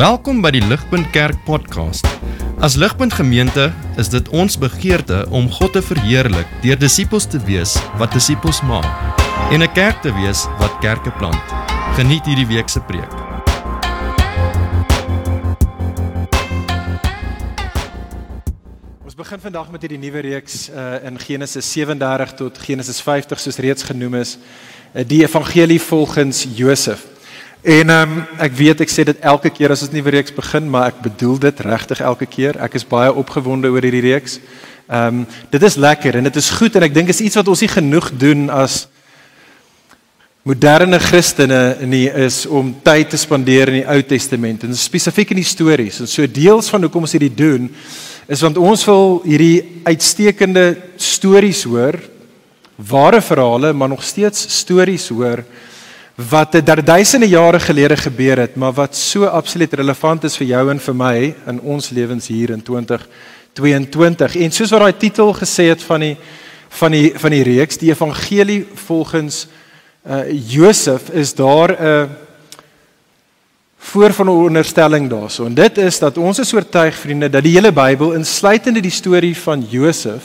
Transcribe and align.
Welkom 0.00 0.38
by 0.40 0.48
die 0.54 0.62
Ligpunt 0.64 1.10
Kerk 1.12 1.42
podcast. 1.44 2.06
As 2.64 2.72
Ligpunt 2.80 3.12
Gemeente 3.12 3.66
is 4.00 4.08
dit 4.08 4.30
ons 4.32 4.54
begeerte 4.56 5.26
om 5.28 5.50
God 5.52 5.74
te 5.76 5.82
verheerlik 5.84 6.48
deur 6.62 6.78
disippels 6.80 7.26
te 7.28 7.36
wees 7.44 7.74
wat 8.00 8.16
disippels 8.16 8.62
maak 8.64 8.88
en 9.52 9.60
'n 9.60 9.72
kerk 9.76 10.00
te 10.00 10.08
wees 10.16 10.46
wat 10.56 10.72
kerke 10.80 11.12
plant. 11.20 11.44
Geniet 12.00 12.24
hierdie 12.24 12.46
week 12.48 12.72
se 12.72 12.80
preek. 12.80 13.12
Ons 19.04 19.14
begin 19.14 19.40
vandag 19.40 19.70
met 19.70 19.82
hierdie 19.82 20.00
nuwe 20.00 20.20
reeks 20.20 20.70
uh, 20.70 21.04
in 21.04 21.18
Genesis 21.18 21.72
37 21.72 22.32
tot 22.40 22.58
Genesis 22.58 23.00
50 23.00 23.38
soos 23.40 23.56
reeds 23.56 23.82
genoem 23.82 24.14
is, 24.14 24.38
uh, 24.94 25.04
die 25.04 25.20
evangelie 25.28 25.80
volgens 25.80 26.46
Josef. 26.56 27.19
En 27.62 27.90
ehm 27.90 28.12
um, 28.12 28.20
ek 28.40 28.54
weet 28.56 28.80
ek 28.80 28.88
sê 28.88 29.04
dit 29.04 29.18
elke 29.20 29.50
keer 29.52 29.74
as 29.74 29.82
ons 29.84 29.92
nuwe 29.92 30.14
reeks 30.14 30.32
begin, 30.32 30.64
maar 30.64 30.94
ek 30.94 31.02
bedoel 31.04 31.36
dit 31.42 31.58
regtig 31.60 32.00
elke 32.00 32.24
keer. 32.24 32.56
Ek 32.56 32.78
is 32.78 32.86
baie 32.88 33.12
opgewonde 33.12 33.68
oor 33.68 33.84
hierdie 33.84 34.06
reeks. 34.06 34.38
Ehm 34.88 35.20
um, 35.20 35.26
dit 35.52 35.66
is 35.68 35.76
lekker 35.76 36.16
en 36.16 36.24
dit 36.24 36.40
is 36.40 36.48
goed 36.56 36.76
en 36.76 36.88
ek 36.88 36.96
dink 36.96 37.12
is 37.12 37.20
iets 37.20 37.36
wat 37.36 37.52
ons 37.52 37.60
nie 37.60 37.68
genoeg 37.68 38.08
doen 38.16 38.48
as 38.48 38.86
moderne 40.42 40.98
Christene 41.04 41.76
nie 41.84 42.08
is 42.08 42.46
om 42.48 42.72
tyd 42.80 43.12
te 43.12 43.20
spandeer 43.20 43.68
in 43.68 43.82
die 43.82 43.88
Ou 43.92 44.00
Testament 44.08 44.64
en 44.64 44.72
spesifiek 44.72 45.36
in 45.36 45.42
die 45.42 45.52
stories. 45.52 46.00
En 46.00 46.08
so 46.08 46.24
deels 46.24 46.72
van 46.72 46.88
hoekom 46.88 47.04
ons 47.04 47.12
hierdie 47.12 47.34
doen 47.34 47.68
is 48.24 48.40
want 48.40 48.56
ons 48.56 48.88
wil 48.88 49.20
hierdie 49.28 49.82
uitstekende 49.84 50.78
stories 50.96 51.66
hoor, 51.68 52.00
ware 52.88 53.20
verhale, 53.20 53.74
maar 53.76 53.92
nog 53.92 54.00
steeds 54.00 54.48
stories 54.62 55.10
hoor 55.12 55.44
wat 56.28 56.52
daar 56.64 56.84
duisende 56.84 57.28
jare 57.28 57.60
gelede 57.60 57.96
gebeur 57.96 58.38
het, 58.38 58.56
maar 58.56 58.72
wat 58.72 58.96
so 58.96 59.24
absoluut 59.24 59.72
relevant 59.72 60.24
is 60.24 60.36
vir 60.36 60.46
jou 60.46 60.70
en 60.70 60.80
vir 60.80 60.94
my 60.94 61.34
in 61.48 61.60
ons 61.60 61.90
lewens 61.90 62.26
hier 62.28 62.50
in 62.50 62.62
2022. 62.62 64.36
En 64.36 64.52
soos 64.52 64.70
wat 64.74 64.80
daai 64.84 64.98
titel 64.98 65.32
gesê 65.38 65.70
het 65.70 65.82
van 65.82 66.00
die 66.00 66.16
van 66.70 66.92
die 66.94 67.12
van 67.18 67.30
die 67.34 67.42
reeks, 67.42 67.78
die 67.78 67.90
evangelie 67.90 68.66
volgens 68.86 69.46
uh 70.06 70.22
Josef 70.30 71.10
is 71.10 71.34
daar 71.34 71.70
'n 71.70 71.84
uh, 71.84 72.04
voor 73.78 74.12
van 74.12 74.26
'n 74.26 74.28
onderstelling 74.28 75.10
daarso. 75.10 75.44
En 75.44 75.54
dit 75.54 75.78
is 75.78 75.98
dat 75.98 76.18
ons 76.18 76.38
is 76.38 76.54
oortuig 76.54 76.96
vriende 76.96 77.30
dat 77.30 77.42
die 77.42 77.52
hele 77.52 77.72
Bybel 77.72 78.12
insluitende 78.12 78.80
die 78.80 78.90
storie 78.90 79.36
van 79.36 79.66
Josef 79.68 80.22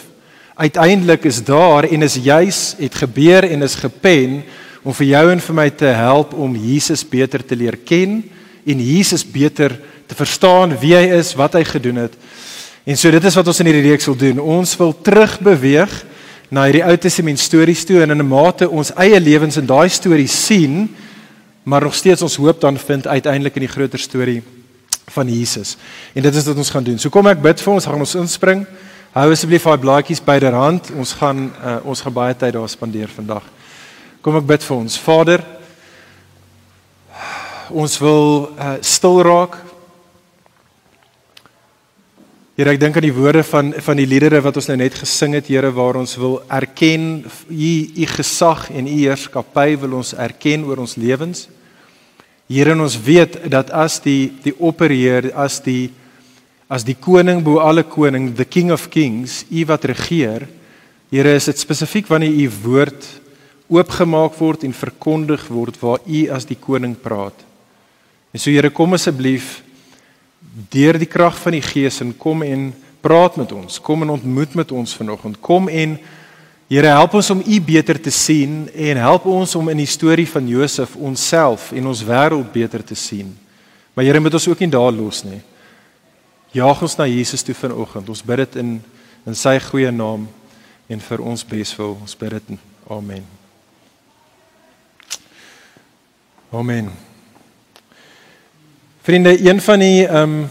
uiteindelik 0.55 1.23
is 1.23 1.43
daar 1.43 1.83
en 1.83 2.01
is 2.01 2.15
juis 2.15 2.75
het 2.77 2.95
gebeur 2.95 3.43
en 3.43 3.61
is 3.61 3.75
gepen 3.75 4.43
om 4.85 4.93
vir 4.93 5.07
jou 5.09 5.25
en 5.33 5.41
vir 5.41 5.57
my 5.57 5.69
te 5.73 5.89
help 5.97 6.33
om 6.37 6.55
Jesus 6.55 7.01
beter 7.09 7.41
te 7.41 7.57
leer 7.57 7.77
ken 7.81 8.19
en 8.65 8.81
Jesus 8.81 9.25
beter 9.25 9.73
te 10.05 10.17
verstaan 10.17 10.75
wie 10.77 10.93
hy 10.93 11.07
is, 11.17 11.33
wat 11.37 11.57
hy 11.57 11.63
gedoen 11.65 12.03
het. 12.03 12.13
En 12.85 12.97
so 12.97 13.09
dit 13.09 13.23
is 13.25 13.37
wat 13.37 13.47
ons 13.49 13.61
in 13.63 13.71
hierdie 13.71 13.87
reeks 13.87 14.05
wil 14.05 14.17
doen. 14.19 14.41
Ons 14.59 14.75
wil 14.77 14.93
terugbeweeg 14.93 15.93
na 16.53 16.67
hierdie 16.67 16.83
Ou 16.85 16.93
Testament 17.01 17.41
stories 17.41 17.81
toe 17.89 18.03
en 18.03 18.13
in 18.13 18.21
'n 18.21 18.29
mate 18.29 18.69
ons 18.69 18.93
eie 18.93 19.19
lewens 19.19 19.57
in 19.57 19.65
daai 19.65 19.89
stories 19.89 20.45
sien, 20.45 20.89
maar 21.63 21.81
nog 21.81 21.95
steeds 21.95 22.21
ons 22.21 22.35
hoop 22.35 22.61
dan 22.61 22.77
vind 22.77 23.07
uiteindelik 23.07 23.55
in 23.55 23.65
die 23.65 23.73
groter 23.73 23.99
storie 23.99 24.43
van 25.09 25.27
Jesus. 25.27 25.77
En 26.13 26.21
dit 26.21 26.35
is 26.35 26.45
wat 26.45 26.57
ons 26.57 26.69
gaan 26.69 26.83
doen. 26.83 26.99
So 26.99 27.09
kom 27.09 27.27
ek 27.27 27.41
bid 27.41 27.61
vir 27.61 27.73
ons, 27.73 27.85
gaan 27.85 27.99
ons 27.99 28.15
inspring. 28.15 28.65
Hou 29.13 29.31
asseblief 29.31 29.63
daai 29.63 29.77
blaadjies 29.77 30.23
byderhand. 30.23 30.91
Ons 30.97 31.13
gaan 31.13 31.51
uh, 31.63 31.77
ons 31.83 32.01
gaan 32.01 32.13
baie 32.13 32.35
tyd 32.35 32.53
daar 32.53 32.69
spandeer 32.69 33.09
vandag. 33.09 33.43
Kom 34.25 34.39
ek 34.39 34.47
bid 34.49 34.63
vir 34.65 34.73
ons. 34.73 34.93
Vader, 34.97 35.41
ons 37.69 37.95
wil 38.01 38.47
uh, 38.57 38.69
stil 38.81 39.19
raak. 39.21 39.59
Here, 42.57 42.71
ek 42.73 42.79
dink 42.81 42.95
aan 42.97 43.05
die 43.05 43.13
woorde 43.13 43.43
van 43.45 43.69
van 43.85 43.99
die 44.01 44.07
liedere 44.09 44.39
wat 44.41 44.57
ons 44.57 44.71
nou 44.71 44.79
net 44.81 44.97
gesing 44.97 45.35
het, 45.37 45.51
Here, 45.53 45.69
waar 45.69 45.99
ons 45.99 46.17
wil 46.17 46.39
erken 46.49 47.19
u 47.53 47.69
u 48.01 48.07
gesag 48.15 48.63
en 48.73 48.89
u 48.89 48.95
heerskappy 48.95 49.75
wil 49.83 49.93
ons 49.99 50.15
erken 50.17 50.63
oor 50.65 50.81
ons 50.81 50.97
lewens. 50.97 51.43
Here, 52.49 52.73
ons 52.73 52.95
weet 53.05 53.37
dat 53.53 53.69
as 53.69 53.99
die 54.01 54.31
die 54.41 54.55
opperheer, 54.57 55.35
as 55.37 55.59
die 55.61 55.91
as 56.65 56.81
die 56.81 56.97
koning 56.97 57.43
bo 57.45 57.59
alle 57.61 57.85
koning, 57.85 58.31
the 58.33 58.49
king 58.49 58.73
of 58.73 58.89
kings, 58.89 59.43
u 59.53 59.67
wat 59.69 59.85
regeer, 59.85 60.47
Here, 61.13 61.37
is 61.37 61.45
dit 61.53 61.61
spesifiek 61.61 62.09
wanneer 62.09 62.33
u 62.33 62.49
woord 62.63 63.05
oopgemaak 63.67 64.35
word 64.37 64.63
en 64.63 64.73
verkondig 64.73 65.47
word 65.49 65.77
waar 65.81 66.03
u 66.05 66.27
as 66.33 66.45
die 66.45 66.57
koning 66.59 66.95
praat. 67.01 67.37
En 68.33 68.39
so 68.39 68.51
Here 68.51 68.69
kom 68.69 68.93
asseblief 68.93 69.61
deur 70.71 70.99
die 70.99 71.09
krag 71.09 71.37
van 71.41 71.55
die 71.57 71.63
Gees 71.63 72.01
en 72.03 72.13
kom 72.17 72.43
en 72.45 72.73
praat 73.05 73.37
met 73.37 73.51
ons. 73.55 73.79
Kom 73.81 74.03
en 74.05 74.13
ontmoet 74.15 74.55
met 74.55 74.71
ons 74.71 74.95
vanoggend. 74.97 75.39
Kom 75.41 75.69
en 75.69 75.97
Here 76.65 76.89
help 76.89 77.13
ons 77.13 77.29
om 77.29 77.43
u 77.45 77.59
beter 77.61 77.99
te 78.01 78.09
sien 78.09 78.63
en 78.73 78.97
help 78.97 79.27
ons 79.29 79.51
om 79.55 79.67
in 79.69 79.83
die 79.83 79.89
storie 79.89 80.25
van 80.25 80.47
Josef 80.49 80.95
onsself 80.97 81.69
en 81.77 81.91
ons 81.91 82.01
wêreld 82.07 82.49
beter 82.53 82.81
te 82.81 82.97
sien. 82.97 83.29
Maar 83.93 84.07
Here 84.07 84.19
moet 84.19 84.33
ons 84.33 84.47
ook 84.49 84.65
nie 84.65 84.71
daar 84.73 84.91
los 84.91 85.21
nie. 85.23 85.43
Jaag 86.57 86.81
ons 86.81 86.97
na 86.97 87.05
Jesus 87.05 87.45
toe 87.45 87.55
vanoggend. 87.55 88.09
Ons 88.09 88.25
bid 88.25 88.45
dit 88.45 88.61
in 88.63 88.75
in 89.25 89.33
sy 89.33 89.55
goeie 89.57 89.89
naam 89.89 90.27
en 90.89 91.07
vir 91.07 91.23
ons 91.25 91.47
beswil. 91.49 91.97
Ons 92.01 92.17
bid 92.17 92.37
dit. 92.37 92.53
Amen. 92.89 93.44
Amen. 96.51 96.91
Vriende, 99.01 99.49
een 99.49 99.61
van 99.61 99.79
die 99.79 100.05
ehm 100.07 100.21
um, 100.21 100.45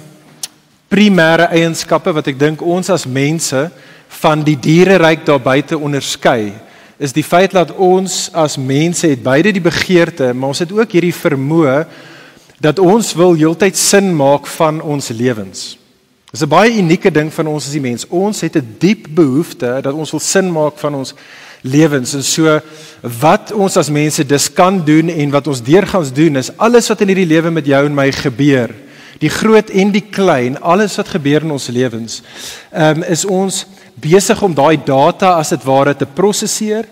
primêre 0.89 1.49
eienskappe 1.51 2.13
wat 2.15 2.29
ek 2.31 2.39
dink 2.39 2.61
ons 2.63 2.91
as 2.91 3.07
mense 3.07 3.65
van 4.21 4.43
die 4.47 4.55
diereryk 4.55 5.25
daar 5.27 5.41
buite 5.43 5.79
onderskei, 5.79 6.53
is 7.03 7.15
die 7.15 7.25
feit 7.27 7.51
dat 7.55 7.73
ons 7.75 8.29
as 8.31 8.55
mense 8.59 9.09
het 9.11 9.23
beide 9.23 9.51
die 9.55 9.63
begeerte, 9.63 10.33
maar 10.35 10.53
ons 10.55 10.63
het 10.63 10.71
ook 10.73 10.95
hierdie 10.95 11.15
vermoë 11.15 11.81
dat 12.63 12.79
ons 12.79 13.11
wil 13.19 13.35
heeltyd 13.35 13.79
sin 13.79 14.13
maak 14.15 14.47
van 14.47 14.79
ons 14.83 15.11
lewens. 15.11 15.75
Dis 16.31 16.43
'n 16.43 16.49
baie 16.49 16.79
unieke 16.79 17.11
ding 17.11 17.33
van 17.33 17.47
ons 17.47 17.67
as 17.67 17.73
die 17.73 17.81
mens. 17.81 18.07
Ons 18.09 18.41
het 18.41 18.57
'n 18.57 18.77
diep 18.79 19.07
behoefte 19.11 19.81
dat 19.83 19.95
ons 19.95 20.11
wil 20.11 20.21
sin 20.21 20.53
maak 20.53 20.79
van 20.79 20.95
ons 20.95 21.15
lewens. 21.65 22.13
En 22.15 22.25
so 22.25 22.61
wat 23.21 23.53
ons 23.53 23.77
as 23.81 23.91
mense 23.93 24.25
dus 24.29 24.51
kan 24.53 24.83
doen 24.85 25.09
en 25.09 25.33
wat 25.33 25.49
ons 25.49 25.63
deurgangs 25.65 26.13
doen 26.13 26.37
is 26.41 26.53
alles 26.57 26.89
wat 26.93 27.01
in 27.05 27.13
hierdie 27.13 27.29
lewe 27.29 27.53
met 27.53 27.67
jou 27.69 27.83
en 27.85 27.97
my 27.97 28.11
gebeur 28.13 28.73
die 29.23 29.31
groot 29.31 29.71
en 29.71 29.93
die 29.95 30.05
klein 30.13 30.57
alles 30.61 30.97
wat 31.01 31.13
gebeur 31.13 31.45
in 31.47 31.55
ons 31.55 31.69
lewens 31.73 32.21
um, 32.73 33.05
is 33.05 33.25
ons 33.25 33.65
besig 34.01 34.41
om 34.43 34.57
daai 34.57 34.77
data 34.85 35.37
as 35.39 35.53
dit 35.55 35.67
ware 35.69 35.95
te 35.97 36.09
prosesseer 36.09 36.89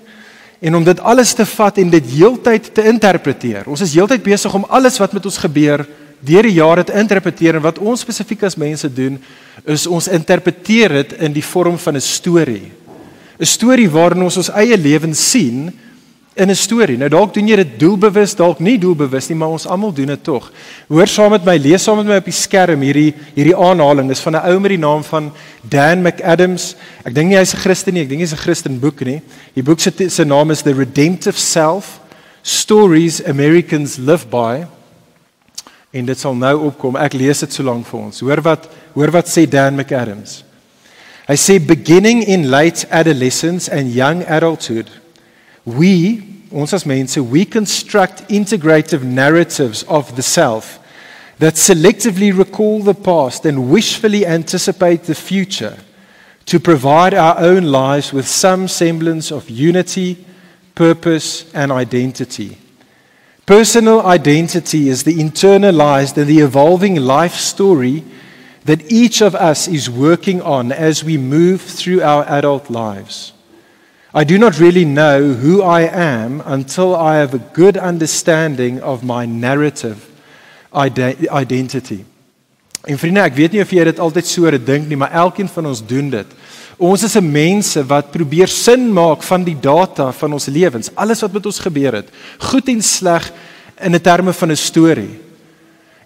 en 0.63 0.79
om 0.79 0.85
dit 0.87 1.01
alles 1.01 1.33
te 1.35 1.47
vat 1.49 1.81
en 1.83 1.91
dit 1.91 2.11
heeltyd 2.15 2.69
te 2.71 2.85
interpreteer. 2.87 3.67
Ons 3.67 3.83
is 3.83 3.97
heeltyd 3.97 4.23
besig 4.23 4.53
om 4.55 4.69
alles 4.71 5.01
wat 5.03 5.17
met 5.17 5.25
ons 5.27 5.41
gebeur 5.43 5.83
deur 6.23 6.47
die 6.47 6.55
jare 6.55 6.85
te 6.87 6.95
interpreteer 6.95 7.59
en 7.59 7.65
wat 7.65 7.81
ons 7.83 8.05
spesifiek 8.05 8.45
as 8.47 8.55
mense 8.61 8.87
doen 8.95 9.17
is 9.67 9.89
ons 9.91 10.07
interpreteer 10.07 10.95
dit 11.01 11.17
in 11.27 11.35
die 11.35 11.43
vorm 11.43 11.81
van 11.83 11.99
'n 11.99 12.05
storie 12.05 12.71
'n 13.43 13.47
storie 13.47 13.91
waarin 13.91 14.23
ons 14.23 14.37
ons 14.39 14.53
eie 14.55 14.77
lewens 14.79 15.31
sien 15.31 15.73
in 16.35 16.49
'n 16.49 16.55
storie. 16.55 16.97
Nou 16.97 17.09
dalk 17.09 17.35
doen 17.35 17.49
jy 17.49 17.57
dit 17.57 17.79
doelbewus, 17.79 18.35
dalk 18.37 18.59
nie 18.59 18.79
doelbewus 18.79 19.29
nie, 19.29 19.37
maar 19.37 19.49
ons 19.49 19.67
almal 19.67 19.93
doen 19.93 20.07
dit 20.07 20.25
tog. 20.25 20.53
Hoor 20.89 21.07
saam 21.07 21.31
met 21.31 21.45
my, 21.45 21.57
lees 21.57 21.83
saam 21.83 21.97
met 21.97 22.07
my 22.07 22.17
op 22.17 22.25
die 22.25 22.33
skerm 22.33 22.81
hierdie 22.81 23.15
hierdie 23.35 23.57
aanhaling. 23.57 24.09
Dis 24.09 24.21
van 24.21 24.37
'n 24.37 24.47
ou 24.47 24.61
met 24.61 24.71
die 24.71 24.79
naam 24.79 25.05
van 25.05 25.33
Dan 25.69 26.03
McAdams. 26.03 26.77
Ek 27.05 27.15
dink 27.15 27.29
nie 27.29 27.37
hy's 27.37 27.55
'n 27.55 27.59
Christen 27.59 27.95
nie, 27.95 28.03
ek 28.03 28.09
dink 28.09 28.21
hy's 28.21 28.33
'n 28.33 28.37
Christen 28.37 28.81
boek 28.81 29.01
nie. 29.01 29.21
Die 29.55 29.63
boek 29.63 29.81
se 29.81 29.93
se 30.09 30.25
naam 30.25 30.51
is 30.51 30.63
The 30.63 30.73
Redemptive 30.73 31.39
Self: 31.39 32.01
Stories 32.43 33.25
Americans 33.25 33.97
Live 33.97 34.27
By. 34.27 34.67
En 35.93 36.07
dit 36.07 36.19
sal 36.19 36.35
nou 36.35 36.67
opkom. 36.67 36.97
Ek 36.97 37.13
lees 37.13 37.41
dit 37.41 37.53
so 37.53 37.63
lank 37.63 37.87
vir 37.87 38.01
ons. 38.01 38.21
Hoor 38.21 38.41
wat 38.41 38.69
hoor 38.95 39.11
wat 39.11 39.27
sê 39.27 39.49
Dan 39.49 39.75
McAdams. 39.75 40.45
I 41.33 41.35
say, 41.35 41.57
beginning 41.57 42.25
in 42.25 42.51
late 42.51 42.85
adolescence 42.91 43.67
and 43.67 43.91
young 43.91 44.21
adulthood, 44.25 44.91
we, 45.65 46.23
ons 46.53 46.75
as 46.75 46.85
mense, 46.85 47.17
we 47.17 47.47
construct 47.47 48.29
integrative 48.29 49.03
narratives 49.03 49.83
of 49.85 50.15
the 50.15 50.23
self 50.23 50.79
that 51.39 51.55
selectively 51.55 52.37
recall 52.37 52.83
the 52.83 52.93
past 52.93 53.47
and 53.47 53.71
wishfully 53.71 54.27
anticipate 54.27 55.05
the 55.05 55.15
future 55.15 55.79
to 56.45 56.61
provide 56.61 57.15
our 57.15 57.39
own 57.39 57.65
lives 57.65 58.13
with 58.13 58.29
some 58.29 58.69
semblance 58.69 59.33
of 59.33 59.49
unity, 59.49 60.27
purpose, 60.75 61.51
and 61.55 61.73
identity. 61.73 62.59
Personal 63.47 64.05
identity 64.05 64.91
is 64.91 65.05
the 65.05 65.15
internalized 65.15 66.19
and 66.19 66.27
the 66.27 66.41
evolving 66.41 66.97
life 66.97 67.37
story 67.37 68.05
that 68.65 68.91
each 68.91 69.21
of 69.21 69.35
us 69.35 69.69
is 69.69 69.91
working 69.91 70.43
on 70.43 70.73
as 70.73 71.03
we 71.03 71.19
move 71.19 71.61
through 71.61 72.03
our 72.03 72.25
adult 72.29 72.71
lives. 72.71 73.33
I 74.15 74.25
do 74.25 74.39
not 74.39 74.59
really 74.61 74.85
know 74.85 75.33
who 75.33 75.63
I 75.63 75.83
am 75.83 76.43
until 76.45 76.95
I 76.95 77.17
have 77.17 77.35
a 77.35 77.39
good 77.39 77.77
understanding 77.77 78.81
of 78.83 79.03
my 79.03 79.25
narrative 79.25 80.09
identity. 80.75 82.05
En 82.83 82.99
vriende, 82.99 83.23
ek 83.23 83.37
weet 83.39 83.53
nie 83.55 83.63
of 83.63 83.71
jy 83.71 83.85
dit 83.87 84.01
altyd 84.03 84.27
so 84.27 84.51
dink 84.59 84.89
nie, 84.91 84.99
maar 84.99 85.15
elkeen 85.15 85.49
van 85.49 85.67
ons 85.71 85.81
doen 85.87 86.11
dit. 86.11 86.27
Ons 86.83 87.05
is 87.07 87.15
mense 87.23 87.85
wat 87.87 88.11
probeer 88.11 88.51
sin 88.51 88.89
maak 88.93 89.23
van 89.23 89.45
die 89.47 89.55
data 89.55 90.11
van 90.13 90.33
ons 90.33 90.49
lewens, 90.51 90.91
alles 90.95 91.23
wat 91.23 91.33
met 91.33 91.47
ons 91.47 91.61
gebeur 91.63 92.01
het, 92.01 92.09
goed 92.51 92.69
en 92.69 92.83
sleg 92.83 93.31
in 93.81 93.95
'n 93.95 94.01
terme 94.01 94.33
van 94.33 94.51
'n 94.51 94.57
storie. 94.57 95.32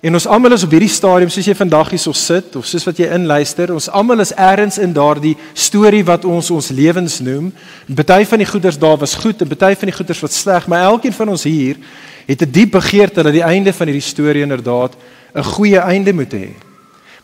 En 0.01 0.13
ons 0.13 0.27
almal 0.29 0.53
is 0.53 0.65
op 0.67 0.75
hierdie 0.77 0.93
stadium 0.93 1.31
soos 1.33 1.47
jy 1.49 1.55
vandag 1.57 1.89
hierso 1.95 2.13
sit 2.13 2.57
of 2.59 2.67
soos 2.69 2.85
wat 2.85 2.99
jy 3.01 3.07
inluister, 3.17 3.73
ons 3.73 3.89
almal 3.89 4.21
is 4.21 4.35
eers 4.37 4.77
in 4.83 4.93
daardie 4.93 5.37
storie 5.57 6.05
wat 6.05 6.27
ons 6.29 6.51
ons 6.53 6.69
lewens 6.69 7.21
noem. 7.25 7.49
Party 7.89 8.27
van 8.29 8.43
die 8.45 8.49
goeders 8.51 8.79
daar 8.79 8.99
was 9.01 9.17
goed 9.17 9.41
en 9.41 9.49
party 9.49 9.73
van 9.81 9.89
die 9.89 9.97
goeders 9.97 10.21
wat 10.21 10.37
sleg, 10.37 10.69
maar 10.69 10.85
elkeen 10.91 11.17
van 11.17 11.33
ons 11.33 11.47
hier 11.49 11.81
het 12.27 12.43
'n 12.43 12.51
diep 12.51 12.73
begeerte 12.73 13.23
dat 13.23 13.33
die 13.33 13.43
einde 13.43 13.73
van 13.73 13.87
hierdie 13.87 14.03
storie 14.13 14.43
inderdaad 14.43 14.93
'n 15.35 15.43
goeie 15.43 15.79
einde 15.79 16.13
moet 16.13 16.33
hê. 16.33 16.49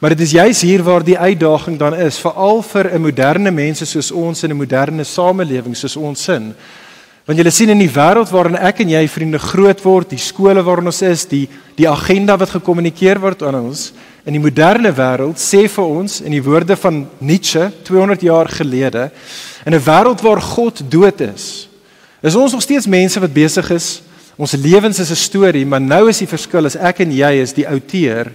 Maar 0.00 0.10
dit 0.10 0.20
is 0.20 0.30
juis 0.30 0.60
hier 0.60 0.82
waar 0.82 1.04
die 1.04 1.18
uitdaging 1.18 1.78
dan 1.78 1.94
is, 1.94 2.18
veral 2.18 2.62
vir 2.62 2.94
'n 2.94 3.00
moderne 3.00 3.50
mense 3.50 3.86
soos 3.86 4.10
ons 4.10 4.42
in 4.42 4.50
'n 4.50 4.56
moderne 4.56 5.04
samelewing 5.04 5.76
soos 5.76 5.96
ons 5.96 6.22
sin. 6.22 6.54
Want 7.26 7.38
julle 7.38 7.50
sien 7.54 7.70
in 7.70 7.78
die 7.78 7.90
wêreld 7.90 8.30
waarin 8.30 8.58
ek 8.58 8.80
en 8.82 8.88
jy 8.90 9.08
vriende 9.08 9.38
groot 9.38 9.82
word, 9.84 10.10
die 10.10 10.18
skole 10.18 10.62
waarin 10.62 10.90
ons 10.90 11.02
is, 11.02 11.26
die 11.30 11.48
die 11.76 11.88
agenda 11.88 12.36
wat 12.36 12.50
gekommunikeer 12.58 13.20
word 13.22 13.42
aan 13.42 13.56
ons 13.56 13.92
in 14.26 14.34
die 14.36 14.42
moderne 14.42 14.92
wêreld 14.92 15.40
sê 15.40 15.68
vir 15.68 15.84
ons 15.84 16.20
in 16.20 16.34
die 16.34 16.42
woorde 16.42 16.76
van 16.76 17.06
Nietzsche 17.18 17.70
200 17.84 18.22
jaar 18.22 18.48
gelede 18.48 19.10
in 19.66 19.74
'n 19.74 19.80
wêreld 19.80 20.20
waar 20.22 20.40
God 20.40 20.82
dood 20.90 21.20
is. 21.20 21.68
Is 22.22 22.34
ons 22.34 22.52
nog 22.52 22.62
steeds 22.62 22.86
mense 22.86 23.20
wat 23.20 23.32
besig 23.32 23.70
is 23.70 24.02
Ons 24.36 24.56
lewens 24.56 24.98
is 24.98 25.10
'n 25.10 25.16
storie, 25.16 25.66
maar 25.66 25.80
nou 25.80 26.08
is 26.08 26.18
die 26.18 26.26
verskil 26.26 26.64
is 26.64 26.76
ek 26.76 27.00
en 27.00 27.12
jy 27.12 27.32
is 27.42 27.52
die 27.52 27.68
outeur 27.68 28.32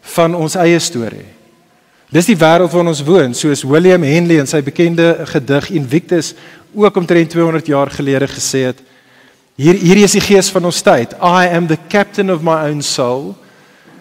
van 0.00 0.34
ons 0.34 0.54
eie 0.54 0.78
storie. 0.78 1.26
Dis 2.10 2.26
die 2.26 2.36
wêreld 2.36 2.70
waarin 2.70 2.88
ons 2.88 3.04
woon, 3.04 3.34
soos 3.34 3.64
William 3.64 4.02
Henley 4.02 4.38
in 4.38 4.46
sy 4.46 4.62
bekende 4.62 5.24
gedig 5.24 5.70
Invictus 5.70 6.34
ook 6.74 6.96
omtrent 6.96 7.30
200 7.30 7.66
jaar 7.66 7.90
gelede 7.90 8.28
gesê 8.28 8.64
het. 8.70 8.82
Hier 9.54 9.74
hierdie 9.74 10.04
is 10.04 10.16
die 10.16 10.24
gees 10.24 10.48
van 10.50 10.64
ons 10.64 10.82
tyd. 10.82 11.12
I 11.20 11.48
am 11.52 11.66
the 11.66 11.78
captain 11.88 12.32
of 12.32 12.42
my 12.42 12.70
own 12.70 12.82
soul 12.82 13.34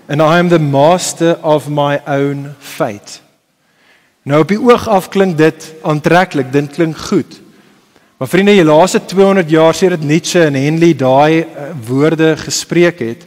and 0.08 0.22
I 0.22 0.40
am 0.40 0.50
the 0.50 0.60
master 0.60 1.38
of 1.44 1.70
my 1.70 2.00
own 2.08 2.56
fate. 2.60 3.20
Nou 4.24 4.42
op 4.44 4.52
die 4.52 4.60
oog 4.62 4.88
af 4.88 5.10
klink 5.10 5.38
dit 5.38 5.72
aantreklik, 5.82 6.52
dit 6.54 6.70
klink 6.76 6.98
goed. 6.98 7.40
Maar 8.22 8.30
vriende, 8.30 8.54
die 8.54 8.66
laaste 8.66 9.00
200 9.06 9.50
jaar 9.50 9.74
sedert 9.74 10.04
Nietzsche 10.04 10.44
en 10.46 10.54
Henley 10.54 10.94
daai 10.94 11.42
uh, 11.42 11.72
woorde 11.88 12.36
gespreek 12.38 13.00
het, 13.02 13.26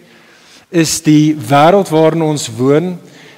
is 0.70 1.00
die 1.02 1.34
wêreld 1.34 1.90
waarin 1.90 2.22
ons 2.22 2.46
woon 2.56 2.94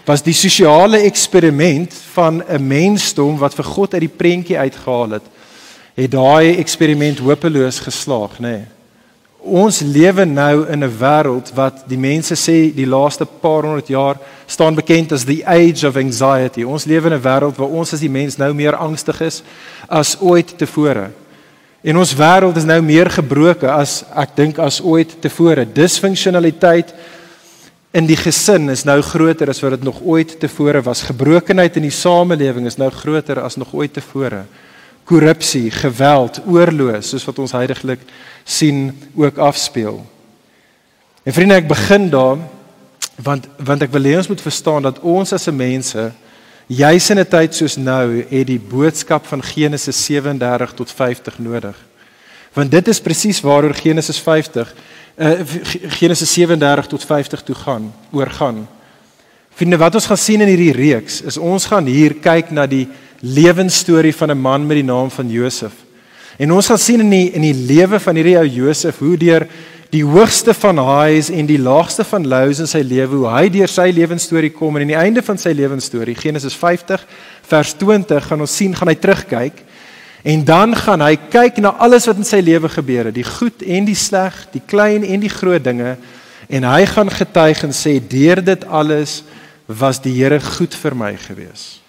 was 0.07 0.23
die 0.23 0.37
sosiale 0.37 1.01
eksperiment 1.09 1.95
van 2.13 2.43
'n 2.45 2.67
mensdom 2.67 3.39
wat 3.39 3.55
vir 3.55 3.65
God 3.65 3.95
uit 3.95 4.05
die 4.05 4.17
prentjie 4.17 4.59
uitgehaal 4.59 5.11
het. 5.11 5.27
Het 5.97 6.11
daai 6.13 6.59
eksperiment 6.61 7.23
hopeloos 7.25 7.79
geslaag, 7.81 8.35
nê? 8.39 8.49
Nee. 8.49 8.65
Ons 9.47 9.79
lewe 9.81 10.25
nou 10.27 10.67
in 10.69 10.85
'n 10.85 10.97
wêreld 10.99 11.53
wat 11.55 11.89
die 11.89 11.99
mense 11.99 12.35
sê 12.35 12.75
die 12.75 12.87
laaste 12.87 13.25
paar 13.25 13.63
honderd 13.63 13.89
jaar 13.89 14.19
staan 14.47 14.75
bekend 14.75 15.13
as 15.13 15.25
the 15.25 15.47
age 15.47 15.87
of 15.87 15.97
anxiety. 15.97 16.65
Ons 16.65 16.85
lewe 16.85 17.07
in 17.07 17.15
'n 17.15 17.23
wêreld 17.23 17.57
waar 17.57 17.69
ons 17.69 17.93
as 17.93 18.01
die 18.01 18.11
mens 18.11 18.37
nou 18.37 18.53
meer 18.53 18.77
angstig 18.77 19.21
is 19.21 19.43
as 19.89 20.17
ooit 20.21 20.59
tevore. 20.59 21.11
En 21.83 21.97
ons 21.97 22.15
wêreld 22.15 22.57
is 22.57 22.65
nou 22.65 22.83
meer 22.83 23.11
gebroke 23.11 23.71
as 23.71 24.05
ek 24.15 24.37
dink 24.37 24.59
as 24.59 24.81
ooit 24.83 25.17
tevore. 25.21 25.65
Disfunksionaliteit 25.65 26.95
in 27.93 28.07
die 28.07 28.17
gesin 28.17 28.69
is 28.69 28.85
nou 28.85 29.01
groter 29.01 29.49
as 29.49 29.61
wat 29.61 29.71
dit 29.71 29.83
nog 29.83 30.03
ooit 30.03 30.41
tevore 30.41 30.83
was. 30.83 31.03
Gebrokenheid 31.03 31.77
in 31.77 31.83
die 31.83 31.91
samelewing 31.91 32.67
is 32.67 32.77
nou 32.77 32.91
groter 32.91 33.41
as 33.41 33.57
nog 33.57 33.73
ooit 33.73 33.93
tevore. 33.93 34.45
Korrupsie, 35.07 35.71
geweld, 35.71 36.41
oorlog, 36.47 36.99
soos 37.07 37.25
wat 37.25 37.39
ons 37.39 37.55
heidaglik 37.55 38.03
sien 38.45 38.91
ook 39.15 39.39
afspeel. 39.39 40.01
En 41.23 41.35
vriende, 41.35 41.59
ek 41.63 41.71
begin 41.71 42.11
daar 42.11 42.39
want 43.17 43.47
want 43.57 43.81
ek 43.83 43.95
wil 43.95 44.05
hê 44.05 44.17
ons 44.19 44.29
moet 44.29 44.43
verstaan 44.45 44.85
dat 44.85 44.99
ons 45.01 45.33
as 45.33 45.47
mense 45.49 46.11
Juis 46.67 47.11
in 47.11 47.19
'n 47.19 47.27
tyd 47.27 47.55
soos 47.55 47.77
nou 47.77 48.27
het 48.29 48.47
die 48.47 48.59
boodskap 48.59 49.27
van 49.27 49.43
Genesis 49.43 50.05
37 50.05 50.73
tot 50.75 50.91
50 50.91 51.39
nodig. 51.39 51.77
Want 52.53 52.71
dit 52.71 52.89
is 52.89 53.01
presies 53.01 53.41
waaroor 53.41 53.75
Genesis 53.75 54.19
50 54.19 54.75
uh, 55.17 55.41
Genesis 55.89 56.33
37 56.33 56.87
tot 56.87 57.05
50 57.05 57.43
toe 57.43 57.55
gaan, 57.55 57.95
oor 58.11 58.31
gaan. 58.31 58.69
Vriende, 59.55 59.77
wat 59.77 59.95
ons 59.95 60.07
gaan 60.07 60.21
sien 60.21 60.41
in 60.41 60.49
hierdie 60.49 60.73
reeks 60.73 61.23
is 61.23 61.37
ons 61.37 61.65
gaan 61.65 61.87
hier 61.87 62.15
kyk 62.21 62.51
na 62.51 62.67
die 62.67 62.89
lewensstorie 63.21 64.15
van 64.15 64.31
'n 64.31 64.41
man 64.41 64.67
met 64.67 64.77
die 64.77 64.85
naam 64.85 65.11
van 65.11 65.31
Josef. 65.31 65.73
En 66.39 66.53
ons 66.53 66.67
gaan 66.67 66.79
sien 66.79 67.01
in 67.01 67.11
die 67.11 67.31
in 67.33 67.41
die 67.41 67.55
lewe 67.55 68.01
van 68.01 68.15
hierdie 68.15 68.39
ou 68.39 68.47
Josef 68.47 68.99
hoe 68.99 69.17
deur 69.17 69.47
die 69.91 70.05
hoogste 70.05 70.55
van 70.55 70.79
highs 70.79 71.31
en 71.31 71.47
die 71.47 71.61
laagste 71.63 72.05
van 72.05 72.27
lows 72.29 72.59
in 72.63 72.69
sy 72.69 72.83
lewe, 72.85 73.21
hoe 73.21 73.31
hy 73.31 73.47
deur 73.55 73.71
sy 73.71 73.87
lewensstorie 73.95 74.51
kom 74.55 74.77
en 74.77 74.83
aan 74.83 74.93
die 74.93 74.99
einde 74.99 75.23
van 75.23 75.39
sy 75.39 75.55
lewensstorie, 75.57 76.17
Genesis 76.19 76.57
50 76.59 77.07
vers 77.47 77.73
20, 77.79 78.27
gaan 78.27 78.43
ons 78.45 78.57
sien 78.57 78.75
gaan 78.77 78.91
hy 78.91 78.97
terugkyk 78.99 79.63
en 80.27 80.45
dan 80.45 80.75
gaan 80.75 81.05
hy 81.07 81.15
kyk 81.31 81.63
na 81.63 81.77
alles 81.79 82.09
wat 82.11 82.19
in 82.19 82.27
sy 82.27 82.43
lewe 82.43 82.69
gebeur 82.73 83.09
het, 83.09 83.15
die 83.15 83.27
goed 83.27 83.63
en 83.63 83.87
die 83.87 83.99
sleg, 83.99 84.35
die 84.53 84.65
klein 84.67 85.07
en 85.07 85.23
die 85.23 85.33
groot 85.33 85.65
dinge 85.65 85.97
en 86.51 86.67
hy 86.67 86.83
gaan 86.91 87.11
getuig 87.11 87.65
en 87.67 87.75
sê 87.75 87.97
deur 88.03 88.43
dit 88.43 88.67
alles 88.67 89.21
was 89.67 90.03
die 90.03 90.15
Here 90.19 90.41
goed 90.41 90.75
vir 90.75 90.95
my 90.99 91.15
gewees. 91.19 91.86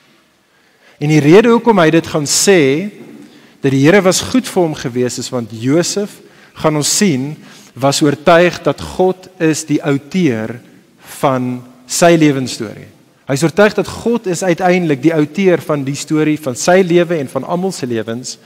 En 0.97 1.11
die 1.13 1.21
rede 1.21 1.51
hoekom 1.53 1.77
hy 1.77 1.91
dit 1.93 2.07
gaan 2.09 2.25
sê 2.25 2.89
dat 3.61 3.69
die 3.69 3.83
Here 3.83 4.01
was 4.01 4.23
goed 4.31 4.47
vir 4.49 4.63
hom 4.63 4.75
gewees 4.77 5.19
is 5.21 5.29
want 5.29 5.53
Josef 5.53 6.19
gaan 6.57 6.79
ons 6.79 6.89
sien 6.89 7.35
was 7.77 8.01
oortuig 8.01 8.57
dat 8.65 8.81
God 8.97 9.27
is 9.43 9.61
die 9.69 9.77
outeur 9.85 10.55
van 11.19 11.59
sy 11.85 12.15
lewensstorie. 12.17 12.87
Hy 13.27 13.35
is 13.35 13.43
oortuig 13.45 13.75
dat 13.77 13.89
God 13.91 14.29
is 14.31 14.41
uiteindelik 14.41 15.03
die 15.03 15.13
outeur 15.13 15.61
van 15.61 15.83
die 15.85 15.97
storie 15.99 16.37
van 16.41 16.57
sy 16.57 16.79
lewe 16.81 17.19
en 17.19 17.29
van 17.29 17.45
almal 17.45 17.73
se 17.75 17.85
lewens. 17.85 18.37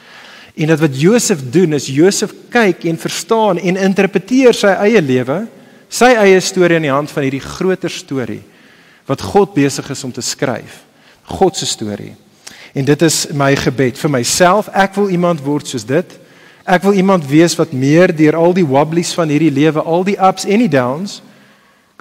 En 0.57 0.73
dat 0.73 0.81
wat 0.81 0.97
Josef 0.99 1.43
doen 1.53 1.77
is 1.77 1.87
Josef 1.87 2.33
kyk 2.51 2.83
en 2.89 2.99
verstaan 2.99 3.61
en 3.61 3.79
interpreteer 3.79 4.57
sy 4.57 4.73
eie 4.87 4.99
lewe, 4.99 5.45
sy 5.87 6.11
eie 6.19 6.41
storie 6.43 6.81
in 6.81 6.89
die 6.89 6.91
hand 6.91 7.13
van 7.13 7.23
hierdie 7.27 7.43
groter 7.45 7.93
storie 7.93 8.41
wat 9.07 9.23
God 9.31 9.55
besig 9.55 9.87
is 9.91 10.03
om 10.03 10.11
te 10.11 10.23
skryf. 10.23 10.81
God 11.31 11.55
se 11.57 11.67
storie. 11.69 12.11
En 12.73 12.85
dit 12.85 13.01
is 13.01 13.27
my 13.33 13.55
gebed 13.55 13.97
vir 13.99 14.09
myself. 14.09 14.67
Ek 14.67 14.95
wil 14.95 15.09
iemand 15.09 15.41
word 15.43 15.67
soos 15.67 15.85
dit 15.85 16.21
Ek 16.63 16.83
wil 16.85 16.93
iemand 16.93 17.25
wees 17.25 17.55
wat 17.57 17.73
meer 17.73 18.13
deur 18.15 18.37
al 18.37 18.53
die 18.53 18.65
wobblies 18.65 19.13
van 19.17 19.31
hierdie 19.33 19.51
lewe, 19.51 19.81
al 19.81 20.05
die 20.05 20.17
ups 20.21 20.45
en 20.45 20.61
die 20.61 20.71
downs 20.71 21.21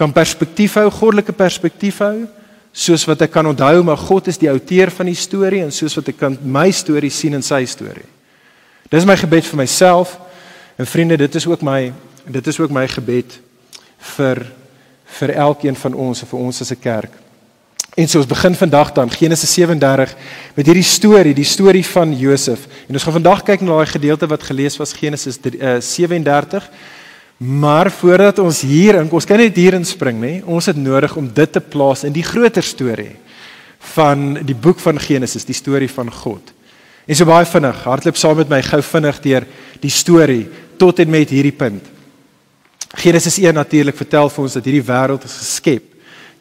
kan 0.00 0.12
perspektief 0.16 0.78
hou, 0.80 0.86
goddelike 0.92 1.32
perspektief 1.36 1.98
hou, 2.00 2.24
soos 2.72 3.02
wat 3.08 3.24
ek 3.26 3.34
kan 3.34 3.48
onthou 3.50 3.82
maar 3.84 3.98
God 4.00 4.30
is 4.32 4.38
die 4.40 4.48
outeur 4.48 4.92
van 4.94 5.10
die 5.10 5.18
storie 5.18 5.60
en 5.64 5.72
soos 5.74 5.96
wat 5.98 6.08
ek 6.12 6.20
kan 6.20 6.38
my 6.40 6.70
storie 6.72 7.10
sien 7.12 7.36
in 7.36 7.44
sy 7.44 7.64
storie. 7.68 8.06
Dis 8.92 9.04
my 9.04 9.16
gebed 9.20 9.48
vir 9.48 9.60
myself 9.60 10.14
en 10.80 10.88
vriende, 10.88 11.18
dit 11.20 11.36
is 11.36 11.48
ook 11.48 11.64
my 11.66 11.92
dit 12.30 12.46
is 12.46 12.60
ook 12.60 12.72
my 12.72 12.86
gebed 12.88 13.36
vir 14.16 14.44
vir 15.18 15.34
elkeen 15.34 15.76
van 15.76 15.96
ons 15.98 16.22
en 16.22 16.30
vir 16.30 16.40
ons 16.40 16.60
as 16.62 16.70
'n 16.70 16.80
kerk. 16.80 17.12
En 17.94 18.06
so 18.08 18.20
ons 18.20 18.28
begin 18.28 18.54
vandag 18.54 18.92
dan 18.92 19.10
Genesis 19.10 19.52
37 19.52 20.12
met 20.54 20.66
hierdie 20.66 20.86
storie, 20.86 21.34
die 21.34 21.44
storie 21.44 21.82
van 21.86 22.12
Josef. 22.14 22.68
En 22.86 22.94
ons 22.94 23.02
gaan 23.02 23.16
vandag 23.18 23.42
kyk 23.48 23.64
na 23.64 23.80
daai 23.80 23.90
gedeelte 23.90 24.28
wat 24.30 24.46
gelees 24.46 24.78
was 24.78 24.94
Genesis 24.94 25.40
37. 25.40 26.62
Eh, 26.62 26.70
maar 27.40 27.90
voordat 27.90 28.38
ons 28.38 28.60
hier 28.60 29.00
in 29.00 29.10
ons 29.10 29.26
kan 29.26 29.40
net 29.40 29.56
hier 29.56 29.74
inspring 29.74 30.20
nê. 30.22 30.32
Ons 30.44 30.70
het 30.70 30.78
nodig 30.78 31.16
om 31.16 31.26
dit 31.34 31.52
te 31.52 31.60
plaas 31.60 32.04
in 32.06 32.14
die 32.14 32.22
groter 32.22 32.62
storie 32.62 33.16
van 33.96 34.34
die 34.44 34.54
boek 34.54 34.78
van 34.78 35.00
Genesis, 35.00 35.48
die 35.48 35.56
storie 35.56 35.90
van 35.90 36.12
God. 36.12 36.52
En 37.08 37.16
so 37.16 37.26
baie 37.26 37.48
vinnig, 37.48 37.84
hardloop 37.88 38.18
saam 38.20 38.36
met 38.38 38.50
my 38.52 38.60
gou 38.62 38.82
vinnig 38.84 39.22
deur 39.24 39.46
die 39.80 39.90
storie 39.90 40.44
tot 40.78 41.00
en 41.00 41.10
met 41.10 41.32
hierdie 41.32 41.56
punt. 41.56 41.82
Genesis 43.00 43.40
1 43.40 43.56
natuurlik 43.56 43.96
vertel 43.96 44.30
vir 44.30 44.44
ons 44.44 44.58
dat 44.58 44.68
hierdie 44.68 44.84
wêreld 44.84 45.24
is 45.24 45.40
geskep 45.40 45.89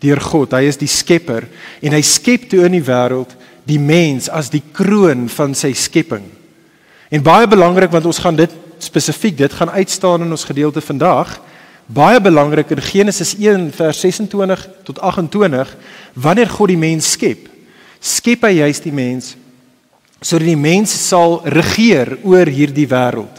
deur 0.03 0.21
God. 0.23 0.55
Hy 0.55 0.69
is 0.69 0.79
die 0.79 0.89
skepper 0.89 1.47
en 1.83 1.95
hy 1.95 2.01
skep 2.05 2.49
toe 2.51 2.63
in 2.67 2.77
die 2.77 2.85
wêreld 2.85 3.35
die 3.69 3.79
mens 3.81 4.29
as 4.31 4.49
die 4.49 4.63
kroon 4.73 5.27
van 5.29 5.53
sy 5.57 5.73
skepping. 5.77 6.25
En 7.09 7.25
baie 7.25 7.47
belangrik 7.49 7.91
want 7.93 8.07
ons 8.09 8.21
gaan 8.21 8.37
dit 8.37 8.53
spesifiek 8.79 9.37
dit 9.37 9.53
gaan 9.53 9.71
uitstaan 9.75 10.23
in 10.25 10.31
ons 10.31 10.47
gedeelte 10.47 10.81
vandag. 10.81 11.35
Baie 11.89 12.21
belangrik 12.21 12.71
in 12.71 12.81
Genesis 12.85 13.35
1 13.35 13.71
vers 13.75 13.99
26 14.05 14.65
tot 14.87 14.99
28 15.01 15.75
wanneer 16.13 16.49
God 16.53 16.71
die 16.71 16.79
mens 16.79 17.11
skep, 17.17 17.47
skep 17.99 18.45
hy 18.45 18.59
juist 18.61 18.85
die 18.87 18.95
mens 18.95 19.35
sodat 20.19 20.49
die 20.49 20.59
mens 20.59 20.91
sal 20.91 21.37
regeer 21.47 22.17
oor 22.27 22.49
hierdie 22.51 22.87
wêreld. 22.91 23.37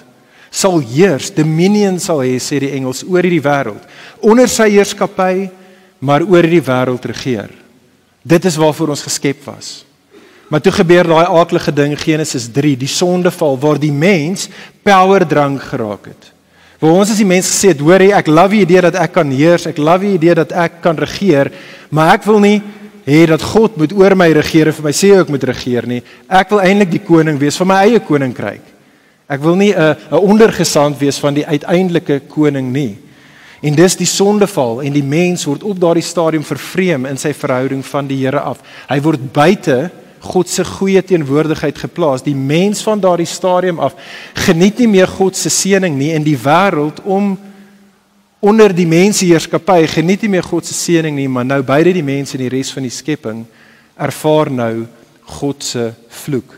Sal 0.50 0.80
heers, 0.80 1.28
dominion 1.30 1.98
sal 2.00 2.22
hê 2.24 2.38
sê 2.42 2.56
die 2.62 2.72
engels 2.72 3.02
oor 3.04 3.20
hierdie 3.20 3.42
wêreld. 3.44 3.82
Onder 4.24 4.48
sy 4.48 4.70
heerskappy 4.72 5.50
maar 6.00 6.24
oor 6.24 6.48
die 6.48 6.62
wêreld 6.64 7.04
regeer. 7.04 7.52
Dit 8.22 8.44
is 8.48 8.58
waarvoor 8.60 8.96
ons 8.96 9.04
geskep 9.04 9.44
was. 9.44 9.84
Maar 10.50 10.64
toe 10.64 10.72
gebeur 10.74 11.06
daai 11.06 11.28
aardige 11.30 11.72
ding 11.72 11.94
Genesis 12.00 12.48
3, 12.50 12.74
die 12.80 12.90
sondeval 12.90 13.54
waar 13.60 13.78
die 13.78 13.92
mens 13.92 14.48
power 14.82 15.22
drank 15.26 15.62
geraak 15.62 16.10
het. 16.10 16.32
Waar 16.80 16.96
ons 16.96 17.12
as 17.12 17.20
die 17.20 17.28
mens 17.28 17.46
gesê 17.52 17.70
het, 17.74 17.84
hoor 17.84 18.02
jy, 18.02 18.10
ek 18.16 18.30
love 18.32 18.56
die 18.56 18.64
idee 18.64 18.82
dat 18.88 18.96
ek 18.98 19.12
kan 19.14 19.30
heers, 19.30 19.68
ek 19.68 19.78
love 19.78 20.08
die 20.08 20.16
idee 20.16 20.34
dat 20.40 20.54
ek 20.56 20.80
kan 20.82 20.98
regeer, 20.98 21.52
maar 21.92 22.16
ek 22.16 22.24
wil 22.26 22.40
nie 22.42 22.56
hê 23.06 23.20
dat 23.28 23.44
God 23.44 23.76
moet 23.78 23.92
oor 23.94 24.16
my 24.18 24.30
regeer 24.40 24.70
en 24.70 24.76
vir 24.78 24.88
my 24.88 24.94
sê 24.96 25.12
ek 25.20 25.30
moet 25.30 25.44
regeer 25.52 25.86
nie. 25.88 26.00
Ek 26.26 26.50
wil 26.50 26.64
eintlik 26.64 26.92
die 26.96 27.04
koning 27.04 27.38
wees 27.40 27.58
van 27.60 27.70
my 27.70 27.78
eie 27.84 28.00
koninkryk. 28.02 28.64
Ek 29.30 29.42
wil 29.44 29.54
nie 29.54 29.72
'n 29.72 29.94
'n 30.10 30.18
ondergesant 30.18 30.98
wees 30.98 31.18
van 31.18 31.34
die 31.34 31.46
uiteindelike 31.46 32.22
koning 32.26 32.72
nie. 32.72 32.98
En 33.60 33.76
dis 33.76 33.96
die 33.96 34.08
sondeval 34.08 34.80
en 34.82 34.94
die 34.94 35.04
mens 35.04 35.44
word 35.44 35.64
op 35.68 35.80
daardie 35.80 36.04
stadium 36.04 36.44
vervreem 36.44 37.04
in 37.10 37.20
sy 37.20 37.34
verhouding 37.36 37.82
van 37.84 38.08
die 38.08 38.22
Here 38.22 38.40
af. 38.40 38.62
Hy 38.88 39.00
word 39.04 39.26
buite 39.34 39.90
God 40.20 40.48
se 40.52 40.64
goeie 40.64 41.00
teenwoordigheid 41.04 41.78
geplaas. 41.80 42.24
Die 42.24 42.36
mens 42.36 42.82
van 42.84 43.00
daardie 43.00 43.28
stadium 43.28 43.80
af 43.80 43.96
geniet 44.46 44.80
nie 44.80 44.88
meer 44.88 45.08
God 45.08 45.36
se 45.36 45.52
seëning 45.52 45.96
nie 45.96 46.12
in 46.16 46.24
die 46.24 46.36
wêreld 46.40 47.00
om 47.04 47.34
onder 48.40 48.72
die 48.72 48.88
mense 48.88 49.26
heerskappy 49.28 49.84
geniet 49.92 50.24
nie 50.24 50.32
meer 50.36 50.44
God 50.44 50.64
se 50.64 50.76
seëning 50.76 51.16
nie, 51.16 51.28
maar 51.28 51.44
nou 51.44 51.60
beide 51.64 51.92
die 51.96 52.04
mense 52.04 52.36
en 52.36 52.44
die 52.44 52.52
res 52.52 52.72
van 52.72 52.84
die 52.84 52.92
skepping 52.92 53.44
ervaar 54.00 54.48
nou 54.52 54.74
God 55.40 55.64
se 55.64 55.90
vloek. 56.24 56.56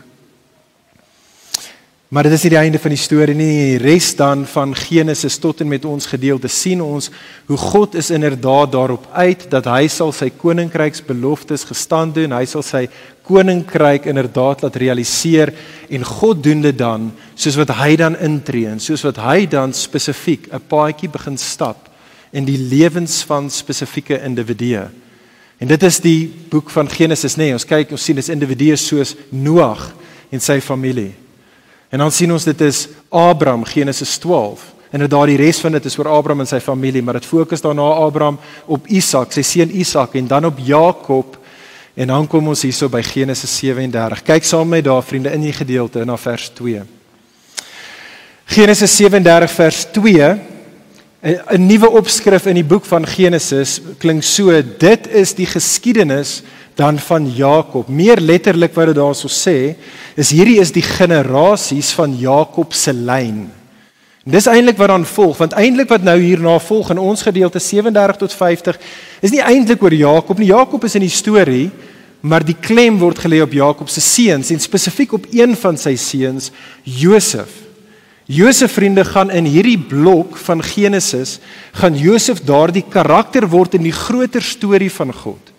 Maar 2.13 2.27
dit 2.27 2.35
is 2.35 2.43
nie 2.45 2.51
die 2.53 2.59
einde 2.59 2.77
van 2.77 2.93
die 2.93 3.01
storie 3.01 3.33
nie. 3.33 3.53
Die 3.57 3.77
res 3.81 4.11
dan 4.13 4.43
van 4.45 4.75
Genesis 4.77 5.39
tot 5.41 5.63
en 5.63 5.67
met 5.71 5.85
ons 5.89 6.05
gedeelte 6.05 6.49
sien 6.51 6.81
ons 6.85 7.07
hoe 7.47 7.57
God 7.57 7.95
is 7.97 8.11
inderdaad 8.13 8.69
daarop 8.75 9.07
uit 9.17 9.47
dat 9.49 9.65
hy 9.65 9.87
sal 9.89 10.13
sy 10.13 10.27
koninkryksbeloftes 10.29 11.65
gestand 11.71 12.13
doen. 12.19 12.35
Hy 12.37 12.43
sal 12.51 12.61
sy 12.61 12.83
koninkryk 13.25 14.05
inderdaad 14.11 14.61
laat 14.61 14.77
realiseer 14.83 15.55
en 15.89 16.05
God 16.05 16.43
doen 16.45 16.61
dit 16.67 16.77
dan 16.77 17.09
soos 17.33 17.57
wat 17.57 17.73
hy 17.79 17.95
dan 18.03 18.19
intree 18.21 18.69
en 18.69 18.83
soos 18.83 19.07
wat 19.09 19.17
hy 19.23 19.47
dan 19.49 19.73
spesifiek 19.73 20.51
'n 20.53 20.61
paadjie 20.69 21.09
begin 21.09 21.37
stap 21.37 21.89
in 22.29 22.45
die 22.45 22.61
lewens 22.61 23.23
van 23.23 23.49
spesifieke 23.49 24.21
individue. 24.21 24.85
En 25.57 25.67
dit 25.67 25.83
is 25.83 25.99
die 25.99 26.29
boek 26.49 26.69
van 26.69 26.89
Genesis 26.89 27.37
nê. 27.37 27.49
Nee, 27.49 27.53
ons 27.53 27.65
kyk 27.65 27.91
ons 27.91 28.03
sien 28.03 28.15
dis 28.15 28.29
individue 28.29 28.77
soos 28.77 29.15
Noag 29.31 29.95
en 30.29 30.39
sy 30.39 30.61
familie. 30.61 31.22
En 31.93 32.01
dan 32.01 32.11
sien 32.11 32.31
ons 32.33 32.43
dit 32.43 32.61
is 32.65 32.87
Abraham 33.13 33.65
Genesis 33.69 34.17
12. 34.17 34.61
En 34.89 35.03
dit 35.03 35.09
daardie 35.09 35.37
res 35.37 35.59
van 35.61 35.75
dit 35.77 35.85
is 35.85 35.97
oor 35.99 36.07
Abraham 36.09 36.41
en 36.41 36.49
sy 36.49 36.57
familie, 36.61 37.03
maar 37.05 37.19
dit 37.19 37.27
fokus 37.29 37.61
daarna 37.61 37.85
Abraham 38.01 38.39
op 38.65 38.87
Isak, 38.89 39.29
sy 39.33 39.43
seun 39.45 39.69
Isak 39.77 40.15
en 40.17 40.25
dan 40.29 40.49
op 40.49 40.57
Jakob. 40.57 41.37
En 41.93 42.09
dan 42.09 42.25
kom 42.29 42.49
ons 42.49 42.63
hierso 42.65 42.89
by 42.89 43.03
Genesis 43.05 43.53
37. 43.59 44.23
Kyk 44.25 44.49
saam 44.49 44.65
met 44.65 44.79
my 44.79 44.87
daar 44.87 45.05
vriende 45.05 45.35
in 45.37 45.45
die 45.45 45.53
gedeelte 45.53 46.01
na 46.05 46.17
vers 46.17 46.49
2. 46.57 46.81
Genesis 48.57 48.97
37 48.97 49.53
vers 49.53 49.85
2 49.93 50.33
'n 51.23 51.67
nuwe 51.67 51.89
opskrif 51.89 52.45
in 52.45 52.55
die 52.55 52.67
boek 52.67 52.85
van 52.85 53.05
Genesis 53.07 53.79
klink 53.97 54.23
so 54.23 54.51
dit 54.79 55.07
is 55.07 55.33
die 55.33 55.45
geskiedenis 55.47 56.41
dan 56.75 56.99
van 56.99 57.27
Jakob. 57.35 57.87
Meer 57.87 58.19
letterlik 58.21 58.73
wat 58.73 58.91
dit 58.91 58.97
daarso 58.97 59.29
sê, 59.29 59.75
is 60.15 60.31
hierdie 60.33 60.59
is 60.61 60.73
die 60.73 60.85
generasies 60.85 61.93
van 61.97 62.15
Jakob 62.17 62.73
se 62.73 62.93
lyn. 62.93 63.45
En 64.23 64.31
dis 64.31 64.47
eintlik 64.47 64.77
wat 64.79 64.93
dan 64.93 65.05
volg, 65.05 65.37
want 65.41 65.55
eintlik 65.59 65.89
wat 65.91 66.05
nou 66.07 66.15
hierna 66.19 66.55
volg 66.63 66.93
in 66.93 67.01
ons 67.01 67.25
gedeelte 67.27 67.59
37 67.59 68.21
tot 68.21 68.35
50 68.39 68.79
is 69.21 69.33
nie 69.33 69.43
eintlik 69.43 69.83
oor 69.83 69.93
Jakob 69.93 70.39
nie. 70.39 70.47
Jakob 70.53 70.85
is 70.87 70.95
in 70.95 71.03
die 71.03 71.11
storie, 71.11 71.67
maar 72.23 72.45
die 72.45 72.55
klem 72.55 73.01
word 73.01 73.19
gelê 73.19 73.41
op 73.43 73.51
Jakob 73.51 73.91
se 73.91 74.01
seuns 74.01 74.53
en 74.55 74.63
spesifiek 74.63 75.11
op 75.17 75.27
een 75.35 75.57
van 75.59 75.77
sy 75.77 75.97
seuns, 75.99 76.53
Josef. 76.87 77.59
Josef 78.31 78.71
vriende 78.71 79.03
gaan 79.03 79.31
in 79.35 79.45
hierdie 79.51 79.77
blok 79.77 80.37
van 80.45 80.63
Genesis 80.63 81.41
gaan 81.75 81.97
Josef 81.99 82.39
daardie 82.47 82.85
karakter 82.87 83.43
word 83.51 83.75
in 83.75 83.83
die 83.83 83.95
groter 83.95 84.41
storie 84.41 84.91
van 84.91 85.11
God. 85.11 85.52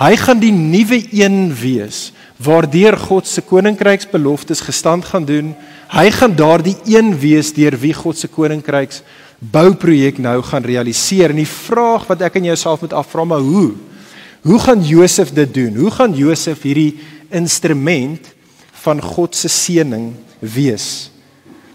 Hy 0.00 0.14
gaan 0.16 0.38
die 0.40 0.52
nuwe 0.54 1.02
een 1.12 1.50
wees 1.52 2.08
waardeur 2.40 2.96
God 2.96 3.26
se 3.28 3.42
koninkryksbeloftes 3.44 4.62
gestand 4.64 5.04
gaan 5.04 5.26
doen. 5.28 5.50
Hy 5.92 6.06
gaan 6.16 6.32
daardie 6.36 6.76
een 6.88 7.12
wees 7.20 7.52
deur 7.52 7.76
wie 7.82 7.92
God 7.92 8.16
se 8.16 8.30
koninkryks 8.32 9.02
bouprojek 9.40 10.18
nou 10.24 10.38
gaan 10.44 10.64
realiseer. 10.64 11.34
En 11.34 11.42
die 11.42 11.48
vraag 11.48 12.06
wat 12.08 12.24
ek 12.24 12.40
aan 12.40 12.48
jouself 12.48 12.80
moet 12.80 12.96
afvra, 12.96 13.26
maar 13.28 13.44
hoe? 13.44 13.74
Hoe 14.48 14.58
gaan 14.64 14.80
Josef 14.80 15.34
dit 15.36 15.52
doen? 15.54 15.76
Hoe 15.76 15.92
gaan 15.92 16.16
Josef 16.16 16.64
hierdie 16.64 16.96
instrument 17.28 18.32
van 18.80 19.04
God 19.04 19.36
se 19.36 19.52
seëning 19.52 20.14
wees? 20.40 21.10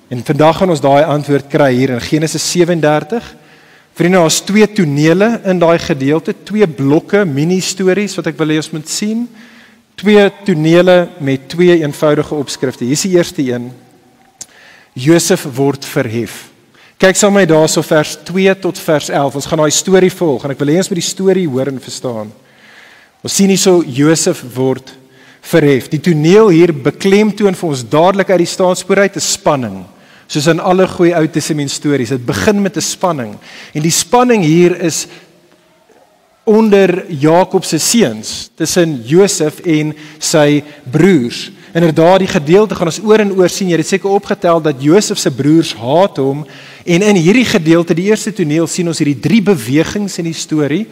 En 0.09 0.25
vandag 0.25 0.57
gaan 0.57 0.73
ons 0.73 0.81
daai 0.81 1.05
antwoord 1.05 1.49
kry 1.49 1.71
hier 1.77 1.93
in 1.93 2.01
Genesis 2.01 2.45
37 2.51 3.35
Vriende, 3.95 4.19
daar's 4.19 4.41
twee 4.43 4.67
tonele 4.67 5.39
in 5.47 5.59
daai 5.61 5.79
gedeelte, 5.79 6.33
twee 6.43 6.67
blokke 6.67 7.21
mini-stories 7.23 8.17
wat 8.19 8.27
ek 8.27 8.39
wil 8.41 8.51
hê 8.51 8.57
ons 8.59 8.73
moet 8.73 8.89
sien. 8.91 9.21
Twee 9.95 10.25
tonele 10.43 10.97
met 11.23 11.45
twee 11.53 11.77
eenvoudige 11.79 12.35
opskrifte. 12.35 12.83
Hier 12.83 12.97
is 12.97 13.05
die 13.07 13.13
eerste 13.15 13.45
een. 13.47 13.69
Josef 14.99 15.45
word 15.55 15.87
verhef. 15.87 16.49
Kyk 16.99 17.15
saam 17.15 17.37
met 17.37 17.45
my 17.45 17.53
daarso 17.53 17.83
vers 17.87 18.17
2 18.27 18.57
tot 18.59 18.83
vers 18.83 19.07
11. 19.13 19.39
Ons 19.39 19.47
gaan 19.47 19.63
daai 19.63 19.71
storie 19.71 20.11
volg 20.11 20.43
en 20.43 20.51
ek 20.51 20.59
wil 20.59 20.73
hê 20.73 20.77
ons 20.83 20.91
moet 20.91 20.99
die 20.99 21.07
storie 21.13 21.47
hoor 21.47 21.71
en 21.71 21.79
verstaan. 21.87 22.35
Ons 23.23 23.39
sien 23.39 23.51
hierso 23.51 23.79
Josef 23.79 24.43
word 24.55 24.91
verhef. 25.45 25.87
Die 25.91 26.03
toneel 26.03 26.51
hier 26.51 26.75
beklemtoon 26.75 27.55
vir 27.55 27.71
ons 27.71 27.87
dadelik 27.87 28.35
uit 28.35 28.43
die 28.43 28.53
staatspoor 28.57 29.05
uit 29.07 29.15
'n 29.15 29.23
spanning. 29.23 29.85
Soos 30.27 30.47
in 30.49 30.59
alle 30.59 30.87
goeie 30.89 31.13
Ou 31.15 31.27
Testament 31.29 31.71
stories, 31.71 32.09
dit 32.09 32.25
begin 32.25 32.61
met 32.61 32.77
'n 32.77 32.81
spanning. 32.81 33.37
En 33.73 33.81
die 33.81 33.91
spanning 33.91 34.43
hier 34.43 34.81
is 34.81 35.07
onder 36.43 37.11
Jakob 37.11 37.63
se 37.65 37.77
seuns, 37.77 38.49
tussen 38.55 39.01
Josef 39.05 39.59
en 39.59 39.93
sy 40.17 40.63
broers. 40.91 41.51
Inderdaad, 41.73 42.19
die 42.19 42.27
gedeelte 42.27 42.75
gaan 42.75 42.87
ons 42.87 43.01
oor 43.03 43.19
en 43.19 43.33
oor 43.35 43.49
sien. 43.49 43.67
Jy 43.67 43.77
het 43.77 43.87
seker 43.87 44.09
opgetel 44.09 44.61
dat 44.61 44.81
Josef 44.83 45.17
se 45.17 45.31
broers 45.31 45.73
haat 45.75 46.17
hom 46.17 46.45
en 46.85 47.01
in 47.01 47.15
hierdie 47.15 47.45
gedeelte, 47.45 47.93
die 47.93 48.07
eerste 48.11 48.33
toneel, 48.33 48.67
sien 48.67 48.87
ons 48.87 49.01
hierdie 49.01 49.19
drie 49.19 49.41
bewegings 49.41 50.17
in 50.21 50.29
die 50.29 50.37
storie 50.37 50.85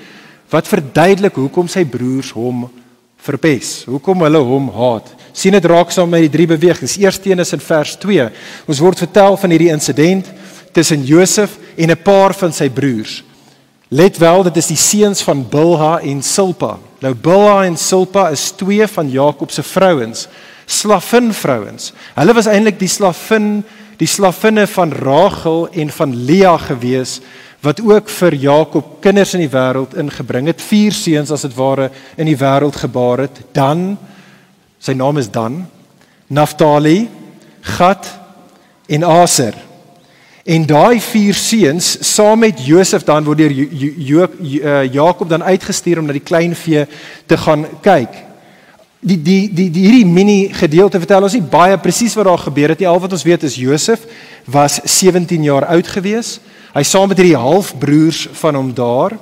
wat 0.50 0.68
verduidelik 0.68 1.36
hoekom 1.36 1.68
sy 1.68 1.86
broers 1.86 2.32
hom 2.32 2.66
verpes. 3.18 3.84
Hoekom 3.88 4.26
hulle 4.26 4.42
hom 4.44 4.68
haat 4.74 5.14
sien 5.34 5.58
dit 5.58 5.66
raak 5.66 5.92
saam 5.92 6.10
met 6.14 6.28
die 6.28 6.32
drie 6.32 6.48
bewegings. 6.48 6.96
Eersteen 7.02 7.42
is 7.42 7.54
in 7.54 7.62
vers 7.64 7.98
2. 8.00 8.30
Ons 8.70 8.82
word 8.84 9.02
vertel 9.04 9.38
van 9.42 9.54
hierdie 9.54 9.72
insident 9.74 10.30
tussen 10.74 11.04
Josef 11.06 11.58
en 11.76 11.92
'n 11.92 12.02
paar 12.04 12.34
van 12.34 12.54
sy 12.54 12.70
broers. 12.70 13.24
Let 13.90 14.18
wel, 14.18 14.44
dit 14.44 14.58
is 14.58 14.68
die 14.68 14.78
seuns 14.78 15.22
van 15.22 15.44
Bilha 15.50 16.00
en 16.00 16.22
Silpa. 16.22 16.78
Nou 17.00 17.14
Bilha 17.14 17.64
en 17.66 17.78
Silpa 17.78 18.30
is 18.30 18.52
twee 18.52 18.88
van 18.88 19.10
Jakob 19.10 19.52
se 19.52 19.64
vrouens, 19.64 20.28
slavin 20.66 21.34
vrouens. 21.34 21.94
Hulle 22.16 22.34
was 22.34 22.46
eintlik 22.46 22.80
die 22.80 22.88
slavin, 22.88 23.64
die 23.98 24.08
slavinne 24.08 24.68
van 24.68 24.92
Rachel 24.92 25.68
en 25.72 25.90
van 25.90 26.16
Lea 26.26 26.58
gewees 26.58 27.20
wat 27.64 27.80
ook 27.80 28.10
vir 28.10 28.36
Jakob 28.36 28.98
kinders 29.00 29.34
in 29.38 29.46
die 29.46 29.52
wêreld 29.52 29.94
ingebring 29.96 30.50
het. 30.52 30.62
Vier 30.62 30.92
seuns 30.92 31.32
as 31.32 31.46
dit 31.46 31.54
ware 31.56 31.90
in 32.20 32.28
die 32.28 32.38
wêreld 32.38 32.76
gebaar 32.76 33.24
het. 33.24 33.40
Dan 33.56 33.94
Sy 34.84 34.92
naam 35.00 35.18
is 35.22 35.30
Dan, 35.32 35.62
Naftali, 36.28 37.08
Gad 37.62 38.10
en 38.92 39.06
Aser. 39.08 39.56
En 40.44 40.66
daai 40.68 41.00
vier 41.00 41.38
seuns 41.40 41.94
saam 42.04 42.42
met 42.44 42.60
Josef 42.66 43.06
dan 43.08 43.24
word 43.24 43.40
deur 43.40 43.54
eh, 43.54 44.82
Jakob 44.92 45.30
dan 45.32 45.44
uitgestuur 45.44 46.02
om 46.02 46.10
na 46.10 46.16
die 46.18 46.26
kleinvee 46.26 46.84
te 47.32 47.38
gaan 47.40 47.64
kyk. 47.86 48.18
Die 49.00 49.16
die 49.24 49.48
die 49.56 49.70
die 49.72 49.86
hierdie 49.86 50.08
mini 50.08 50.50
gedeelte 50.52 51.00
vertel 51.00 51.30
ons 51.30 51.38
nie 51.38 51.48
baie 51.54 51.78
presies 51.80 52.16
wat 52.20 52.28
daar 52.28 52.44
gebeur 52.44 52.74
het 52.76 52.84
nie. 52.84 52.90
Al 52.92 53.00
wat 53.00 53.16
ons 53.16 53.24
weet 53.24 53.46
is 53.48 53.56
Josef 53.56 54.04
was 54.52 54.82
17 54.84 55.48
jaar 55.48 55.70
oud 55.78 55.88
gewees. 55.96 56.42
Hy 56.76 56.84
saam 56.84 57.08
met 57.08 57.22
hierdie 57.24 57.40
halfbroers 57.40 58.26
van 58.42 58.60
hom 58.60 58.74
daar. 58.76 59.16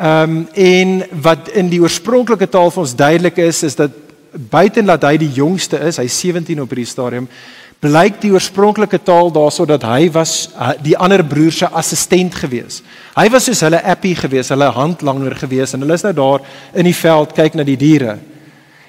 Ehm 0.00 0.32
um, 0.32 0.40
en 0.54 0.96
wat 1.28 1.52
in 1.52 1.68
die 1.68 1.82
oorspronklike 1.84 2.48
taal 2.48 2.72
vir 2.72 2.86
ons 2.86 2.96
duidelik 2.96 3.36
is 3.44 3.62
is 3.68 3.76
dat 3.76 4.00
buiten 4.50 4.86
dat 4.86 5.04
hy 5.06 5.16
die 5.20 5.32
jongste 5.32 5.78
is, 5.86 5.98
hy 6.02 6.08
17 6.10 6.62
op 6.62 6.72
hierdie 6.72 6.88
stadium, 6.88 7.28
blyk 7.84 8.20
die 8.22 8.32
oorspronklike 8.32 8.98
taal 9.04 9.28
daarso 9.32 9.66
dat 9.68 9.82
hy 9.84 10.08
was 10.14 10.48
die 10.84 10.96
ander 10.96 11.24
broer 11.26 11.52
se 11.52 11.68
assistent 11.68 12.36
gewees. 12.40 12.80
Hy 13.16 13.26
was 13.32 13.48
soos 13.48 13.60
hulle 13.66 13.82
appie 13.84 14.14
gewees, 14.16 14.52
hulle 14.54 14.70
handlanger 14.72 15.36
gewees 15.42 15.74
en 15.76 15.84
hulle 15.84 15.98
is 15.98 16.06
nou 16.06 16.14
daar 16.16 16.46
in 16.72 16.88
die 16.88 16.96
veld 16.96 17.34
kyk 17.36 17.58
na 17.58 17.66
die 17.66 17.78
diere. 17.80 18.16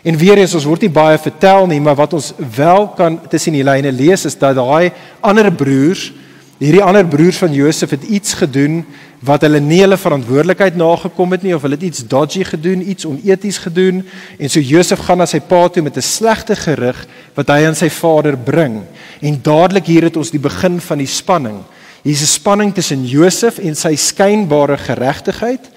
En 0.05 0.19
weer 0.21 0.37
eens 0.37 0.53
ons 0.55 0.67
word 0.69 0.85
nie 0.85 0.93
baie 0.93 1.17
vertel 1.17 1.65
nie, 1.67 1.81
maar 1.81 1.97
wat 1.97 2.13
ons 2.13 2.29
wel 2.37 2.87
kan 2.97 3.17
tussen 3.29 3.57
die 3.57 3.65
lyne 3.65 3.91
lees 3.91 4.27
is 4.29 4.37
dat 4.37 4.55
daai 4.59 4.93
ander 5.25 5.49
broers, 5.51 6.11
hierdie 6.57 6.83
ander 6.83 7.03
broers 7.07 7.37
van 7.41 7.53
Josef 7.53 7.91
het 7.91 8.03
iets 8.03 8.33
gedoen 8.39 8.83
wat 9.25 9.43
hulle 9.43 9.59
nie 9.59 9.81
hulle 9.81 9.97
verantwoordelikheid 9.99 10.77
nagekom 10.79 11.33
het 11.35 11.43
nie 11.43 11.55
of 11.55 11.63
hulle 11.65 11.75
het 11.75 11.83
iets 11.87 12.05
dodgy 12.07 12.45
gedoen, 12.47 12.83
iets 12.89 13.07
oneties 13.09 13.57
gedoen 13.63 14.03
en 14.37 14.51
so 14.51 14.63
Josef 14.63 15.01
gaan 15.03 15.19
na 15.19 15.27
sy 15.27 15.41
pa 15.43 15.65
toe 15.67 15.83
met 15.83 15.97
'n 15.97 16.01
slegte 16.01 16.55
gerig 16.55 17.07
wat 17.35 17.47
hy 17.47 17.65
aan 17.65 17.75
sy 17.75 17.89
vader 17.89 18.37
bring. 18.37 18.83
En 19.21 19.39
dadelik 19.41 19.85
hier 19.85 20.03
het 20.03 20.17
ons 20.17 20.31
die 20.31 20.39
begin 20.39 20.79
van 20.79 20.97
die 20.97 21.07
spanning. 21.07 21.63
Hier's 22.03 22.21
'n 22.21 22.39
spanning 22.39 22.73
tussen 22.73 23.05
Josef 23.05 23.57
en 23.57 23.75
sy 23.75 23.95
skynbare 23.95 24.77
geregtigheid 24.77 25.69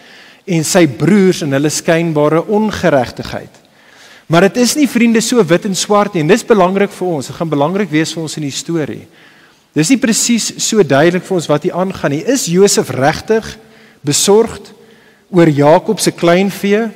en 0.47 0.64
sy 0.64 0.87
broers 0.87 1.42
en 1.42 1.52
hulle 1.52 1.70
skynbare 1.70 2.47
ongeregtigheid. 2.47 3.50
Maar 4.26 4.40
dit 4.40 4.56
is 4.56 4.75
nie 4.76 4.88
vriende 4.88 5.20
so 5.20 5.44
wit 5.44 5.64
en 5.64 5.75
swart 5.75 6.14
nie 6.14 6.20
en 6.20 6.28
dis 6.28 6.44
belangrik 6.44 6.90
vir 6.90 7.06
ons. 7.08 7.26
Dit 7.26 7.37
gaan 7.37 7.49
belangrik 7.49 7.90
wees 7.90 8.12
vir 8.12 8.23
ons 8.23 8.37
in 8.37 8.42
die 8.42 8.50
storie. 8.50 9.06
Dis 9.77 9.91
nie 9.93 10.01
presies 10.01 10.51
so 10.65 10.83
duidelik 10.83 11.27
vir 11.27 11.37
ons 11.37 11.49
wat 11.51 11.67
hier 11.67 11.77
aangaan 11.77 12.17
nie. 12.17 12.25
Is 12.25 12.49
Josef 12.51 12.91
regtig 12.95 13.57
besorgd 14.07 14.73
oor 15.31 15.49
Jakob 15.49 16.01
se 16.01 16.13
kleinvee 16.15 16.89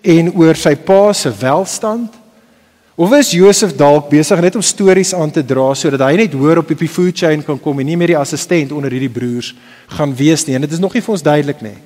en 0.00 0.32
oor 0.36 0.58
sy 0.58 0.74
pa 0.76 1.12
se 1.16 1.32
welstand? 1.40 2.16
Of 3.00 3.14
is 3.16 3.32
Josef 3.32 3.72
dalk 3.72 4.10
besig 4.10 4.40
net 4.44 4.58
om 4.58 4.64
stories 4.64 5.14
aan 5.16 5.30
te 5.32 5.40
dra 5.40 5.70
sodat 5.78 6.02
hy 6.04 6.18
net 6.20 6.34
hoor 6.36 6.60
op 6.60 6.68
die 6.68 6.88
food 6.90 7.16
chain 7.16 7.40
kan 7.44 7.56
kom 7.58 7.78
en 7.80 7.88
nie 7.88 7.96
meer 7.96 8.12
die 8.12 8.18
assistent 8.20 8.74
onder 8.76 8.92
hierdie 8.92 9.12
broers 9.12 9.54
gaan 9.96 10.12
wees 10.16 10.44
nie? 10.44 10.58
En 10.58 10.66
dit 10.66 10.76
is 10.76 10.82
nog 10.82 10.92
nie 10.92 11.00
vir 11.00 11.14
ons 11.16 11.24
duidelik 11.24 11.62
nie. 11.64 11.78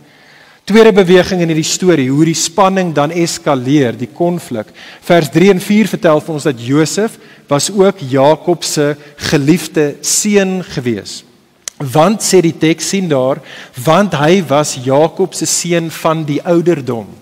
Tweede 0.64 0.94
beweging 0.96 1.42
in 1.44 1.50
hierdie 1.52 1.66
storie, 1.68 2.06
hoe 2.08 2.24
die 2.24 2.38
spanning 2.40 2.94
dan 2.96 3.12
eskaleer, 3.12 3.92
die 4.00 4.08
konflik. 4.08 4.70
Vers 5.04 5.28
3 5.34 5.50
en 5.52 5.60
4 5.60 5.90
vertel 5.92 6.22
vir 6.24 6.32
ons 6.38 6.46
dat 6.48 6.62
Josef 6.64 7.18
was 7.50 7.68
ook 7.68 8.00
Jakob 8.08 8.64
se 8.64 8.94
geliefde 9.28 9.90
seun 10.00 10.62
gewees. 10.64 11.18
Want 11.76 12.24
sê 12.24 12.40
die 12.40 12.54
teks 12.56 12.88
sien 12.94 13.10
daar, 13.12 13.42
want 13.84 14.16
hy 14.16 14.40
was 14.48 14.78
Jakob 14.80 15.36
se 15.36 15.44
seun 15.44 15.92
van 15.92 16.24
die 16.24 16.40
ouderdom. 16.40 17.12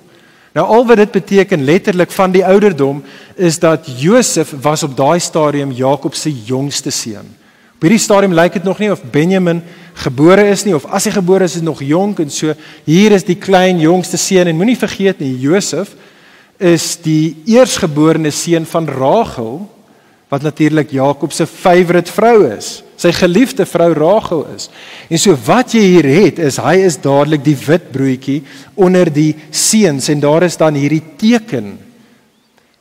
Nou 0.54 0.66
al 0.76 0.86
wat 0.86 1.02
dit 1.02 1.14
beteken 1.18 1.66
letterlik 1.66 2.14
van 2.14 2.30
die 2.30 2.44
ouderdom 2.46 3.02
is 3.34 3.58
dat 3.58 3.90
Josef 3.98 4.54
was 4.62 4.86
op 4.86 4.94
daai 4.94 5.18
stadium 5.18 5.74
Jakob 5.74 6.14
se 6.14 6.30
jongste 6.30 6.94
seun. 6.94 7.26
Op 7.74 7.88
hierdie 7.88 8.04
stadium 8.06 8.38
lyk 8.38 8.60
dit 8.60 8.70
nog 8.70 8.78
nie 8.78 8.92
of 8.92 9.02
Benjamin 9.10 9.64
gebore 9.94 10.48
is 10.50 10.64
nie 10.64 10.74
of 10.74 10.86
as 10.86 11.04
hy 11.08 11.12
gebore 11.18 11.44
is 11.44 11.56
is 11.56 11.64
nog 11.64 11.82
jonk 11.84 12.20
en 12.24 12.30
so 12.30 12.54
hier 12.86 13.12
is 13.12 13.24
die 13.24 13.38
klein 13.38 13.80
jongste 13.80 14.16
seun 14.16 14.48
en 14.48 14.56
moenie 14.56 14.78
vergeet 14.78 15.20
nie 15.20 15.34
Josef 15.42 15.94
is 16.62 16.96
die 17.02 17.36
eersgeborene 17.50 18.30
seun 18.30 18.66
van 18.68 18.88
Rachel 18.88 19.62
wat 20.32 20.42
natuurlik 20.42 20.90
Jakob 20.90 21.32
se 21.32 21.44
favourite 21.46 22.12
vrou 22.12 22.46
is. 22.48 22.80
Sy 22.96 23.10
geliefde 23.12 23.66
vrou 23.68 23.90
Rachel 23.92 24.46
is. 24.54 24.70
En 25.12 25.20
so 25.20 25.36
wat 25.44 25.74
jy 25.76 25.82
hier 25.82 26.08
het 26.08 26.38
is 26.40 26.56
hy 26.62 26.78
is 26.86 26.96
dadelik 27.02 27.42
die 27.44 27.56
wit 27.66 27.90
broodjie 27.92 28.38
onder 28.72 29.10
die 29.12 29.34
seuns 29.50 30.08
en 30.08 30.22
daar 30.24 30.46
is 30.48 30.56
dan 30.56 30.78
hierdie 30.78 31.02
teken 31.20 31.74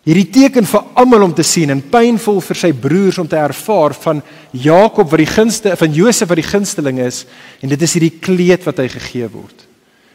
Hierdie 0.01 0.31
teken 0.33 0.65
vir 0.65 0.85
almal 0.97 1.27
om 1.27 1.33
te 1.37 1.43
sien 1.45 1.69
en 1.69 1.81
pynvol 1.91 2.39
vir 2.41 2.57
sy 2.57 2.71
broers 2.73 3.19
om 3.21 3.27
te 3.29 3.37
ervaar 3.37 3.93
van 4.01 4.21
Jakob 4.57 5.11
wat 5.11 5.21
die 5.21 5.29
gunste 5.29 5.75
van 5.77 5.93
Josef 5.93 6.31
wat 6.31 6.39
die 6.41 6.47
gunsteling 6.47 7.03
is 7.05 7.27
en 7.61 7.69
dit 7.69 7.85
is 7.85 7.93
hierdie 7.93 8.15
kleed 8.17 8.65
wat 8.65 8.81
hy 8.81 8.87
gegee 8.89 9.29
word. 9.29 9.67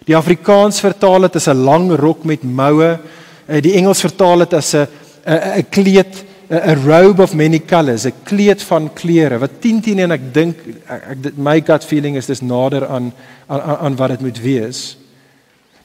Die 0.06 0.16
Afrikaans 0.18 0.82
vertaal 0.82 1.28
dit 1.28 1.38
as 1.38 1.48
'n 1.48 1.64
lang 1.64 1.90
rok 1.94 2.24
met 2.24 2.42
moue. 2.42 2.98
Eh, 3.48 3.62
die 3.62 3.74
Engels 3.78 4.00
vertaal 4.00 4.38
dit 4.38 4.54
as 4.54 4.74
'n 4.74 4.88
'n 5.26 5.66
kleed 5.70 6.24
'n 6.50 6.84
robe 6.84 7.22
of 7.22 7.34
many 7.34 7.60
colors, 7.60 8.06
'n 8.06 8.14
kleed 8.24 8.62
van 8.62 8.92
kleure 8.92 9.38
wat 9.38 9.60
10 9.60 9.80
10 9.80 9.98
en 10.00 10.12
ek 10.12 10.34
dink 10.34 10.56
ek 10.88 11.36
my 11.36 11.60
gut 11.60 11.84
feeling 11.84 12.16
is 12.16 12.26
dis 12.26 12.40
nader 12.40 12.86
aan 12.86 13.12
aan 13.48 13.60
aan 13.60 13.96
wat 13.96 14.08
dit 14.08 14.20
moet 14.20 14.38
wees. 14.38 14.96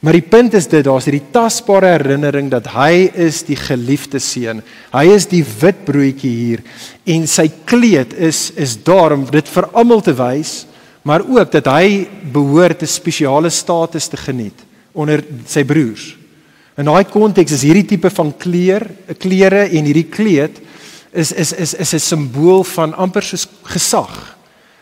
Maar 0.01 0.17
die 0.17 0.25
punt 0.25 0.55
is 0.57 0.65
dit, 0.65 0.81
daar's 0.81 1.05
hierdie 1.05 1.27
tasbare 1.29 1.91
herinnering 1.93 2.47
dat 2.49 2.71
hy 2.73 3.11
is 3.21 3.43
die 3.45 3.57
geliefde 3.59 4.17
seun. 4.17 4.63
Hy 4.89 5.03
is 5.13 5.27
die 5.29 5.43
wit 5.45 5.83
broodjie 5.85 6.31
hier 6.31 6.63
en 7.05 7.27
sy 7.29 7.45
kleed 7.69 8.15
is 8.17 8.47
is 8.57 8.73
daar 8.81 9.13
om 9.13 9.27
dit 9.29 9.51
vir 9.53 9.67
almal 9.77 10.01
te 10.01 10.15
wys, 10.17 10.63
maar 11.05 11.21
ook 11.21 11.53
dat 11.53 11.69
hy 11.69 12.07
behoort 12.33 12.81
'n 12.81 12.89
spesiale 12.89 13.49
status 13.49 14.07
te 14.07 14.17
geniet 14.17 14.57
onder 14.93 15.23
sy 15.45 15.63
broers. 15.63 16.17
In 16.77 16.85
daai 16.85 17.05
konteks 17.05 17.51
is 17.51 17.61
hierdie 17.61 17.85
tipe 17.85 18.09
van 18.09 18.33
kleer, 18.37 18.89
klere 19.19 19.69
en 19.69 19.85
hierdie 19.85 20.09
kleed 20.09 20.57
is 21.13 21.31
is 21.31 21.53
is 21.53 21.73
is 21.73 21.93
'n 21.93 21.99
simbool 21.99 22.63
van 22.63 22.93
amper 22.93 23.21
soos 23.21 23.47
gesag 23.63 24.37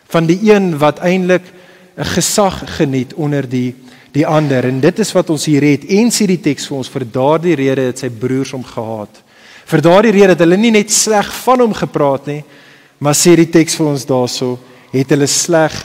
van 0.08 0.26
die 0.26 0.40
een 0.48 0.78
wat 0.78 1.00
eintlik 1.00 1.44
'n 1.98 2.06
gesag 2.06 2.78
geniet 2.78 3.14
onder 3.14 3.50
die 3.50 3.76
die 4.16 4.26
ander 4.28 4.66
en 4.66 4.80
dit 4.82 5.00
is 5.00 5.12
wat 5.14 5.30
ons 5.30 5.46
hier 5.50 5.66
het 5.66 5.86
en 6.00 6.10
sê 6.14 6.26
die 6.30 6.40
teks 6.42 6.68
vir 6.70 6.78
ons 6.80 6.90
vir 6.90 7.06
daardie 7.14 7.58
rede 7.60 7.90
het 7.92 8.02
sy 8.02 8.10
broers 8.10 8.54
hom 8.56 8.64
gehaat. 8.66 9.22
Vir 9.70 9.84
daardie 9.86 10.14
rede 10.16 10.34
het 10.34 10.42
hulle 10.42 10.58
nie 10.58 10.74
net 10.74 10.92
sleg 10.94 11.30
van 11.44 11.62
hom 11.62 11.76
gepraat 11.78 12.30
nie, 12.32 12.42
maar 13.00 13.18
sê 13.18 13.36
die 13.38 13.50
teks 13.52 13.78
vir 13.78 13.92
ons 13.92 14.08
daarso 14.10 14.56
het 14.94 15.14
hulle 15.14 15.28
sleg 15.30 15.76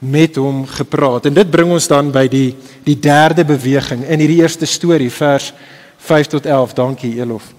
met 0.00 0.36
hom 0.40 0.64
gepraat. 0.68 1.28
En 1.28 1.36
dit 1.36 1.50
bring 1.50 1.70
ons 1.72 1.88
dan 1.88 2.08
by 2.12 2.26
die 2.32 2.54
die 2.86 2.96
derde 3.00 3.44
beweging 3.44 4.04
in 4.06 4.22
hierdie 4.22 4.40
eerste 4.42 4.68
storie 4.68 5.10
vers 5.10 5.52
5 6.06 6.32
tot 6.36 6.46
11. 6.46 6.74
Dankie 6.76 7.16
Elof. 7.18 7.50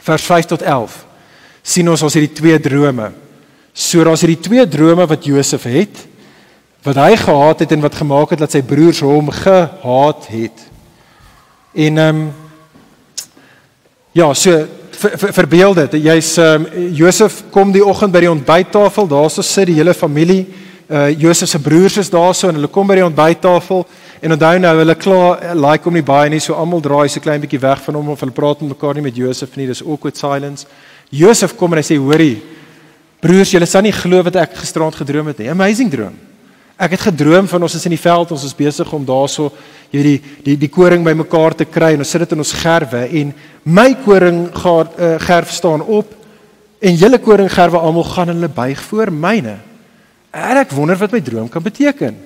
Vers 0.00 0.24
5 0.26 0.52
tot 0.56 0.62
11. 0.62 1.06
sien 1.62 1.88
ons 1.92 2.02
ons 2.02 2.14
hierdie 2.16 2.32
twee 2.32 2.56
drome. 2.58 3.10
So 3.76 4.04
daar's 4.04 4.22
hierdie 4.24 4.40
twee 4.40 4.64
drome 4.66 5.04
wat 5.06 5.26
Josef 5.28 5.66
het 5.68 6.06
wat 6.82 6.96
hy 6.96 7.16
gehaat 7.16 7.58
het 7.58 7.72
en 7.72 7.80
wat 7.80 7.94
gemaak 7.94 8.30
het 8.30 8.40
dat 8.40 8.52
sy 8.54 8.62
broers 8.64 9.02
hom 9.04 9.28
gehaat 9.30 10.28
het. 10.32 10.68
En 11.74 11.98
ehm 11.98 12.20
um, 12.20 12.30
ja, 14.12 14.34
so 14.34 14.66
ver, 14.90 15.18
ver, 15.18 15.32
verbeel 15.32 15.74
dit. 15.74 15.92
Jy's 15.92 16.36
ehm 16.36 16.64
um, 16.64 16.88
Josef 16.96 17.42
kom 17.50 17.72
die 17.72 17.84
oggend 17.84 18.12
by 18.12 18.24
die 18.24 18.30
ontbyttafel, 18.30 19.08
daarso 19.08 19.42
sit 19.42 19.68
die 19.70 19.76
hele 19.76 19.94
familie. 19.94 20.46
Uh 20.90 21.10
Josef 21.14 21.48
se 21.48 21.60
broers 21.60 21.96
is 21.96 22.10
daarso 22.10 22.48
en 22.48 22.56
hulle 22.58 22.68
kom 22.68 22.88
by 22.88 22.96
die 22.98 23.04
ontbyttafel 23.04 23.84
en 24.20 24.32
onthou 24.34 24.56
nou 24.58 24.72
hulle 24.78 24.96
klaar 24.98 25.44
like 25.54 25.86
hom 25.86 25.94
nie 25.94 26.02
baie 26.02 26.30
nie, 26.32 26.40
so 26.40 26.56
almal 26.58 26.80
draai 26.82 27.08
so 27.08 27.20
klein 27.20 27.40
bietjie 27.40 27.60
weg 27.60 27.84
van 27.84 27.94
hom 27.94 28.08
of 28.10 28.24
hulle 28.24 28.34
praat 28.34 28.64
met 28.64 28.72
mekaar 28.72 28.98
nie 28.98 29.04
met 29.04 29.16
Josef 29.16 29.54
nie. 29.56 29.68
Dis 29.68 29.84
awkward 29.84 30.16
silence. 30.16 30.66
Josef 31.10 31.54
kom 31.56 31.72
en 31.72 31.78
hy 31.78 31.84
sê: 31.86 32.00
"Hoorie, 32.00 32.40
broers, 33.20 33.52
julle 33.52 33.66
sal 33.66 33.82
nie 33.82 33.92
glo 33.92 34.22
wat 34.22 34.36
ek 34.36 34.58
gisterand 34.64 34.96
gedroom 34.96 35.30
het 35.30 35.38
nie. 35.38 35.50
Amazing 35.50 35.90
droom." 35.90 36.29
Ek 36.80 36.94
het 36.96 37.10
gedroom 37.10 37.48
van 37.50 37.66
ons 37.66 37.74
is 37.76 37.84
in 37.84 37.92
die 37.92 38.00
veld, 38.00 38.30
ons 38.32 38.44
is 38.46 38.56
besig 38.56 38.88
om 38.96 39.02
daarso 39.04 39.50
hierdie 39.90 40.20
die 40.46 40.54
die 40.56 40.70
koring 40.72 41.04
bymekaar 41.04 41.52
te 41.58 41.66
kry 41.68 41.92
en 41.92 42.04
ons 42.04 42.12
sit 42.14 42.22
dit 42.24 42.32
in 42.32 42.40
ons 42.40 42.54
gerwe 42.62 43.02
en 43.20 43.34
my 43.68 43.90
koring 44.04 44.46
gaan 44.54 44.88
uh, 44.96 45.10
gerf 45.20 45.52
staan 45.52 45.84
op 45.84 46.14
en 46.80 46.96
julle 46.96 47.20
koringgerwe 47.20 47.82
almal 47.84 48.08
gaan 48.08 48.32
hulle 48.32 48.48
buig 48.48 48.80
voor 48.88 49.12
myne. 49.12 49.58
En 50.32 50.62
ek 50.62 50.72
wonder 50.72 50.96
wat 50.96 51.12
my 51.12 51.20
droom 51.20 51.48
kan 51.52 51.62
beteken. 51.62 52.16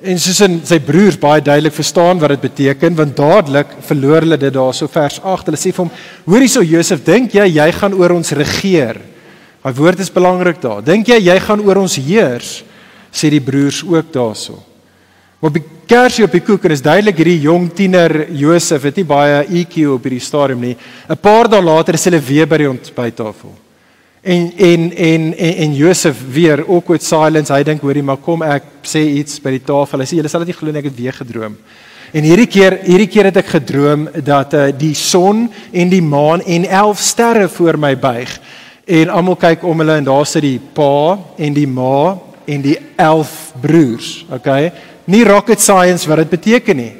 En 0.00 0.20
soos 0.20 0.40
in 0.44 0.60
sy 0.68 0.80
broers 0.84 1.16
baie 1.20 1.40
duidelik 1.40 1.76
verstaan 1.76 2.20
wat 2.20 2.34
dit 2.34 2.44
beteken 2.50 2.96
want 2.98 3.16
dadelik 3.16 3.78
verloor 3.88 4.26
hulle 4.26 4.40
dit 4.40 4.52
daarso 4.52 4.88
vers 4.92 5.20
8. 5.22 5.48
Hulle 5.48 5.60
sê 5.60 5.72
vir 5.72 5.86
hom: 5.86 5.92
"Hoor 6.26 6.44
hierso 6.44 6.62
Josef, 6.64 7.04
dink 7.04 7.32
jy 7.32 7.48
jy 7.56 7.72
gaan 7.80 7.96
oor 7.96 8.12
ons 8.16 8.36
regeer?" 8.36 9.00
Daai 9.60 9.76
woord 9.76 10.00
is 10.00 10.12
belangrik 10.12 10.60
daar. 10.60 10.82
Dink 10.84 11.08
jy 11.08 11.18
jy 11.20 11.40
gaan 11.40 11.60
oor 11.60 11.80
ons 11.80 11.96
heers? 11.96 12.60
Sê 13.12 13.30
die 13.30 13.42
broers 13.42 13.82
ook 13.84 14.12
daarso. 14.12 14.58
Op 15.40 15.54
die 15.54 15.64
kersie 15.88 16.24
op 16.24 16.34
die 16.36 16.42
koek 16.44 16.66
en 16.68 16.74
is 16.74 16.84
duidelik 16.84 17.16
hierdie 17.16 17.40
jong 17.46 17.70
tiener 17.74 18.12
Josef 18.36 18.84
het 18.86 18.98
nie 19.00 19.06
baie 19.08 19.40
EQ 19.48 19.76
op 19.94 20.04
hierdie 20.04 20.20
stadium 20.20 20.60
nie. 20.60 20.76
'n 21.08 21.16
Paar 21.16 21.48
dae 21.48 21.62
later 21.62 21.94
is 21.94 22.04
hulle 22.04 22.20
weer 22.20 22.46
by 22.46 22.58
die 22.58 22.70
ontbyttafel. 22.70 23.54
En 24.22 24.52
en 24.56 24.92
en 24.92 25.34
en, 25.34 25.54
en 25.64 25.74
Josef 25.74 26.16
weer 26.32 26.60
awkward 26.68 27.02
silence. 27.02 27.52
Hy 27.52 27.62
dink 27.64 27.80
hoorie, 27.80 28.02
maar 28.02 28.18
kom 28.20 28.42
ek 28.42 28.64
sê 28.84 29.00
iets 29.00 29.40
by 29.40 29.50
die 29.50 29.64
tafel. 29.64 30.00
Hy 30.00 30.06
sê 30.06 30.18
julle 30.20 30.28
sal 30.28 30.44
dit 30.44 30.52
nie 30.52 30.58
glo 30.58 30.70
nie, 30.70 30.78
ek 30.78 30.90
het 30.90 31.00
weer 31.00 31.16
gedroom. 31.16 31.56
En 32.12 32.26
hierdie 32.26 32.48
keer, 32.50 32.80
hierdie 32.84 33.08
keer 33.08 33.30
het 33.30 33.36
ek 33.40 33.52
gedroom 33.54 34.08
dat 34.26 34.54
uh, 34.54 34.68
die 34.76 34.94
son 34.98 35.46
en 35.72 35.88
die 35.88 36.02
maan 36.02 36.42
en 36.42 36.66
11 36.66 36.98
sterre 36.98 37.48
voor 37.48 37.78
my 37.78 37.94
buig. 37.96 38.32
En 38.84 39.12
almal 39.14 39.38
kyk 39.38 39.62
om 39.64 39.78
hulle 39.78 40.00
en 40.02 40.08
daar 40.08 40.26
sit 40.26 40.42
die 40.42 40.58
pa 40.58 41.16
en 41.38 41.54
die 41.54 41.68
ma 41.70 42.18
en 42.50 42.64
die 42.64 42.76
11 42.98 43.36
broers, 43.62 44.08
okay? 44.32 44.72
Nie 45.10 45.22
rocket 45.26 45.62
science 45.62 46.08
wat 46.10 46.24
dit 46.24 46.34
beteken 46.34 46.80
nie. 46.80 46.92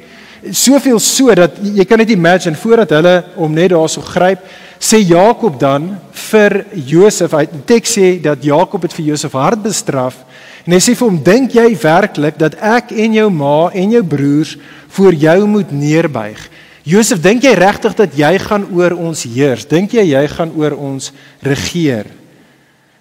Soveel 0.57 0.99
so 1.03 1.33
dat 1.37 1.59
jy 1.61 1.85
kan 1.85 2.01
net 2.01 2.13
imagine 2.13 2.57
voordat 2.57 2.95
hulle 2.97 3.15
om 3.37 3.51
net 3.53 3.73
daarso 3.75 4.01
gryp, 4.05 4.41
sê 4.81 4.97
Jakob 5.05 5.59
dan 5.61 5.91
vir 6.31 6.63
Josef, 6.73 7.35
hy 7.37 7.45
teks 7.69 7.97
sê 7.99 8.15
dat 8.23 8.41
Jakob 8.43 8.87
het 8.87 8.95
vir 8.97 9.11
Josef 9.11 9.37
hard 9.37 9.61
bestraf 9.67 10.17
en 10.65 10.73
hy 10.73 10.79
sê 10.81 10.95
vir 10.95 11.07
hom, 11.07 11.21
"Dink 11.23 11.53
jy 11.53 11.75
werklik 11.77 12.37
dat 12.37 12.55
ek 12.55 12.91
en 12.91 13.13
jou 13.13 13.29
ma 13.29 13.69
en 13.73 13.91
jou 13.91 14.03
broers 14.03 14.57
voor 14.89 15.13
jou 15.13 15.47
moet 15.47 15.71
neerbuig?" 15.71 16.49
Josef, 16.83 17.21
dink 17.21 17.43
jy 17.43 17.53
regtig 17.53 17.93
dat 17.95 18.15
jy 18.17 18.37
gaan 18.39 18.65
oor 18.73 18.95
ons 18.97 19.23
heers? 19.23 19.65
Dink 19.65 19.93
jy 19.93 20.01
jy 20.01 20.27
gaan 20.27 20.51
oor 20.57 20.73
ons 20.73 21.11
regeer? 21.45 22.20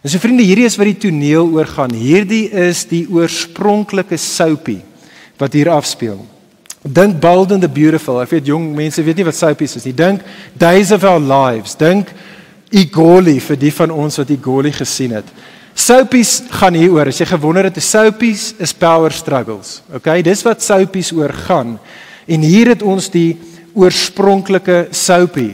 En 0.00 0.08
so 0.08 0.18
vriende, 0.18 0.46
hierdie 0.46 0.64
is 0.64 0.78
wat 0.80 0.88
die 0.88 1.00
toneel 1.08 1.50
oor 1.52 1.68
gaan. 1.68 1.92
Hierdie 1.92 2.46
is 2.48 2.86
die 2.88 3.04
oorspronklike 3.12 4.16
soapie 4.20 4.80
wat 5.40 5.56
hier 5.56 5.68
afspeel. 5.72 6.22
Dink 6.80 7.18
Bold 7.20 7.52
and 7.52 7.60
the 7.60 7.68
Beautiful. 7.68 8.22
Ek 8.22 8.32
weet 8.32 8.48
jong 8.48 8.70
mense 8.76 9.02
weet 9.04 9.20
nie 9.20 9.26
wat 9.28 9.36
soapies 9.36 9.76
is 9.76 9.84
nie. 9.84 9.96
Dink 9.96 10.24
Days 10.56 10.92
of 10.96 11.04
Our 11.04 11.20
Lives. 11.20 11.76
Dink 11.76 12.08
Igoli 12.72 13.36
vir 13.44 13.58
die 13.60 13.72
van 13.74 13.92
ons 13.92 14.16
wat 14.20 14.32
Igoli 14.32 14.72
gesien 14.72 15.18
het. 15.18 15.28
Soapies 15.76 16.38
gaan 16.56 16.76
hier 16.76 16.96
oor. 16.96 17.10
As 17.12 17.20
jy 17.20 17.28
gewonder 17.28 17.68
het, 17.68 17.80
soapies 17.84 18.54
is 18.60 18.72
power 18.72 19.12
struggles. 19.12 19.80
Okay, 19.92 20.22
dis 20.24 20.44
wat 20.46 20.64
soapies 20.64 21.12
oor 21.16 21.34
gaan. 21.44 21.76
En 22.24 22.46
hier 22.46 22.72
het 22.72 22.82
ons 22.82 23.10
die 23.12 23.34
oorspronklike 23.76 24.86
soapie. 24.96 25.52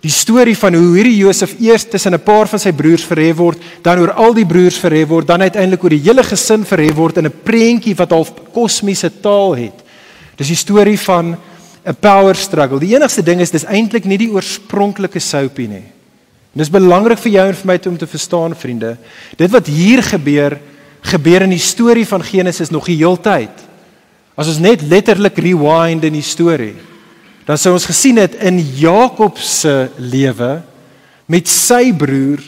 Die 0.00 0.12
storie 0.12 0.56
van 0.56 0.74
hoe 0.74 0.94
hierdie 0.94 1.18
Josef 1.18 1.58
eers 1.60 1.84
tussen 1.84 2.14
'n 2.14 2.22
paar 2.24 2.48
van 2.48 2.58
sy 2.58 2.72
broers 2.72 3.04
verhef 3.04 3.36
word, 3.36 3.58
dan 3.82 3.98
oor 3.98 4.12
al 4.12 4.34
die 4.34 4.46
broers 4.46 4.78
verhef 4.78 5.08
word, 5.08 5.26
dan 5.26 5.42
uiteindelik 5.42 5.82
oor 5.82 5.90
die 5.90 6.06
hele 6.08 6.22
gesin 6.22 6.64
verhef 6.64 6.94
word 6.94 7.18
in 7.18 7.26
'n 7.26 7.40
prentjie 7.44 7.94
wat 7.94 8.10
half 8.10 8.32
kosmiese 8.52 9.10
taal 9.20 9.54
het. 9.56 9.84
Dis 10.36 10.48
die 10.48 10.56
storie 10.56 10.98
van 10.98 11.36
'n 11.86 11.96
power 12.00 12.34
struggle. 12.34 12.78
Die 12.80 12.94
enigste 12.94 13.22
ding 13.22 13.40
is 13.40 13.50
dis 13.50 13.64
eintlik 13.64 14.04
nie 14.04 14.18
die 14.18 14.30
oorspronklike 14.30 15.20
soapie 15.20 15.68
nie. 15.68 15.84
En 16.54 16.58
dis 16.58 16.70
belangrik 16.70 17.18
vir 17.18 17.32
jou 17.32 17.46
en 17.48 17.54
vir 17.54 17.66
my 17.66 17.78
om 17.86 17.98
te 17.98 18.06
verstaan, 18.06 18.54
vriende. 18.54 18.96
Dit 19.36 19.50
wat 19.50 19.66
hier 19.66 20.02
gebeur, 20.02 20.58
gebeur 21.02 21.42
in 21.42 21.50
die 21.50 21.58
storie 21.58 22.06
van 22.06 22.22
Genesis 22.22 22.70
nog 22.70 22.86
die 22.86 22.96
heeltyd. 22.96 23.54
As 24.36 24.48
ons 24.48 24.58
net 24.58 24.82
letterlik 24.82 25.38
rewind 25.38 26.04
in 26.04 26.12
die 26.12 26.22
storie, 26.22 26.74
dan 27.44 27.58
sou 27.58 27.72
ons 27.72 27.88
gesien 27.88 28.16
het 28.16 28.34
in 28.34 28.60
Jakob 28.76 29.38
se 29.38 29.88
lewe 29.96 30.60
met 31.30 31.48
sy 31.48 31.92
broer 31.96 32.42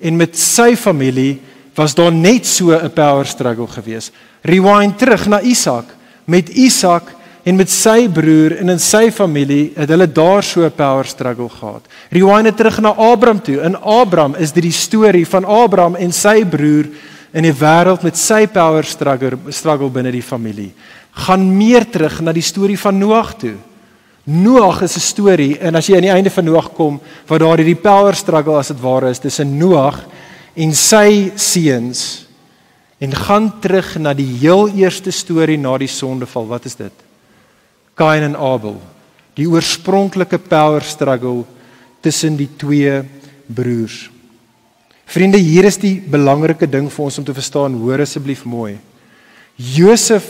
en 0.00 0.16
met 0.16 0.36
sy 0.38 0.74
familie 0.76 1.40
was 1.76 1.94
daar 1.94 2.12
net 2.12 2.46
so 2.46 2.72
'n 2.72 2.90
power 2.90 3.26
struggle 3.26 3.66
geweest. 3.66 4.12
Rewind 4.42 4.98
terug 4.98 5.26
na 5.26 5.40
Isak. 5.40 5.84
Met 6.24 6.48
Isak 6.48 7.02
en 7.44 7.56
met 7.56 7.70
sy 7.70 8.08
broer 8.08 8.56
en 8.58 8.68
in 8.68 8.80
sy 8.80 9.10
familie 9.10 9.72
het 9.76 9.88
hulle 9.88 10.12
daar 10.12 10.42
so 10.42 10.64
'n 10.64 10.72
power 10.72 11.04
struggle 11.04 11.48
gehad. 11.48 11.82
Rewind 12.10 12.56
terug 12.56 12.80
na 12.80 12.94
Abraham 12.94 13.42
toe. 13.42 13.60
In 13.60 13.76
Abraham 13.76 14.34
is 14.34 14.52
dit 14.52 14.62
die 14.62 14.72
storie 14.72 15.26
van 15.26 15.44
Abraham 15.44 15.94
en 15.94 16.12
sy 16.12 16.44
broer 16.44 16.86
in 17.32 17.42
die 17.42 17.54
wêreld 17.54 18.02
met 18.02 18.16
sy 18.16 18.46
power 18.46 18.84
struggle 18.84 19.38
struggle 19.48 19.90
binne 19.90 20.10
die 20.10 20.22
familie. 20.22 20.72
Gaan 21.12 21.56
meer 21.56 21.90
terug 21.90 22.20
na 22.20 22.32
die 22.32 22.42
storie 22.42 22.78
van 22.78 22.98
Noag 22.98 23.34
toe. 23.36 23.54
Noag 24.26 24.82
is 24.82 24.96
'n 24.96 25.00
storie 25.00 25.58
en 25.58 25.76
as 25.76 25.86
jy 25.86 25.96
aan 25.96 26.02
die 26.02 26.10
einde 26.10 26.30
van 26.30 26.44
Noag 26.44 26.72
kom, 26.74 27.00
waar 27.26 27.38
daar 27.38 27.58
hierdie 27.58 27.80
power 27.80 28.14
struggle 28.14 28.58
as 28.58 28.68
dit 28.68 28.80
ware 28.80 29.10
is 29.10 29.18
tussen 29.18 29.58
Noag 29.58 30.04
en 30.54 30.74
sy 30.74 31.30
seuns 31.36 32.26
en 32.98 33.12
gaan 33.12 33.60
terug 33.60 33.98
na 33.98 34.14
die 34.14 34.38
heel 34.40 34.68
eerste 34.68 35.10
storie 35.10 35.58
na 35.58 35.76
die 35.78 35.88
sondeval. 35.88 36.46
Wat 36.46 36.64
is 36.64 36.74
dit? 36.74 36.92
Kain 37.94 38.22
en 38.22 38.36
Abel. 38.36 38.80
Die 39.36 39.46
oorspronklike 39.46 40.38
power 40.38 40.82
struggle 40.82 41.44
tussen 42.00 42.36
die 42.36 42.48
twee 42.56 43.02
broers. 43.46 44.10
Vriende, 45.06 45.38
hier 45.38 45.64
is 45.64 45.78
die 45.78 46.00
belangrike 46.00 46.66
ding 46.66 46.88
vir 46.90 47.04
ons 47.04 47.18
om 47.18 47.24
te 47.24 47.34
verstaan. 47.34 47.76
Hoor 47.78 48.00
asseblief 48.00 48.44
mooi. 48.44 48.78
Josef 49.56 50.24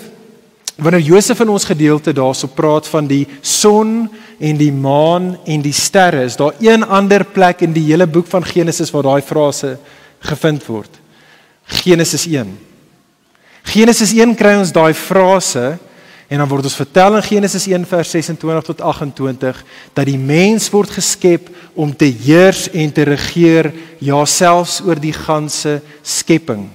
wanneer 0.77 1.01
Josef 1.01 1.41
in 1.41 1.53
ons 1.53 1.65
gedeelte 1.65 2.13
daarso 2.13 2.51
praat 2.53 2.89
van 2.89 3.09
die 3.09 3.25
son 3.41 4.11
en 4.39 4.59
die 4.61 4.73
maan 4.73 5.35
en 5.49 5.65
die 5.65 5.73
sterre, 5.73 6.27
is 6.29 6.37
daar 6.37 6.55
een 6.61 6.85
ander 6.85 7.25
plek 7.25 7.65
in 7.65 7.73
die 7.73 7.87
hele 7.89 8.07
boek 8.07 8.29
van 8.29 8.45
Genesis 8.45 8.93
waar 8.93 9.09
daai 9.09 9.23
frase 9.25 9.77
gevind 10.21 10.67
word. 10.69 11.01
Genesis 11.83 12.27
1. 12.29 12.53
Genesis 13.67 14.13
1 14.15 14.37
kry 14.39 14.55
ons 14.61 14.73
daai 14.75 14.95
frase 14.95 15.79
En 16.27 16.41
dan 16.43 16.49
word 16.51 16.67
ons 16.67 16.79
vertel 16.79 17.17
in 17.17 17.23
Genesis 17.23 17.69
1 17.71 17.85
vers 17.87 18.11
26 18.11 18.65
tot 18.67 18.81
28 18.83 19.61
dat 19.95 20.09
die 20.09 20.19
mens 20.19 20.67
word 20.75 20.91
geskep 20.91 21.51
om 21.79 21.93
te 21.95 22.09
heers 22.11 22.67
en 22.75 22.91
te 22.93 23.07
regeer, 23.07 23.71
ja 24.03 24.25
selfs 24.27 24.81
oor 24.83 24.99
die 24.99 25.15
ganse 25.15 25.79
skepping. 26.03 26.67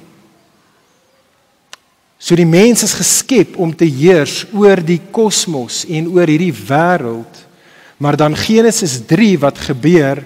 So 2.21 2.37
die 2.37 2.45
mens 2.45 2.83
is 2.85 2.93
geskep 2.93 3.55
om 3.57 3.73
te 3.73 3.87
heers 3.89 4.43
oor 4.53 4.77
die 4.85 4.99
kosmos 5.11 5.81
en 5.89 6.11
oor 6.13 6.29
hierdie 6.29 6.53
wêreld. 6.53 7.39
Maar 7.97 8.17
dan 8.17 8.37
Genesis 8.37 8.99
3 9.09 9.39
wat 9.41 9.57
gebeur 9.71 10.21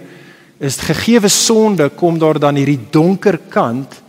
is 0.60 0.76
gegeewe 0.84 1.32
sonde 1.32 1.88
kom 1.96 2.20
daar 2.20 2.40
dan 2.40 2.60
hierdie 2.60 2.80
donker 2.92 3.40
kant 3.50 4.02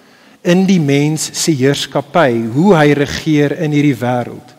in 0.46 0.66
die 0.66 0.80
mens 0.82 1.30
se 1.34 1.54
heerskappy, 1.54 2.30
hoe 2.54 2.74
hy 2.74 2.92
regeer 2.94 3.56
in 3.62 3.74
hierdie 3.74 3.96
wêreld 3.98 4.56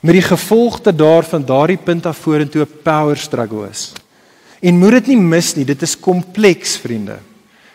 met 0.00 0.16
die 0.16 0.24
gevolgte 0.24 0.92
daarvan 0.96 1.44
daardie 1.44 1.78
punt 1.78 2.06
af 2.06 2.16
vorentoe 2.24 2.64
'n 2.64 2.82
power 2.82 3.16
struggle 3.16 3.68
is. 3.70 3.92
En 4.60 4.78
moet 4.78 4.90
dit 4.90 5.06
nie 5.06 5.16
mis 5.16 5.54
nie, 5.54 5.64
dit 5.64 5.82
is 5.82 6.00
kompleks, 6.00 6.76
vriende. 6.76 7.18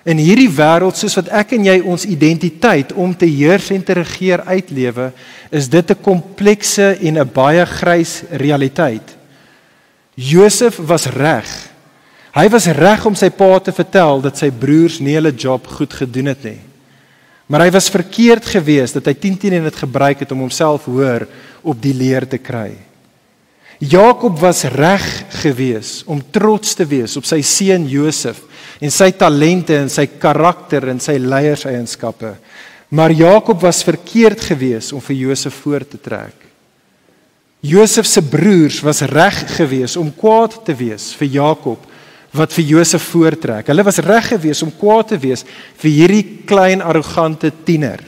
In 0.06 0.20
hierdie 0.22 0.52
wêreld 0.54 0.98
soos 1.00 1.16
wat 1.18 1.32
ek 1.34 1.56
en 1.58 1.66
jy 1.66 1.80
ons 1.82 2.06
identiteit 2.06 2.92
om 2.94 3.14
te 3.18 3.26
heers 3.26 3.72
en 3.74 3.82
te 3.82 3.96
regeer 3.98 4.44
uitlewe, 4.46 5.12
is 5.50 5.68
dit 5.68 5.92
'n 5.92 6.02
komplekse 6.02 6.98
en 7.02 7.18
'n 7.18 7.32
baie 7.34 7.66
grys 7.66 8.24
realiteit. 8.30 9.18
Josef 10.16 10.78
was 10.78 11.06
reg. 11.06 11.50
Hy 12.36 12.50
was 12.50 12.68
reg 12.68 13.06
om 13.06 13.16
sy 13.16 13.30
pa 13.30 13.60
te 13.60 13.72
vertel 13.72 14.22
dat 14.22 14.38
sy 14.38 14.52
broers 14.52 15.00
nie 15.00 15.16
hulle 15.16 15.32
job 15.32 15.68
goed 15.68 15.94
gedoen 15.94 16.26
het 16.26 16.44
nie. 16.44 16.60
Maar 17.48 17.62
hy 17.62 17.72
was 17.72 17.90
verkeerd 17.90 18.46
geweest 18.46 18.94
dat 18.94 19.06
hy 19.06 19.14
10 19.14 19.38
teen 19.38 19.54
1 19.54 19.64
het 19.64 19.76
gebruik 19.76 20.20
het 20.20 20.32
om 20.32 20.40
homself 20.40 20.86
hoër 20.86 21.28
op 21.62 21.82
die 21.82 21.94
leer 21.94 22.28
te 22.28 22.38
kry. 22.38 22.74
Jakob 23.80 24.40
was 24.40 24.64
reg 24.72 25.04
geweest 25.42 26.06
om 26.08 26.22
trots 26.32 26.74
te 26.78 26.86
wees 26.88 27.18
op 27.20 27.26
sy 27.28 27.42
seun 27.44 27.88
Josef 27.92 28.40
en 28.80 28.92
sy 28.92 29.10
talente 29.18 29.76
en 29.76 29.92
sy 29.92 30.08
karakter 30.20 30.88
en 30.92 31.02
sy 31.04 31.18
leierseienskappe. 31.20 32.36
Maar 32.96 33.12
Jakob 33.12 33.60
was 33.62 33.84
verkeerd 33.84 34.42
geweest 34.48 34.94
om 34.96 35.04
vir 35.04 35.16
Josef 35.26 35.58
voor 35.64 35.84
te 35.88 36.00
trek. 36.00 36.46
Josef 37.66 38.06
se 38.06 38.22
broers 38.22 38.80
was 38.86 39.02
reg 39.10 39.38
geweest 39.58 39.98
om 39.98 40.14
kwaad 40.14 40.60
te 40.68 40.76
wees 40.78 41.12
vir 41.18 41.32
Jakob 41.40 41.92
wat 42.36 42.54
vir 42.54 42.68
Josef 42.76 43.04
voortrek. 43.14 43.70
Hulle 43.72 43.86
was 43.88 44.02
reg 44.04 44.28
geweest 44.34 44.66
om 44.66 44.74
kwaad 44.76 45.14
te 45.14 45.20
wees 45.20 45.46
vir 45.82 45.92
hierdie 45.92 46.26
klein 46.48 46.84
arrogante 46.84 47.52
tiener. 47.66 48.04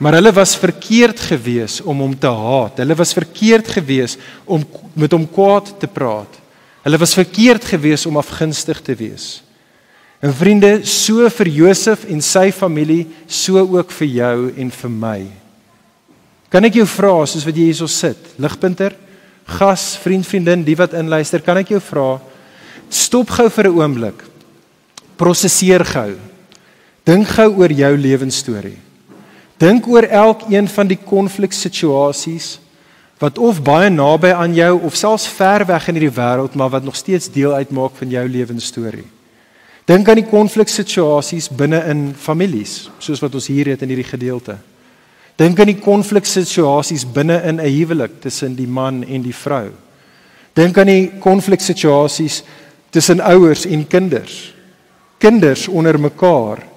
Maar 0.00 0.16
hulle 0.16 0.32
was 0.32 0.54
verkeerd 0.56 1.20
gewees 1.20 1.80
om 1.84 1.98
hom 2.00 2.14
te 2.16 2.30
haat. 2.32 2.80
Hulle 2.80 2.96
was 2.96 3.12
verkeerd 3.12 3.68
gewees 3.68 4.16
om 4.48 4.64
met 4.96 5.12
hom 5.12 5.26
kwaad 5.28 5.74
te 5.82 5.88
praat. 5.90 6.38
Hulle 6.86 7.00
was 7.02 7.12
verkeerd 7.14 7.66
gewees 7.68 8.06
om 8.08 8.16
afgunstig 8.16 8.80
te 8.80 8.96
wees. 8.96 9.42
En 10.24 10.32
vriende, 10.36 10.80
so 10.88 11.28
vir 11.32 11.52
Josef 11.52 12.06
en 12.08 12.20
sy 12.24 12.48
familie, 12.52 13.06
so 13.28 13.60
ook 13.60 13.92
vir 14.00 14.10
jou 14.16 14.34
en 14.56 14.72
vir 14.72 14.92
my. 14.92 15.20
Kan 16.52 16.64
ek 16.68 16.80
jou 16.80 16.88
vra 16.88 17.14
soos 17.28 17.44
wat 17.46 17.56
jy 17.56 17.68
hierso 17.68 17.88
sit, 17.88 18.32
ligpunter, 18.40 18.96
gas, 19.60 19.94
vriend, 20.00 20.26
vriendin, 20.26 20.64
die 20.64 20.76
wat 20.76 20.96
inluister, 20.96 21.44
kan 21.44 21.60
ek 21.60 21.72
jou 21.76 21.80
vra 21.92 22.10
stop 22.90 23.30
gou 23.30 23.48
vir 23.48 23.68
'n 23.68 23.76
oomblik. 23.78 24.24
Prosesseer 25.16 25.84
gou. 25.84 26.16
Dink 27.04 27.28
gou 27.28 27.48
oor 27.60 27.70
jou 27.70 27.96
lewensstorie. 27.96 28.89
Dink 29.60 29.86
oor 29.88 30.06
elkeen 30.08 30.68
van 30.72 30.88
die 30.88 30.98
konfliksituasies 31.04 32.58
wat 33.20 33.36
of 33.38 33.58
baie 33.60 33.90
naby 33.92 34.30
aan 34.32 34.54
jou 34.56 34.78
of 34.88 34.96
selfs 34.96 35.26
ver 35.28 35.66
weg 35.68 35.88
in 35.90 35.98
hierdie 35.98 36.16
wêreld 36.16 36.54
maar 36.56 36.72
wat 36.72 36.86
nog 36.86 36.96
steeds 36.96 37.28
deel 37.32 37.52
uitmaak 37.52 37.98
van 37.98 38.08
jou 38.08 38.22
lewensstorie. 38.28 39.04
Dink 39.84 40.08
aan 40.08 40.20
die 40.20 40.30
konfliksituasies 40.30 41.50
binne 41.52 41.82
in 41.90 42.02
families, 42.16 42.88
soos 43.02 43.20
wat 43.20 43.34
ons 43.36 43.50
hier 43.50 43.72
het 43.72 43.82
in 43.84 43.92
hierdie 43.92 44.08
gedeelte. 44.08 44.56
Dink 45.40 45.60
aan 45.60 45.72
die 45.72 45.80
konfliksituasies 45.82 47.04
binne 47.12 47.42
in 47.44 47.60
'n 47.60 47.68
huwelik 47.68 48.20
tussen 48.20 48.54
die 48.56 48.68
man 48.68 49.04
en 49.04 49.22
die 49.22 49.34
vrou. 49.34 49.70
Dink 50.54 50.78
aan 50.78 50.86
die 50.86 51.12
konfliksituasies 51.18 52.42
tussen 52.90 53.20
ouers 53.20 53.66
en 53.66 53.86
kinders. 53.86 54.54
Kinders 55.18 55.68
onder 55.68 56.00
mekaar. 56.00 56.69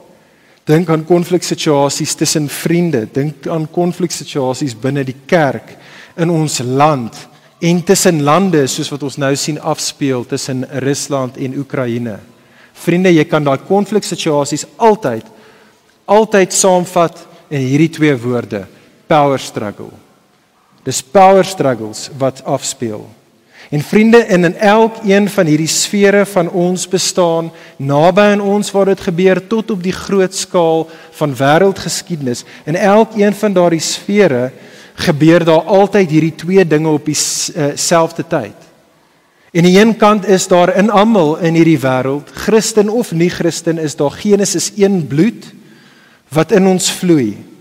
Dink 0.63 0.89
aan 0.89 1.04
konfliksituasies 1.04 2.15
tussen 2.15 2.47
vriende, 2.47 3.04
dink 3.12 3.47
aan 3.52 3.65
konfliksituasies 3.67 4.78
binne 4.80 5.04
die 5.04 5.17
kerk 5.28 5.73
in 6.15 6.32
ons 6.32 6.62
land 6.63 7.17
en 7.63 7.82
tussen 7.84 8.21
lande 8.23 8.62
soos 8.71 8.91
wat 8.91 9.04
ons 9.04 9.17
nou 9.19 9.34
sien 9.39 9.60
afspeel 9.60 10.23
tussen 10.28 10.63
Rusland 10.84 11.36
en 11.39 11.58
Oekraïne. 11.60 12.15
Vriende, 12.73 13.12
jy 13.12 13.26
kan 13.28 13.43
daai 13.43 13.60
konfliksituasies 13.67 14.65
altyd 14.78 15.28
altyd 16.08 16.52
saamvat 16.52 17.21
in 17.52 17.63
hierdie 17.63 17.91
twee 17.95 18.15
woorde: 18.19 18.65
power 19.08 19.39
struggle. 19.39 19.91
Dis 20.84 20.99
power 21.04 21.47
struggles 21.47 22.10
wat 22.19 22.43
afspeel. 22.43 23.06
En 23.73 23.81
vriende, 23.81 24.17
in 24.17 24.43
en 24.45 24.59
elkeen 24.59 25.25
van 25.33 25.47
hierdie 25.49 25.71
sfere 25.71 26.25
van 26.29 26.49
ons 26.49 26.83
bestaan, 26.88 27.47
naby 27.81 28.21
aan 28.36 28.41
ons 28.41 28.69
waar 28.71 28.91
dit 28.91 28.99
gebeur 29.01 29.39
tot 29.49 29.71
op 29.73 29.79
die 29.81 29.95
groot 29.95 30.36
skaal 30.36 30.83
van 31.17 31.33
wêreldgeskiedenis, 31.39 32.43
in 32.69 32.77
elkeen 32.77 33.33
van 33.33 33.55
daardie 33.55 33.81
sfere 33.81 34.51
gebeur 35.07 35.41
daar 35.45 35.65
altyd 35.65 36.13
hierdie 36.13 36.36
twee 36.38 36.67
dinge 36.67 36.91
op 36.93 37.09
dieselfde 37.09 38.27
tyd. 38.29 38.69
En 39.53 39.65
aan 39.65 39.71
die 39.71 39.79
een 39.81 39.95
kant 39.97 40.27
is 40.29 40.45
daar 40.47 40.75
in 40.77 40.93
almal 40.93 41.39
in 41.41 41.57
hierdie 41.57 41.81
wêreld, 41.81 42.29
Christen 42.45 42.93
of 42.93 43.09
nie 43.12 43.29
Christen, 43.29 43.81
is 43.81 43.97
daar 43.97 44.13
Genesis 44.21 44.69
1 44.77 45.07
bloed 45.07 45.49
wat 46.29 46.53
in 46.53 46.69
ons 46.69 46.91
vloei. 46.91 47.52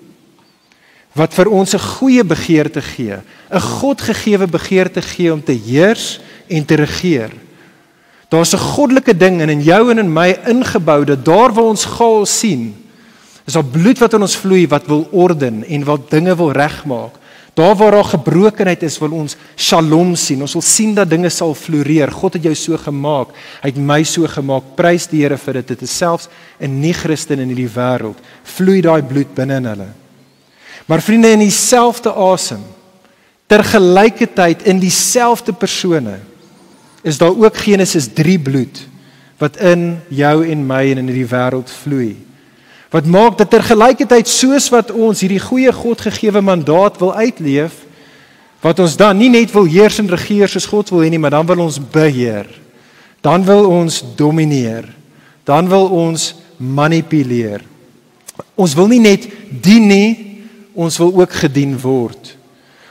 Wat 1.12 1.35
vir 1.35 1.48
ons 1.53 1.75
'n 1.75 1.79
goeie 1.79 2.25
begeerte 2.25 2.81
gee, 2.81 3.20
'n 3.51 3.61
Godgegewe 3.61 4.46
begeerte 4.46 5.03
gee 5.03 5.33
om 5.33 5.44
te 5.44 5.53
heers 5.53 6.20
en 6.48 6.64
te 6.64 6.75
regeer. 6.75 7.31
Daar's 8.29 8.55
'n 8.55 8.59
goddelike 8.59 9.16
ding 9.16 9.40
in 9.40 9.48
in 9.48 9.62
jou 9.62 9.90
en 9.90 9.98
in 9.98 10.12
my 10.12 10.38
ingebou 10.46 11.05
dat 11.05 11.25
daar 11.25 11.53
waar 11.53 11.64
ons 11.64 11.85
gaal 11.85 12.27
sien, 12.27 12.75
is 13.44 13.53
daar 13.53 13.64
bloed 13.64 13.98
wat 13.98 14.12
in 14.12 14.20
ons 14.20 14.37
vloei 14.37 14.66
wat 14.68 14.87
wil 14.87 15.09
orden 15.11 15.64
en 15.64 15.85
wat 15.85 16.11
dinge 16.11 16.37
wil 16.37 16.53
regmaak. 16.53 17.20
Daar 17.55 17.77
waar 17.77 17.90
daar 17.90 18.05
gebrokenheid 18.05 18.83
is, 18.83 18.98
wil 18.98 19.11
ons 19.11 19.37
shalom 19.57 20.14
sien. 20.16 20.40
Ons 20.40 20.53
wil 20.53 20.62
sien 20.62 20.94
dat 20.94 21.11
dinge 21.11 21.29
sal 21.29 21.55
floreer. 21.55 22.11
God 22.11 22.33
het 22.33 22.42
jou 22.42 22.55
so 22.55 22.77
gemaak. 22.77 23.29
Hy 23.61 23.68
het 23.68 23.77
my 23.77 24.03
so 24.09 24.27
gemaak. 24.27 24.62
Prys 24.75 25.07
die 25.07 25.20
Here 25.20 25.37
vir 25.37 25.53
dit. 25.53 25.68
Dit 25.68 25.83
is 25.83 25.96
selfs 25.96 26.29
'n 26.61 26.81
nie-Christen 26.81 27.38
in 27.38 27.48
hierdie 27.48 27.68
wêreld 27.68 28.16
vloei 28.42 28.81
daai 28.81 29.03
bloed 29.03 29.35
binne 29.35 29.57
in 29.57 29.64
hulle. 29.64 30.02
Maar 30.87 31.03
vriende 31.03 31.31
in 31.31 31.45
dieselfde 31.45 32.12
asem, 32.12 32.62
tergelykertyd 33.47 34.62
in 34.62 34.79
dieselfde 34.79 35.53
persone, 35.53 36.18
is 37.03 37.18
daar 37.18 37.35
ook 37.37 37.57
Genesis 37.57 38.09
3 38.14 38.38
bloed 38.38 38.87
wat 39.42 39.57
in 39.59 39.97
jou 40.09 40.47
en 40.47 40.61
my 40.66 40.85
en 40.92 41.01
in 41.03 41.09
hierdie 41.11 41.27
wêreld 41.27 41.71
vloei. 41.83 42.14
Wat 42.95 43.09
maak 43.11 43.38
dat 43.40 43.51
tergelykertyd 43.51 44.29
soos 44.31 44.68
wat 44.71 44.92
ons 44.95 45.25
hierdie 45.25 45.40
goeie 45.42 45.73
Godgegewe 45.75 46.40
mandaat 46.45 47.01
wil 47.03 47.11
uitleef, 47.14 47.81
wat 48.62 48.79
ons 48.79 48.95
dan 48.97 49.18
nie 49.18 49.33
net 49.33 49.51
wil 49.51 49.66
heers 49.66 49.99
en 49.99 50.11
regeer 50.12 50.51
soos 50.51 50.68
God 50.71 50.92
wil 50.95 51.03
hê 51.03 51.11
nie, 51.11 51.18
maar 51.18 51.35
dan 51.35 51.49
wil 51.49 51.64
ons 51.64 51.81
beheer. 51.83 52.47
Dan 53.23 53.42
wil 53.47 53.66
ons 53.66 54.03
domineer. 54.18 54.87
Dan 55.42 55.66
wil 55.71 55.88
ons 55.90 56.29
manipuleer. 56.62 57.64
Ons 58.55 58.77
wil 58.79 58.87
nie 58.92 59.03
net 59.03 59.27
dien 59.51 59.88
nie, 59.90 60.32
ons 60.74 60.98
wil 60.98 61.12
ook 61.20 61.32
gedien 61.44 61.76
word. 61.80 62.37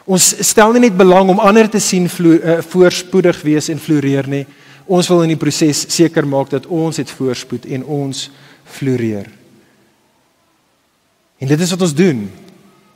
Ons 0.06 0.34
stel 0.46 0.74
nie 0.74 0.88
net 0.88 0.98
belang 0.98 1.30
om 1.30 1.40
ander 1.40 1.70
te 1.70 1.80
sien 1.80 2.10
vlo, 2.10 2.36
uh, 2.36 2.60
voorspoedig 2.66 3.42
wees 3.46 3.70
en 3.70 3.80
floreer 3.80 4.28
nie. 4.30 4.46
Ons 4.92 5.08
wil 5.12 5.24
in 5.24 5.36
die 5.36 5.40
proses 5.40 5.86
seker 5.94 6.26
maak 6.28 6.50
dat 6.52 6.66
ons 6.68 6.98
het 7.00 7.10
voorspoed 7.10 7.68
en 7.78 7.86
ons 7.86 8.26
floreer. 8.66 9.30
En 11.42 11.50
dit 11.50 11.62
is 11.62 11.74
wat 11.74 11.86
ons 11.86 11.96
doen. 11.96 12.26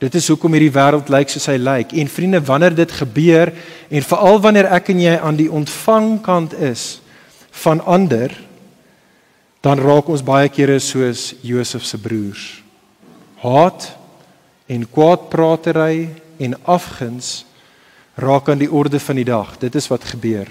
Dit 0.02 0.14
is 0.18 0.26
hoekom 0.28 0.52
hierdie 0.52 0.74
wêreld 0.74 1.08
lyk 1.10 1.30
soos 1.32 1.48
hy 1.48 1.56
lyk. 1.56 1.94
En 1.96 2.10
vriende, 2.10 2.42
wanneer 2.44 2.74
dit 2.76 2.92
gebeur 2.92 3.52
en 3.88 4.04
veral 4.04 4.42
wanneer 4.44 4.68
ek 4.76 4.90
en 4.92 5.00
jy 5.00 5.14
aan 5.16 5.38
die 5.38 5.48
ontvangkant 5.48 6.52
is 6.68 6.98
van 7.64 7.80
ander, 7.80 8.34
dan 9.64 9.80
raak 9.80 10.10
ons 10.12 10.22
baie 10.22 10.50
kere 10.52 10.76
soos 10.84 11.32
Josef 11.42 11.86
se 11.88 11.98
broers. 11.98 12.44
Haat 13.40 13.88
en 14.66 14.86
kwaadpratery 14.90 16.08
en 16.42 16.56
afguns 16.64 17.44
raak 18.16 18.48
aan 18.48 18.62
die 18.62 18.70
orde 18.72 19.00
van 19.00 19.18
die 19.20 19.26
dag. 19.28 19.56
Dit 19.60 19.74
is 19.74 19.88
wat 19.88 20.04
gebeur. 20.04 20.48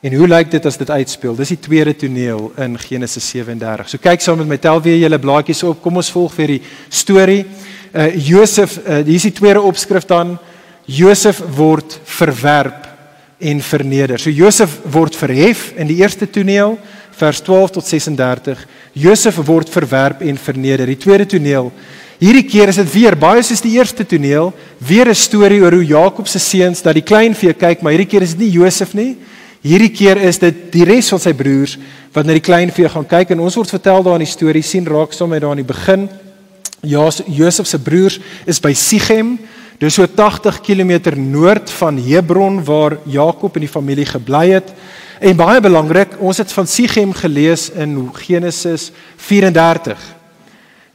En 0.00 0.14
hoe 0.14 0.28
lyk 0.30 0.50
dit 0.50 0.66
as 0.66 0.78
dit 0.78 0.90
uitspeel? 0.90 1.34
Dis 1.36 1.50
die 1.56 1.60
tweede 1.60 1.96
toneel 1.96 2.52
in 2.62 2.76
Genesis 2.78 3.26
37. 3.32 3.88
So 3.90 4.02
kyk 4.02 4.22
saam 4.22 4.38
met 4.38 4.50
my, 4.52 4.58
tel 4.62 4.78
weer 4.82 5.00
julle 5.00 5.18
blaadjies 5.18 5.64
op. 5.66 5.80
Kom 5.82 5.98
ons 5.98 6.10
volg 6.14 6.36
vir 6.36 6.54
die 6.54 6.60
storie. 6.88 7.42
Uh 7.90 8.12
Josef, 8.14 8.76
uh, 8.84 9.00
hier 9.02 9.18
is 9.18 9.26
die 9.26 9.34
tweede 9.34 9.64
opskrif 9.64 10.06
dan. 10.06 10.36
Josef 10.86 11.40
word 11.56 11.98
verwerp 12.06 12.86
en 13.38 13.60
verneder. 13.60 14.22
So 14.22 14.30
Josef 14.30 14.78
word 14.86 15.18
verhef 15.18 15.72
in 15.76 15.90
die 15.90 15.98
eerste 16.00 16.30
toneel, 16.30 16.78
vers 17.18 17.42
12 17.42 17.74
tot 17.76 17.90
36. 17.90 18.64
Josef 18.98 19.42
word 19.46 19.70
verwerp 19.70 20.22
en 20.22 20.38
verneder. 20.38 20.86
Die 20.86 21.00
tweede 21.00 21.26
toneel 21.26 21.72
Hierdie 22.18 22.46
keer 22.50 22.68
is 22.68 22.76
dit 22.76 22.92
weer 22.92 23.14
baie 23.16 23.42
soos 23.42 23.60
die 23.62 23.76
eerste 23.78 24.04
toneel, 24.06 24.52
weer 24.78 25.08
'n 25.08 25.14
storie 25.14 25.62
oor 25.62 25.72
hoe 25.72 25.86
Jakob 25.86 26.26
se 26.26 26.38
seuns 26.38 26.82
dat 26.82 26.94
die 26.94 27.02
kleinvee 27.02 27.54
kyk, 27.54 27.82
maar 27.82 27.92
hierdie 27.92 28.10
keer 28.10 28.22
is 28.22 28.34
dit 28.34 28.40
nie 28.40 28.58
Josef 28.58 28.94
nie, 28.94 29.16
Hierdie 29.58 29.90
keer 29.90 30.20
is 30.22 30.38
dit 30.38 30.68
die 30.70 30.84
res 30.86 31.08
van 31.10 31.20
sy 31.22 31.32
broers 31.34 31.74
wat 32.14 32.26
na 32.26 32.36
die 32.36 32.44
kleinvee 32.44 32.88
gaan 32.92 33.06
kyk 33.08 33.32
en 33.34 33.42
ons 33.42 33.56
word 33.58 33.72
vertel 33.74 34.04
daar 34.06 34.18
in 34.20 34.24
die 34.24 34.30
storie 34.30 34.62
sien 34.62 34.86
raak 34.86 35.12
sommer 35.16 35.42
daar 35.42 35.50
aan 35.52 35.62
die 35.64 35.66
begin. 35.66 36.06
Ja, 36.86 37.08
Josef 37.26 37.66
se 37.66 37.80
broers 37.82 38.20
is 38.46 38.62
by 38.62 38.72
Sichem. 38.72 39.36
Dis 39.78 39.98
so 39.98 40.06
80 40.06 40.60
km 40.62 41.14
noord 41.18 41.70
van 41.78 41.98
Hebron 42.02 42.62
waar 42.66 42.98
Jakob 43.06 43.58
en 43.58 43.66
die 43.66 43.70
familie 43.70 44.06
gebly 44.06 44.48
het. 44.56 44.70
En 45.18 45.38
baie 45.38 45.60
belangrik, 45.62 46.16
ons 46.22 46.38
het 46.38 46.54
van 46.54 46.66
Sichem 46.66 47.12
gelees 47.14 47.68
in 47.74 47.98
Genesis 48.14 48.92
34. 49.16 50.17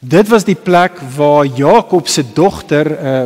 Dit 0.03 0.27
was 0.27 0.43
die 0.43 0.59
plek 0.59 0.99
waar 1.15 1.45
Jakob 1.45 2.07
se 2.07 2.23
dogter 2.33 2.91
uh 2.91 3.23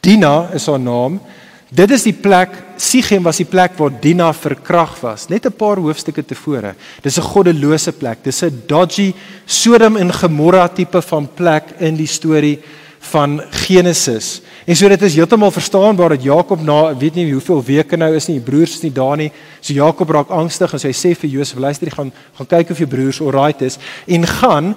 Dina 0.00 0.48
is 0.54 0.66
haar 0.66 0.80
naam 0.80 1.20
Dit 1.68 1.90
is 1.92 2.06
die 2.06 2.16
plek 2.16 2.54
Sichem 2.80 3.26
was 3.26 3.40
die 3.42 3.48
plek 3.48 3.74
waar 3.76 3.92
Dina 3.92 4.30
verkrag 4.32 4.94
was, 5.02 5.28
net 5.28 5.44
'n 5.44 5.52
paar 5.52 5.76
hoofstukke 5.76 6.24
tevore. 6.24 6.74
Dis 7.02 7.18
'n 7.18 7.22
goddelose 7.22 7.92
plek. 7.92 8.24
Dis 8.24 8.42
'n 8.42 8.62
dodgy 8.66 9.12
Sodom 9.44 9.96
en 9.96 10.12
Gomorra 10.12 10.68
tipe 10.68 11.02
van 11.02 11.28
plek 11.34 11.64
in 11.78 11.96
die 11.96 12.06
storie 12.06 12.58
van 13.00 13.42
Genesis. 13.50 14.40
En 14.66 14.76
so 14.76 14.88
dit 14.88 15.02
is 15.02 15.14
heeltemal 15.14 15.50
verstaanbaar 15.50 16.08
dat 16.08 16.22
Jakob 16.22 16.60
na 16.60 16.96
weet 16.96 17.14
nie 17.14 17.32
hoeveel 17.32 17.62
weke 17.64 17.96
nou 17.96 18.14
is 18.14 18.26
nie, 18.26 18.40
die 18.40 18.50
broers 18.50 18.74
is 18.74 18.82
nie 18.82 18.92
daar 18.92 19.16
nie. 19.16 19.32
So 19.60 19.72
Jakob 19.72 20.10
raak 20.10 20.30
angstig 20.30 20.72
en 20.72 20.78
so 20.78 20.88
hy 20.88 20.94
sê 20.94 21.14
vir 21.14 21.30
Josef, 21.30 21.58
luister, 21.58 21.90
gaan 21.90 22.12
gaan 22.36 22.46
kyk 22.46 22.70
of 22.70 22.78
jou 22.78 22.88
broers 22.88 23.20
alright 23.20 23.62
is 23.62 23.78
en 24.06 24.26
gaan 24.26 24.74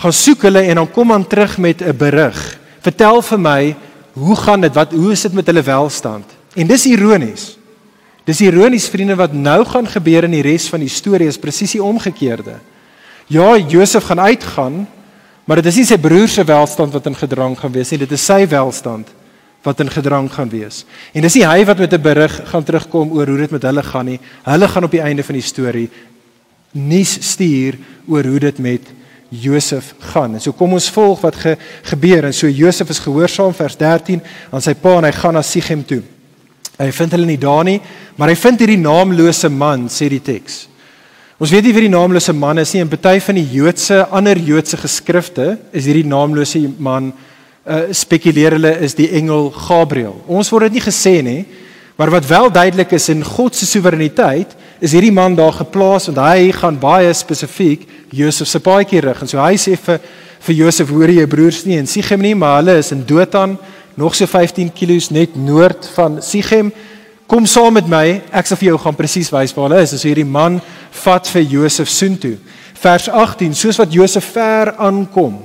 gaan 0.00 0.16
soek 0.16 0.46
hulle 0.48 0.62
en 0.64 0.80
dan 0.80 0.90
kom 0.90 1.12
aan 1.12 1.26
terug 1.26 1.58
met 1.58 1.82
'n 1.82 1.96
berig. 1.96 2.58
Vertel 2.80 3.22
vir 3.22 3.40
my 3.40 3.76
hoe 4.12 4.36
gaan 4.36 4.60
dit? 4.60 4.74
Wat 4.74 4.92
hoe 4.92 5.12
is 5.12 5.20
dit 5.20 5.32
met 5.32 5.46
hulle 5.46 5.62
welstand? 5.62 6.24
En 6.54 6.66
dis 6.66 6.86
ironies. 6.86 7.58
Dis 8.24 8.40
ironies 8.40 8.88
vriende 8.88 9.14
wat 9.16 9.32
nou 9.32 9.64
gaan 9.64 9.86
gebeur 9.86 10.24
in 10.24 10.30
die 10.30 10.42
res 10.42 10.68
van 10.68 10.80
die 10.80 10.88
storie 10.88 11.28
is 11.28 11.38
presies 11.38 11.72
die 11.72 11.82
omgekeerde. 11.82 12.58
Ja, 13.26 13.56
Josef 13.56 14.04
gaan 14.04 14.20
uitgaan, 14.20 14.88
maar 15.44 15.56
dit 15.56 15.66
is 15.66 15.76
nie 15.76 15.84
sy 15.84 15.98
broer 15.98 16.28
se 16.28 16.44
welstand 16.44 16.92
wat 16.92 17.06
in 17.06 17.16
gedrang 17.16 17.58
gaan 17.58 17.72
wees 17.72 17.90
nie, 17.90 17.98
dit 17.98 18.12
is 18.12 18.24
sy 18.24 18.46
welstand 18.48 19.08
wat 19.62 19.80
in 19.80 19.90
gedrang 19.90 20.32
gaan 20.32 20.48
wees. 20.48 20.84
En 21.12 21.22
dis 21.22 21.34
nie 21.34 21.46
hy 21.46 21.64
wat 21.64 21.78
met 21.78 21.92
'n 21.92 22.02
berig 22.02 22.40
gaan 22.44 22.64
terugkom 22.64 23.12
oor 23.12 23.26
hoe 23.26 23.38
dit 23.38 23.50
met 23.50 23.62
hulle 23.62 23.82
gaan 23.82 24.06
nie. 24.06 24.20
Hulle 24.42 24.68
gaan 24.68 24.84
op 24.84 24.90
die 24.90 25.02
einde 25.02 25.22
van 25.22 25.34
die 25.34 25.42
storie 25.42 25.90
nuus 26.72 27.18
stuur 27.20 27.78
oor 28.08 28.24
hoe 28.24 28.38
dit 28.38 28.58
met 28.58 28.80
Josef 29.30 29.94
gaan. 30.12 30.34
En 30.34 30.42
so 30.42 30.52
kom 30.52 30.74
ons 30.74 30.90
volg 30.90 31.20
wat 31.22 31.36
ge, 31.38 31.56
gebeur 31.92 32.26
en 32.26 32.34
so 32.34 32.50
Josef 32.50 32.90
is 32.90 33.02
gehoorsaam 33.02 33.54
vers 33.54 33.76
13 33.78 34.22
aan 34.50 34.64
sy 34.64 34.74
pa 34.74 34.96
en 34.98 35.06
hy 35.06 35.12
gaan 35.14 35.38
na 35.38 35.42
Sichem 35.46 35.84
toe. 35.86 36.02
Hy 36.80 36.90
vind 36.96 37.14
hulle 37.14 37.28
nie 37.28 37.38
daar 37.40 37.64
nie, 37.68 37.78
maar 38.16 38.32
hy 38.32 38.36
vind 38.40 38.62
hierdie 38.62 38.80
naamlose 38.80 39.50
man, 39.52 39.86
sê 39.92 40.08
die 40.10 40.22
teks. 40.24 40.64
Ons 41.40 41.52
weet 41.54 41.64
nie 41.64 41.72
wie 41.76 41.86
die 41.86 41.92
naamlose 41.92 42.34
man 42.36 42.60
is 42.60 42.74
nie. 42.74 42.82
In 42.84 42.90
party 42.92 43.20
van 43.24 43.38
die 43.38 43.46
Joodse 43.48 44.02
ander 44.12 44.36
Joodse 44.36 44.76
geskrifte 44.80 45.54
is 45.72 45.86
hierdie 45.88 46.08
naamlose 46.08 46.66
man 46.78 47.12
uh 47.70 47.92
spekuleer 47.94 48.56
hulle 48.56 48.72
is 48.82 48.96
die 48.96 49.10
engel 49.20 49.50
Gabriël. 49.52 50.16
Ons 50.26 50.48
word 50.50 50.68
dit 50.68 50.78
nie 50.78 50.84
gesê 50.84 51.20
nie, 51.22 51.42
maar 52.00 52.10
wat 52.10 52.26
wel 52.26 52.48
duidelik 52.50 52.94
is 52.96 53.08
in 53.12 53.20
God 53.24 53.54
se 53.54 53.68
soewereiniteit 53.68 54.56
is 54.80 54.94
hierdie 54.96 55.12
man 55.12 55.36
daar 55.36 55.52
geplaas 55.52 56.08
want 56.08 56.18
hy 56.24 56.50
gaan 56.56 56.78
baie 56.80 57.12
spesifiek 57.14 57.84
Josef 58.16 58.48
se 58.48 58.60
paadjie 58.64 59.02
rig. 59.04 59.20
En 59.20 59.28
so 59.28 59.40
hy 59.40 59.58
sê 59.60 59.76
vir 59.76 60.00
vir 60.40 60.56
Josef 60.56 60.88
hoor 60.88 61.12
jy 61.12 61.26
broers 61.28 61.66
nie 61.68 61.76
en 61.76 61.88
Sichem 61.88 62.22
nie 62.24 62.32
maar 62.34 62.62
hulle 62.62 62.78
is 62.80 62.94
in 62.96 63.02
Dothan 63.04 63.58
nog 64.00 64.16
so 64.16 64.24
15 64.26 64.70
km 64.72 65.12
net 65.12 65.36
noord 65.36 65.90
van 65.94 66.16
Sichem. 66.24 66.72
Kom 67.28 67.44
saam 67.46 67.76
met 67.76 67.90
my 67.92 68.22
ek 68.32 68.48
sal 68.48 68.56
vir 68.56 68.70
jou 68.70 68.78
gaan 68.80 68.96
presies 68.96 69.28
wys 69.34 69.52
waar 69.52 69.68
hulle 69.68 69.82
is. 69.84 69.92
As 69.92 70.06
hierdie 70.08 70.24
man 70.24 70.58
vat 71.04 71.28
vir 71.28 71.44
Josef 71.58 71.92
soontoe. 71.92 72.38
Vers 72.80 73.10
18 73.12 73.54
soos 73.54 73.76
wat 73.78 73.92
Josef 73.92 74.32
ver 74.32 74.72
aankom 74.80 75.36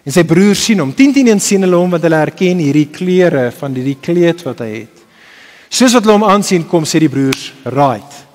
en 0.00 0.14
sy 0.14 0.22
broers 0.24 0.62
sien 0.62 0.78
hom 0.80 0.94
10 0.96 1.18
10 1.18 1.34
en 1.34 1.42
sien 1.42 1.66
hulle 1.66 1.76
hom 1.76 1.98
want 1.98 2.06
hulle 2.06 2.22
herken 2.22 2.62
hierdie 2.62 2.88
klere 2.94 3.50
van 3.58 3.74
hierdie 3.74 3.98
kleed 3.98 4.46
wat 4.46 4.62
hy 4.62 4.72
het. 4.78 5.06
Soos 5.66 5.98
wat 5.98 6.06
hulle 6.06 6.20
hom 6.20 6.30
aansien 6.30 6.70
kom 6.70 6.86
sê 6.86 7.02
die 7.02 7.10
broers 7.10 7.50
right 7.66 8.29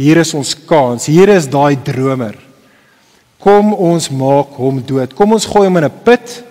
Hier 0.00 0.16
is 0.16 0.32
ons 0.32 0.54
kans. 0.64 1.04
Hier 1.10 1.28
is 1.28 1.48
daai 1.50 1.76
dromer. 1.84 2.38
Kom 3.40 3.74
ons 3.76 4.08
maak 4.12 4.54
hom 4.56 4.78
dood. 4.80 5.12
Kom 5.16 5.36
ons 5.36 5.48
gooi 5.48 5.66
hom 5.66 5.76
in 5.76 5.84
'n 5.84 6.00
put 6.04 6.42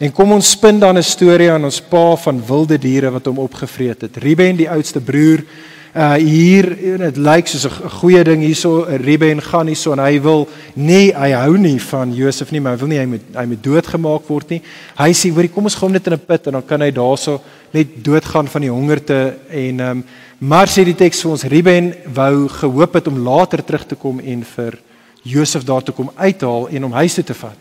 en 0.00 0.12
kom 0.12 0.32
ons 0.32 0.50
spin 0.50 0.78
dan 0.80 0.98
'n 0.98 1.02
storie 1.02 1.50
aan 1.50 1.64
ons 1.64 1.80
pa 1.80 2.16
van 2.16 2.42
wilde 2.46 2.78
diere 2.78 3.10
wat 3.10 3.24
hom 3.24 3.38
opgevreet 3.38 4.00
het. 4.02 4.16
Ruben, 4.16 4.56
die 4.56 4.68
oudste 4.68 5.00
broer, 5.00 5.44
uh 5.90 6.14
hier 6.22 6.68
dit 6.98 7.16
lyk 7.18 7.48
soos 7.50 7.66
'n 7.66 7.90
goeie 7.98 8.22
ding 8.22 8.42
hierso 8.42 8.84
Reuben 8.86 9.42
gaan 9.42 9.66
hierso 9.66 9.92
en 9.92 9.98
hy 9.98 10.20
wil 10.22 10.46
nee 10.74 11.12
hy 11.12 11.32
hou 11.32 11.58
nie 11.58 11.80
van 11.80 12.14
Josef 12.14 12.52
nie 12.52 12.60
maar 12.60 12.72
hy 12.74 12.78
wil 12.78 12.88
nie 12.88 12.98
hy 12.98 13.06
moet 13.06 13.22
hy 13.34 13.46
moet 13.46 13.62
doodgemaak 13.62 14.28
word 14.28 14.50
nie. 14.50 14.62
Hy 14.96 15.10
sê 15.10 15.32
hoorie 15.34 15.50
kom 15.50 15.64
ons 15.64 15.74
gaan 15.74 15.90
net 15.90 16.06
in 16.06 16.12
'n 16.12 16.26
put 16.26 16.46
en 16.46 16.52
dan 16.52 16.62
kan 16.66 16.80
hy 16.80 16.92
daarso 16.92 17.40
net 17.72 18.04
doodgaan 18.04 18.46
van 18.46 18.60
die 18.60 18.70
hongerte 18.70 19.34
en 19.50 19.80
ehm 19.80 19.90
um, 19.90 20.04
maar 20.38 20.68
sê 20.68 20.84
die 20.84 20.94
teks 20.94 21.22
vir 21.22 21.30
ons 21.30 21.42
Reuben 21.42 21.94
wou 22.14 22.48
gehoop 22.48 22.94
het 22.94 23.08
om 23.08 23.18
later 23.18 23.64
terug 23.64 23.86
te 23.86 23.96
kom 23.96 24.20
en 24.20 24.44
vir 24.44 24.78
Josef 25.22 25.64
daar 25.64 25.82
te 25.82 25.92
kom 25.92 26.10
uithaal 26.16 26.68
en 26.68 26.84
om 26.84 26.92
huis 26.92 27.14
toe 27.14 27.24
te 27.24 27.34
vat. 27.34 27.58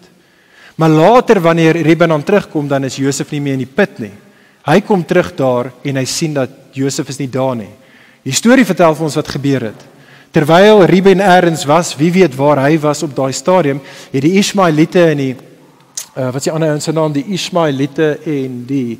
Maar 0.75 0.89
later 0.89 1.41
wanneer 1.41 1.81
Reuben 1.81 2.09
dan 2.09 2.23
terugkom 2.23 2.67
dan 2.67 2.83
is 2.83 2.95
Josef 2.95 3.31
nie 3.31 3.41
meer 3.41 3.53
in 3.53 3.65
die 3.65 3.75
put 3.75 3.99
nie. 3.99 4.13
Hy 4.65 4.81
kom 4.81 5.03
terug 5.03 5.35
daar 5.35 5.71
en 5.83 5.95
hy 5.95 6.05
sien 6.05 6.33
dat 6.33 6.49
Josef 6.71 7.09
is 7.09 7.17
nie 7.17 7.29
daar 7.29 7.55
nie 7.55 7.78
Die 8.23 8.35
storie 8.35 8.65
vertel 8.67 8.95
vir 8.97 9.07
ons 9.07 9.15
wat 9.15 9.31
gebeur 9.31 9.69
het. 9.69 9.85
Terwyl 10.35 10.83
Ruben 10.85 11.23
eers 11.23 11.65
was, 11.65 11.95
wie 11.97 12.11
weet 12.13 12.35
waar 12.37 12.61
hy 12.67 12.75
was 12.81 13.01
op 13.03 13.15
daai 13.15 13.33
stadium, 13.33 13.79
het 14.11 14.21
die 14.21 14.35
Ismaeliete 14.37 15.07
en 15.09 15.17
die 15.17 15.35
uh, 16.15 16.27
wat 16.29 16.41
is 16.41 16.49
die 16.49 16.53
ander 16.53 16.73
ouens 16.73 16.85
se 16.85 16.93
naam, 16.93 17.13
die 17.15 17.25
Ismaeliete 17.33 18.19
en 18.27 18.63
die 18.67 18.99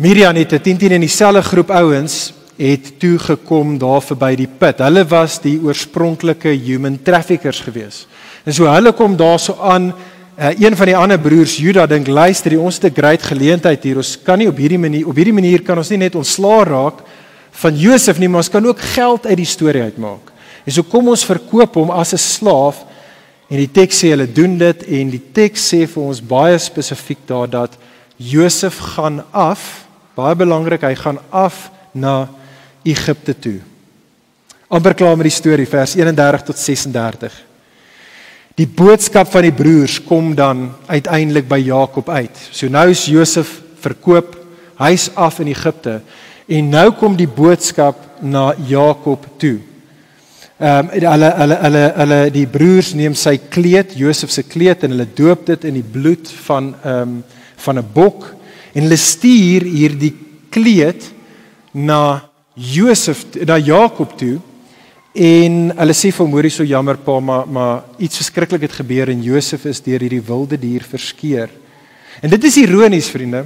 Midianiete, 0.00 0.58
10 0.64 0.78
10 0.80 0.96
in 0.96 1.04
dieselfde 1.04 1.42
groep 1.44 1.70
ouens 1.76 2.32
het 2.56 2.94
toe 3.00 3.18
gekom 3.20 3.76
daar 3.80 4.00
verby 4.04 4.34
die 4.36 4.48
put. 4.48 4.80
Hulle 4.80 5.04
was 5.08 5.38
die 5.44 5.58
oorspronklike 5.60 6.52
human 6.64 6.98
traffickers 7.04 7.60
gewees. 7.64 8.06
En 8.44 8.56
so 8.56 8.68
hulle 8.68 8.96
kom 8.96 9.18
daarso 9.18 9.58
aan 9.60 9.92
Uh, 10.40 10.54
een 10.56 10.72
van 10.76 10.88
die 10.88 10.96
ander 10.96 11.18
broers 11.20 11.58
Juda 11.60 11.82
dink 11.84 12.06
luister, 12.08 12.54
ons 12.56 12.78
het 12.80 12.84
'n 12.88 12.96
great 12.96 13.22
geleentheid 13.22 13.82
hier. 13.84 13.96
Ons 13.96 14.16
kan 14.24 14.38
nie 14.38 14.48
op 14.48 14.56
hierdie 14.56 14.78
manier 14.78 15.06
op 15.06 15.14
hierdie 15.14 15.34
manier 15.34 15.60
kan 15.62 15.76
ons 15.76 15.90
nie 15.90 15.98
net 15.98 16.14
ontslaa 16.14 16.64
raak 16.64 17.02
van 17.50 17.76
Josef 17.76 18.18
nie, 18.18 18.28
maar 18.28 18.44
ons 18.44 18.50
kan 18.50 18.66
ook 18.66 18.80
geld 18.80 19.26
uit 19.26 19.36
die 19.36 19.48
storie 19.48 19.82
uitmaak. 19.82 20.32
En 20.64 20.72
so 20.72 20.82
kom 20.82 21.08
ons 21.08 21.24
verkoop 21.24 21.74
hom 21.74 21.90
as 21.90 22.12
'n 22.14 22.18
slaaf 22.18 22.84
en 23.50 23.56
die 23.56 23.70
teks 23.70 24.02
sê 24.02 24.10
hulle 24.10 24.32
doen 24.32 24.58
dit 24.58 24.82
en 24.82 25.10
die 25.10 25.22
teks 25.32 25.72
sê 25.74 25.86
vir 25.86 26.02
ons 26.02 26.20
baie 26.20 26.58
spesifiek 26.58 27.18
daar 27.26 27.50
dat 27.50 27.76
Josef 28.16 28.78
gaan 28.78 29.24
af, 29.32 29.86
baie 30.14 30.34
belangrik, 30.34 30.82
hy 30.82 30.94
gaan 30.94 31.18
af 31.30 31.70
na 31.92 32.28
Egipte 32.84 33.34
toe. 33.34 33.60
amper 34.70 34.94
klaar 34.94 35.16
met 35.18 35.26
die 35.26 35.34
storie 35.34 35.66
vers 35.66 35.96
31 35.98 36.44
tot 36.46 36.58
36. 36.58 37.34
Die 38.54 38.68
boodskap 38.68 39.30
van 39.32 39.42
die 39.42 39.54
broers 39.54 39.96
kom 40.06 40.34
dan 40.38 40.68
uiteindelik 40.86 41.48
by 41.50 41.58
Jakob 41.58 42.08
uit. 42.08 42.38
So 42.52 42.70
nou 42.70 42.90
is 42.92 43.08
Josef 43.10 43.56
verkoop, 43.82 44.36
hy's 44.78 45.08
af 45.18 45.40
in 45.42 45.50
Egipte. 45.50 46.00
En 46.50 46.70
nou 46.72 46.88
kom 46.98 47.14
die 47.14 47.30
boodskap 47.30 48.22
na 48.26 48.50
Jakob 48.66 49.26
toe. 49.38 49.60
Ehm 50.60 50.88
um, 50.88 50.88
hulle 50.92 51.28
hulle 51.38 51.56
hulle 51.62 51.82
hulle 51.96 52.18
die 52.34 52.46
broers 52.50 52.90
neem 52.98 53.14
sy 53.16 53.36
kleed, 53.54 53.94
Josef 53.96 54.32
se 54.34 54.42
kleed 54.42 54.82
en 54.84 54.92
hulle 54.92 55.06
doop 55.16 55.46
dit 55.48 55.62
in 55.70 55.78
die 55.78 55.86
bloed 55.94 56.28
van 56.48 56.74
ehm 56.82 57.14
um, 57.14 57.14
van 57.60 57.78
'n 57.78 57.86
bok 57.94 58.26
en 58.74 58.82
hulle 58.82 58.96
stuur 58.96 59.64
hierdie 59.68 60.14
kleed 60.50 61.06
na 61.72 62.22
Josef 62.54 63.24
na 63.46 63.56
Jakob 63.58 64.16
toe 64.18 64.40
en 65.14 65.72
hulle 65.76 65.94
sê 65.94 66.10
vir 66.12 66.28
Morie 66.28 66.50
so 66.50 66.64
jammer 66.64 66.96
pa 66.96 67.20
maar 67.20 67.46
maar 67.46 67.84
iets 67.98 68.16
verskriklik 68.16 68.62
het 68.62 68.72
gebeur 68.72 69.08
en 69.08 69.22
Josef 69.22 69.64
is 69.64 69.80
deur 69.80 70.00
hierdie 70.00 70.26
wilde 70.26 70.58
dier 70.58 70.82
verskeer. 70.82 71.48
En 72.22 72.30
dit 72.30 72.44
is 72.44 72.56
ironies 72.56 73.08
vriende. 73.08 73.44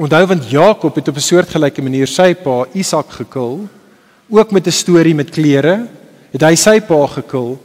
Onthou 0.00 0.24
want 0.26 0.48
Jakob 0.48 0.94
het 0.94 1.08
op 1.08 1.16
'n 1.16 1.20
soortgelyke 1.20 1.82
manier 1.82 2.06
sy 2.06 2.34
pa 2.34 2.64
Isak 2.72 3.10
gekil, 3.10 3.68
ook 4.28 4.50
met 4.50 4.66
'n 4.66 4.70
storie 4.70 5.14
met 5.14 5.30
klere, 5.30 5.86
het 6.30 6.42
hy 6.42 6.54
sy 6.54 6.80
pa 6.80 7.06
gekil. 7.06 7.60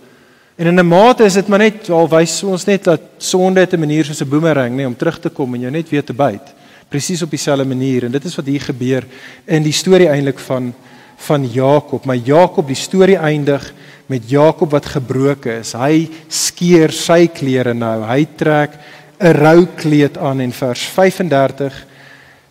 En 0.56 0.68
in 0.68 0.80
'n 0.80 0.88
mate 0.88 1.24
is 1.24 1.34
dit 1.34 1.48
maar 1.48 1.60
net 1.60 1.90
al 1.90 2.10
wys 2.10 2.44
ons 2.44 2.66
net 2.66 2.84
dat 2.84 3.02
sonde 3.18 3.60
het 3.60 3.74
'n 3.74 3.80
manier 3.80 4.06
soos 4.06 4.22
'n 4.22 4.30
boomerang, 4.30 4.76
nê, 4.76 4.86
om 4.86 4.96
terug 4.96 5.20
te 5.20 5.30
kom 5.30 5.54
en 5.54 5.60
jou 5.60 5.72
net 5.72 5.90
weer 5.90 6.04
te 6.04 6.14
byt. 6.14 6.54
Presies 6.90 7.22
op 7.22 7.30
dieselfde 7.30 7.66
manier 7.66 8.04
en 8.04 8.12
dit 8.12 8.26
is 8.26 8.36
wat 8.36 8.46
hier 8.46 8.62
gebeur 8.62 9.04
in 9.46 9.64
die 9.64 9.72
storie 9.72 10.10
eintlik 10.10 10.40
van 10.40 10.74
van 11.18 11.48
Jakob. 11.48 12.06
Maar 12.06 12.16
Jakob, 12.16 12.68
die 12.68 12.76
storie 12.76 13.18
eindig 13.18 13.74
met 14.06 14.30
Jakob 14.30 14.72
wat 14.72 14.86
gebroken 14.86 15.60
is. 15.60 15.74
Hy 15.74 16.10
skeer 16.28 16.92
sy 16.92 17.28
klere 17.28 17.74
nou. 17.74 18.04
Hy 18.04 18.28
trek 18.36 18.72
'n 19.20 19.32
rou 19.32 19.68
kleed 19.76 20.18
aan 20.18 20.40
en 20.40 20.52
vers 20.52 20.82
35 20.82 21.86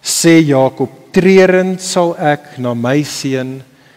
sê 0.06 0.38
Jakob 0.46 1.10
treurend 1.10 1.82
sal 1.82 2.14
ek 2.14 2.54
na 2.62 2.74
my 2.78 3.00
seun 3.02 3.56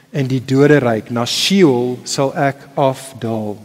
in 0.09 0.29
die 0.29 0.41
doderyk 0.41 1.11
na 1.13 1.25
Sheol 1.29 1.99
sal 2.07 2.33
ek 2.33 2.71
afdaal. 2.79 3.59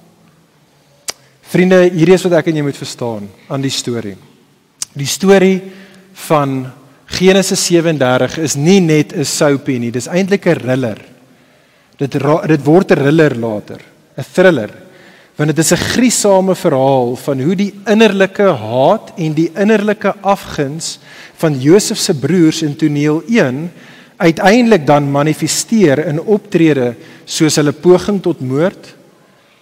Vriende 1.48 1.80
hierdie 1.87 2.16
is 2.18 2.24
wat 2.26 2.40
ek 2.40 2.50
en 2.50 2.61
jy 2.61 2.66
moet 2.66 2.80
verstaan 2.80 3.28
aan 3.48 3.64
die 3.64 3.72
storie. 3.72 4.16
Die 4.92 5.09
storie 5.09 5.57
van 6.28 6.66
Genesis 7.14 7.62
37 7.70 8.38
is 8.44 8.57
nie 8.57 8.80
net 8.80 9.12
'n 9.12 9.24
soapie 9.24 9.78
nie 9.78 9.90
dis 9.90 10.09
eintlik 10.09 10.46
'n 10.46 10.59
thriller. 10.61 10.98
Dit 11.96 12.12
dit 12.12 12.64
word 12.64 12.90
'n 12.90 12.96
thriller 12.96 13.35
later 13.37 13.80
'n 14.18 14.24
thriller 14.35 14.84
want 15.35 15.51
dit 15.51 15.59
is 15.59 15.73
'n 15.73 15.77
griesame 15.77 16.55
verhaal 16.55 17.16
van 17.16 17.40
hoe 17.40 17.57
die 17.57 17.75
innerlike 17.87 18.42
haat 18.42 19.12
en 19.16 19.33
die 19.35 19.51
innerlike 19.55 20.14
afguns 20.20 20.99
van 21.37 21.61
Josef 21.61 21.99
se 21.99 22.14
broers 22.14 22.62
in 22.62 22.77
toneel 22.77 23.23
1 23.27 23.70
uiteindelik 24.16 24.87
dan 24.87 25.11
manifesteer 25.11 26.07
in 26.07 26.20
optrede 26.20 26.94
soos 27.25 27.57
hulle 27.57 27.73
poging 27.73 28.23
tot 28.23 28.40
moord, 28.40 28.94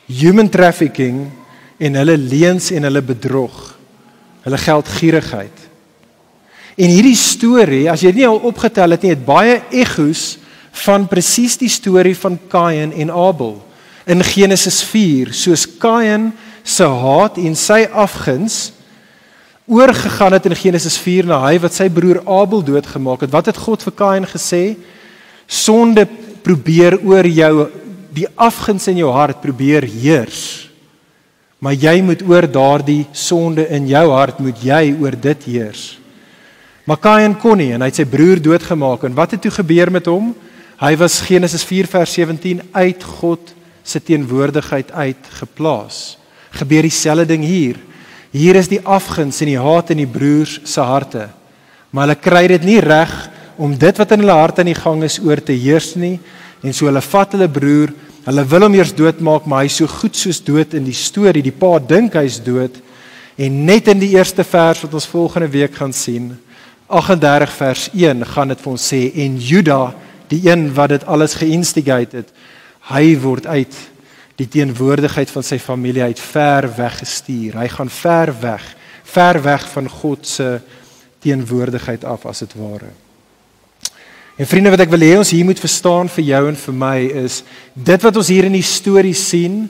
human 0.07 0.49
trafficking 0.49 1.31
en 1.79 1.95
hulle 1.95 2.19
leuns 2.19 2.71
en 2.71 2.83
hulle 2.83 3.03
bedrog, 3.03 3.79
hulle 4.45 4.59
geldgierigheid. 4.59 5.59
En 6.77 6.89
hierdie 6.89 7.17
storie, 7.17 7.91
as 7.91 8.01
jy 8.01 8.13
dit 8.13 8.23
nie 8.23 8.29
al 8.29 8.45
opgetel 8.49 8.91
het 8.91 9.03
nie, 9.03 9.11
het 9.11 9.25
baie 9.25 9.63
egos 9.71 10.39
van 10.85 11.09
presies 11.09 11.59
die 11.61 11.69
storie 11.69 12.17
van 12.17 12.39
Kain 12.49 12.93
en 12.93 13.11
Abel 13.11 13.59
in 14.07 14.23
Genesis 14.25 14.83
4 14.87 15.33
soos 15.35 15.67
Kain 15.79 16.31
se 16.65 16.87
haat 16.87 17.39
en 17.39 17.55
sy 17.59 17.85
afguns 17.87 18.73
oorgegaan 19.67 20.35
het 20.37 20.47
in 20.51 20.57
Genesis 20.59 20.99
4 20.99 21.29
na 21.31 21.39
hy 21.47 21.59
wat 21.63 21.75
sy 21.75 21.89
broer 21.93 22.23
Abel 22.27 22.65
doodgemaak 22.67 23.23
het. 23.25 23.33
Wat 23.33 23.47
het 23.47 23.57
God 23.57 23.85
vir 23.87 23.95
Kain 23.99 24.27
gesê? 24.27 24.77
Sonde 25.47 26.07
probeer 26.43 26.99
oor 27.07 27.27
jou 27.27 27.69
die 28.13 28.27
afguns 28.37 28.89
in 28.91 28.99
jou 29.01 29.13
hart 29.15 29.41
probeer 29.41 29.87
heers 29.87 30.73
maar 31.63 31.79
jy 31.79 32.01
moet 32.03 32.25
oor 32.27 32.49
daardie 32.51 33.05
sonde 33.15 33.69
in 33.71 33.87
jou 33.87 34.03
hart 34.11 34.41
moet 34.43 34.59
jy 34.67 34.97
oor 34.99 35.15
dit 35.15 35.45
heers. 35.47 35.83
Maar 36.83 36.99
Kain 36.99 37.37
kon 37.39 37.61
nie 37.63 37.71
en 37.71 37.85
hy 37.85 37.91
het 37.93 38.01
sy 38.01 38.07
broer 38.11 38.43
doodgemaak 38.43 39.05
en 39.07 39.15
wat 39.15 39.37
het 39.37 39.45
toe 39.45 39.53
gebeur 39.55 39.93
met 39.95 40.09
hom? 40.11 40.33
Hy 40.83 40.97
was 40.99 41.21
Genesis 41.23 41.63
4 41.63 41.87
vers 41.93 42.17
17 42.19 42.65
uit 42.75 43.07
God 43.21 43.53
se 43.83 44.01
teenwoordigheid 44.03 44.93
uit 44.93 45.31
geplaas. 45.41 46.17
Gebeur 46.51 46.87
dieselfde 46.87 47.27
ding 47.27 47.45
hier. 47.45 47.79
Hier 48.33 48.57
is 48.57 48.71
die 48.71 48.81
afguns 48.85 49.41
en 49.45 49.51
die 49.51 49.61
haat 49.61 49.91
in 49.93 50.03
die 50.03 50.09
broers 50.09 50.59
se 50.65 50.81
harte. 50.81 51.29
Maar 51.93 52.07
hulle 52.07 52.21
kry 52.25 52.47
dit 52.55 52.65
nie 52.65 52.81
reg 52.81 53.13
om 53.61 53.75
dit 53.77 53.99
wat 54.01 54.15
in 54.15 54.23
hulle 54.25 54.37
harte 54.37 54.63
aan 54.63 54.71
die 54.71 54.79
gang 54.79 55.03
is 55.05 55.19
oor 55.21 55.43
te 55.43 55.53
heers 55.53 55.93
nie 56.01 56.17
en 56.63 56.73
so 56.73 56.87
hulle 56.87 57.03
vat 57.03 57.35
hulle 57.35 57.49
broer, 57.51 57.91
hulle 58.23 58.45
wil 58.49 58.65
hom 58.69 58.77
eers 58.79 58.95
doodmaak, 58.95 59.49
maar 59.51 59.65
hy's 59.65 59.81
so 59.81 59.91
goed 59.91 60.15
soos 60.17 60.39
dood 60.47 60.77
in 60.79 60.87
die 60.87 60.95
storie. 60.95 61.43
Die 61.43 61.53
pa 61.53 61.75
dink 61.83 62.15
hy's 62.17 62.39
dood 62.41 62.79
en 63.37 63.65
net 63.67 63.89
in 63.91 63.99
die 64.01 64.13
eerste 64.15 64.45
vers 64.47 64.85
wat 64.85 64.95
ons 64.95 65.09
volgende 65.11 65.49
week 65.51 65.75
gaan 65.81 65.93
sien, 65.97 66.31
38 66.93 67.53
vers 67.57 67.87
1 67.97 68.25
gaan 68.35 68.53
dit 68.53 68.61
vir 68.61 68.73
ons 68.73 68.89
sê 68.93 69.01
en 69.25 69.39
Juda, 69.41 69.81
die 70.29 70.43
een 70.45 70.67
wat 70.77 70.93
dit 70.93 71.07
alles 71.09 71.35
geinstigate 71.41 72.21
het, 72.21 72.33
hy 72.91 73.15
word 73.23 73.47
uit 73.47 73.77
die 74.41 74.49
teenwoordigheid 74.51 75.31
van 75.31 75.45
sy 75.47 75.59
familie 75.63 76.03
uit 76.03 76.21
ver 76.21 76.67
weg 76.77 76.99
gestuur. 77.03 77.59
Hy 77.61 77.69
gaan 77.71 77.93
ver 77.93 78.33
weg, 78.43 78.65
ver 79.13 79.39
weg 79.45 79.69
van 79.75 79.89
God 79.89 80.27
se 80.27 80.49
teenwoordigheid 81.23 82.05
af 82.09 82.27
as 82.27 82.43
dit 82.43 82.57
ware. 82.59 82.91
En 84.41 84.49
vriende 84.49 84.73
wat 84.73 84.83
ek 84.83 84.91
wil 84.95 85.05
hê 85.05 85.13
ons 85.21 85.31
hier 85.31 85.45
moet 85.47 85.61
verstaan 85.61 86.09
vir 86.11 86.25
jou 86.31 86.43
en 86.49 86.59
vir 86.59 86.75
my 86.75 86.97
is 87.27 87.43
dit 87.77 88.09
wat 88.09 88.17
ons 88.19 88.31
hier 88.33 88.49
in 88.49 88.57
die 88.57 88.67
storie 88.67 89.15
sien 89.15 89.67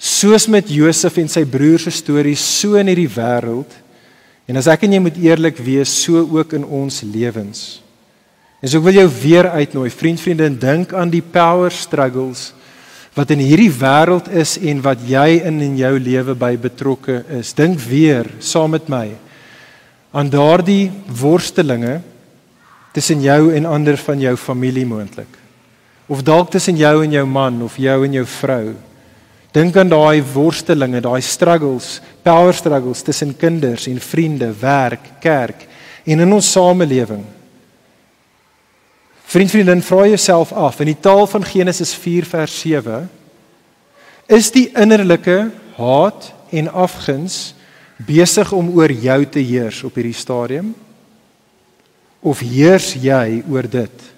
soos 0.00 0.46
met 0.48 0.70
Josef 0.72 1.18
en 1.20 1.28
sy 1.28 1.42
broers 1.44 1.88
se 1.88 1.92
storie 1.98 2.36
so 2.38 2.78
in 2.80 2.88
hierdie 2.88 3.10
wêreld 3.10 3.74
en 4.48 4.56
as 4.56 4.70
ek 4.70 4.86
en 4.86 4.94
jy 4.96 5.02
moet 5.02 5.18
eerlik 5.20 5.60
wees 5.60 5.92
so 6.06 6.22
ook 6.22 6.54
in 6.56 6.64
ons 6.64 7.02
lewens. 7.04 7.82
En 8.60 8.68
so 8.68 8.78
ek 8.78 8.84
wil 8.84 8.98
jou 9.00 9.08
weer 9.22 9.48
uitnooi, 9.50 9.88
vriend, 9.90 10.20
vriende, 10.20 10.44
en 10.44 10.58
dink 10.60 10.92
aan 10.92 11.12
die 11.12 11.24
power 11.24 11.72
struggles 11.72 12.50
wat 13.16 13.32
in 13.34 13.40
hierdie 13.42 13.72
wêreld 13.74 14.28
is 14.38 14.54
en 14.70 14.78
wat 14.84 15.00
jy 15.08 15.40
in 15.48 15.58
in 15.64 15.74
jou 15.80 15.96
lewe 15.98 16.36
by 16.38 16.52
betrokke 16.60 17.24
is. 17.40 17.50
Dink 17.58 17.80
weer 17.82 18.28
saam 18.38 18.70
met 18.76 18.86
my 18.88 19.08
aan 20.14 20.30
daardie 20.30 20.92
worstelinge 21.20 21.98
tussen 22.94 23.22
jou 23.22 23.50
en 23.54 23.66
ander 23.66 23.98
van 23.98 24.22
jou 24.22 24.36
familie 24.38 24.86
moontlik. 24.86 25.40
of 26.10 26.24
dalk 26.26 26.50
tussen 26.50 26.74
jou 26.78 27.04
en 27.04 27.12
jou 27.14 27.26
man 27.26 27.62
of 27.62 27.76
jou 27.78 27.96
en 28.04 28.14
jou 28.18 28.24
vrou. 28.26 28.72
Dink 29.54 29.76
aan 29.78 29.90
daai 29.90 30.22
worstelinge, 30.34 31.02
daai 31.02 31.22
struggles, 31.22 32.00
power 32.26 32.54
struggles 32.54 33.02
tussen 33.06 33.30
kinders 33.38 33.86
en 33.90 34.00
vriende, 34.02 34.50
werk, 34.60 35.06
kerk 35.22 35.66
en 36.04 36.22
in 36.26 36.34
ons 36.34 36.50
samelewing. 36.50 37.22
Vriend, 39.30 39.50
vriendin, 39.50 39.82
vra 39.82 40.08
jouself 40.08 40.50
af 40.52 40.80
in 40.82 40.88
die 40.90 40.98
taal 40.98 41.22
van 41.30 41.44
Genesis 41.46 41.92
4 41.94 42.26
vers 42.26 42.54
7 42.64 43.04
is 44.26 44.48
die 44.50 44.64
innerlike 44.74 45.52
haat 45.76 46.32
en 46.50 46.70
afguns 46.74 47.54
besig 48.08 48.50
om 48.50 48.72
oor 48.74 48.90
jou 48.90 49.20
te 49.30 49.38
heers 49.38 49.84
op 49.86 49.94
hierdie 49.94 50.18
stadium 50.18 50.72
of 52.26 52.42
heers 52.42 52.90
jy 52.98 53.38
oor 53.46 53.70
dit? 53.70 54.10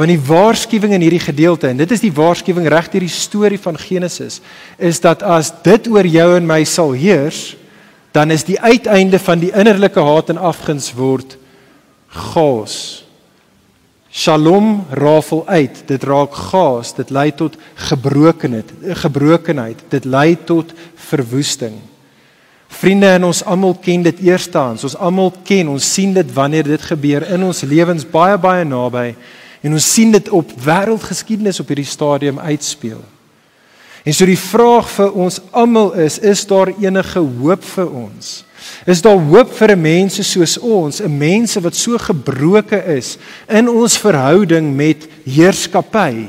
Want 0.00 0.14
die 0.14 0.26
waarskuwing 0.32 0.96
in 0.96 1.04
hierdie 1.04 1.26
gedeelte 1.28 1.68
en 1.68 1.84
dit 1.84 1.92
is 1.92 2.08
die 2.08 2.16
waarskuwing 2.16 2.72
reg 2.72 2.88
deur 2.88 3.04
die 3.04 3.12
storie 3.12 3.60
van 3.60 3.76
Genesis 3.76 4.40
is 4.80 5.04
dat 5.04 5.20
as 5.20 5.52
dit 5.60 5.92
oor 5.92 6.08
jou 6.08 6.30
en 6.40 6.48
my 6.48 6.62
sal 6.64 6.96
heers, 6.96 7.50
dan 8.16 8.32
is 8.32 8.48
die 8.48 8.56
uiteinde 8.56 9.20
van 9.20 9.44
die 9.44 9.52
innerlike 9.52 10.00
haat 10.00 10.32
en 10.32 10.40
afguns 10.40 10.94
word 10.96 11.36
chaos. 12.32 13.05
Shalom 14.16 14.86
rafel 14.90 15.42
uit. 15.46 15.82
Dit 15.86 16.04
raak 16.08 16.32
chaos. 16.32 16.94
Dit 16.96 17.10
lei 17.12 17.34
tot 17.36 17.56
gebrokenheid, 17.74 18.70
gebrokenheid. 19.02 19.82
Dit 19.92 20.04
lei 20.08 20.38
tot 20.44 20.72
verwoesting. 20.94 21.74
Vriende, 22.66 23.10
en 23.12 23.26
ons 23.28 23.42
almal 23.44 23.76
ken 23.84 24.06
dit 24.06 24.22
eerstens. 24.24 24.86
Ons 24.88 24.96
almal 24.96 25.34
ken, 25.44 25.68
ons 25.68 25.92
sien 25.92 26.16
dit 26.16 26.32
wanneer 26.32 26.64
dit 26.64 26.88
gebeur 26.88 27.28
in 27.28 27.44
ons 27.44 27.60
lewens 27.68 28.08
baie 28.08 28.38
baie 28.40 28.64
naby 28.64 29.10
en 29.66 29.76
ons 29.76 29.92
sien 29.92 30.12
dit 30.14 30.28
op 30.36 30.52
wêreldgeskiedenis 30.62 31.60
op 31.60 31.68
hierdie 31.72 31.88
stadium 31.88 32.38
uitspeel. 32.38 33.00
En 34.06 34.14
so 34.14 34.28
die 34.28 34.38
vraag 34.38 34.88
vir 34.94 35.16
ons 35.26 35.40
almal 35.50 35.92
is, 36.06 36.20
is 36.22 36.44
daar 36.46 36.70
enige 36.70 37.20
hoop 37.20 37.64
vir 37.74 37.90
ons? 37.90 38.45
Is 38.86 39.02
daar 39.02 39.18
hoop 39.18 39.52
vir 39.52 39.76
mense 39.76 40.22
soos 40.22 40.58
ons, 40.58 41.00
'n 41.00 41.18
mense 41.18 41.60
wat 41.60 41.74
so 41.74 41.98
gebroke 41.98 42.84
is 42.96 43.18
in 43.48 43.68
ons 43.68 43.98
verhouding 43.98 44.76
met 44.76 45.08
heerskappy? 45.24 46.28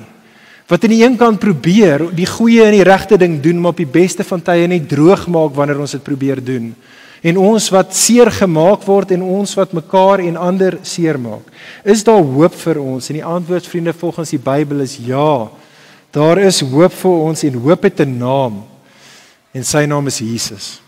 wat 0.67 0.84
aan 0.84 0.91
die 0.91 1.03
een 1.03 1.15
kant 1.15 1.39
probeer 1.39 2.03
die 2.15 2.28
goeie 2.28 2.65
en 2.65 2.75
die 2.75 2.86
regte 2.86 3.17
ding 3.19 3.39
doen 3.43 3.59
maar 3.61 3.75
op 3.75 3.80
die 3.80 3.88
beste 3.88 4.25
van 4.28 4.43
tye 4.43 4.67
net 4.67 4.88
droog 4.91 5.28
maak 5.32 5.55
wanneer 5.55 5.80
ons 5.80 5.95
dit 5.95 6.03
probeer 6.03 6.41
doen. 6.43 6.73
En 7.23 7.39
ons 7.39 7.69
wat 7.73 7.95
seer 7.95 8.30
gemaak 8.32 8.84
word 8.86 9.13
en 9.15 9.23
ons 9.23 9.55
wat 9.57 9.73
mekaar 9.73 10.21
en 10.21 10.38
ander 10.38 10.78
seer 10.86 11.17
maak. 11.19 11.47
Is 11.88 12.03
daar 12.05 12.21
hoop 12.21 12.55
vir 12.59 12.82
ons? 12.84 13.07
En 13.09 13.17
die 13.17 13.25
antwoord 13.25 13.67
vriende 13.67 13.95
volgens 13.95 14.36
die 14.36 14.43
Bybel 14.43 14.84
is 14.84 14.97
ja. 15.01 15.47
Daar 16.13 16.43
is 16.43 16.59
hoop 16.61 16.93
vir 16.93 17.23
ons 17.32 17.43
en 17.47 17.61
hoop 17.63 17.88
het 17.88 18.01
'n 18.01 18.17
naam. 18.19 18.63
En 19.53 19.63
sy 19.63 19.86
naam 19.86 20.07
is 20.07 20.19
Jesus. 20.19 20.86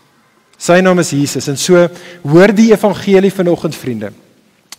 Sy 0.60 0.80
naam 0.84 1.00
is 1.00 1.12
Jesus. 1.16 1.48
En 1.48 1.56
so 1.56 1.86
hoor 2.26 2.52
die 2.52 2.68
evangelie 2.74 3.32
vanoggend 3.32 3.76
vriende. 3.76 4.10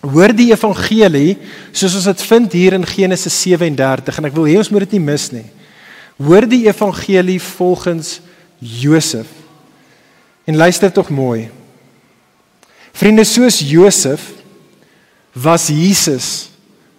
Hoor 0.01 0.33
die 0.33 0.51
evangelie 0.53 1.39
soos 1.73 1.95
ons 1.97 2.09
dit 2.09 2.21
vind 2.29 2.53
hier 2.57 2.77
in 2.77 2.85
Genesis 2.85 3.35
37 3.43 4.19
en 4.21 4.29
ek 4.29 4.37
wil 4.37 4.49
hê 4.49 4.59
ons 4.61 4.69
moet 4.73 4.85
dit 4.85 4.97
nie 4.97 5.07
mis 5.09 5.27
nie. 5.33 5.47
Hoor 6.21 6.45
die 6.49 6.63
evangelie 6.69 7.39
volgens 7.41 8.19
Josef. 8.61 9.29
En 10.45 10.57
luister 10.57 10.93
tog 10.93 11.09
mooi. 11.13 11.49
Vriende 12.93 13.25
soos 13.25 13.61
Josef 13.65 14.29
was 15.33 15.69
Jesus 15.73 16.51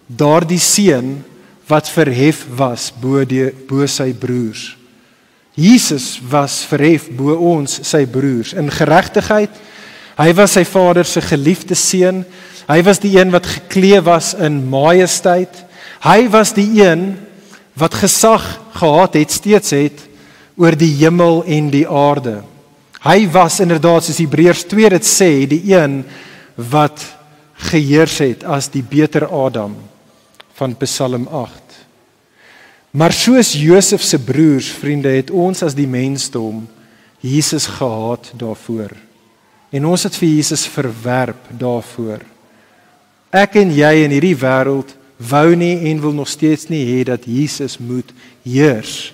daardie 0.07 0.59
seun 0.59 1.21
wat 1.69 1.87
verhef 1.91 2.43
was 2.57 2.89
bo 2.91 3.23
die 3.27 3.47
bo 3.67 3.85
sy 3.87 4.11
broers. 4.11 4.73
Jesus 5.53 6.17
was 6.29 6.63
verhef 6.65 7.09
bo 7.13 7.35
ons 7.53 7.83
sy 7.85 8.05
broers 8.09 8.55
in 8.57 8.71
geregtigheid. 8.73 9.53
Hy 10.17 10.29
was 10.37 10.55
sy 10.57 10.63
vader 10.65 11.05
se 11.05 11.21
geliefde 11.21 11.77
seun. 11.77 12.23
Hy 12.65 12.79
was 12.85 13.01
die 13.03 13.13
een 13.17 13.33
wat 13.33 13.49
geklee 13.49 14.01
was 14.05 14.33
in 14.33 14.63
majesteit. 14.69 15.53
Hy 16.03 16.25
was 16.33 16.53
die 16.57 16.69
een 16.81 17.13
wat 17.77 17.97
gesag 18.01 18.43
gehad 18.77 19.17
het 19.17 19.33
steeds 19.33 19.73
het 19.73 20.03
oor 20.57 20.75
die 20.77 20.91
hemel 21.01 21.41
en 21.49 21.69
die 21.73 21.85
aarde. 21.89 22.41
Hy 23.03 23.25
was 23.33 23.59
inderdaad 23.63 24.05
soos 24.05 24.21
Hebreërs 24.21 24.65
2 24.71 24.93
dit 24.93 25.07
sê, 25.07 25.31
die 25.49 25.73
een 25.73 26.03
wat 26.55 27.01
geheers 27.69 28.19
het 28.23 28.45
as 28.45 28.69
die 28.71 28.83
beter 28.85 29.25
Adam 29.27 29.75
van 30.57 30.77
Psalm 30.79 31.27
8. 31.27 31.62
Maar 32.93 33.13
soos 33.13 33.55
Josef 33.57 34.03
se 34.05 34.19
broers, 34.21 34.67
vriende, 34.69 35.09
het 35.09 35.31
ons 35.33 35.63
as 35.65 35.73
die 35.73 35.89
mensdom 35.89 36.67
Jesus 37.23 37.65
gehaat 37.65 38.29
daarvoor. 38.37 38.91
En 39.73 39.87
ons 39.89 40.03
het 40.05 40.13
vir 40.19 40.29
Jesus 40.29 40.67
verwerp 40.69 41.47
daarvoor. 41.57 42.21
Ek 43.33 43.55
en 43.57 43.71
jy 43.73 43.93
in 44.03 44.13
hierdie 44.13 44.37
wêreld 44.37 44.91
wou 45.17 45.55
nie 45.57 45.89
en 45.89 46.03
wil 46.03 46.13
nog 46.13 46.29
steeds 46.29 46.67
nie 46.69 46.83
hê 46.85 46.99
dat 47.07 47.25
Jesus 47.25 47.79
moet 47.81 48.11
heers 48.45 49.09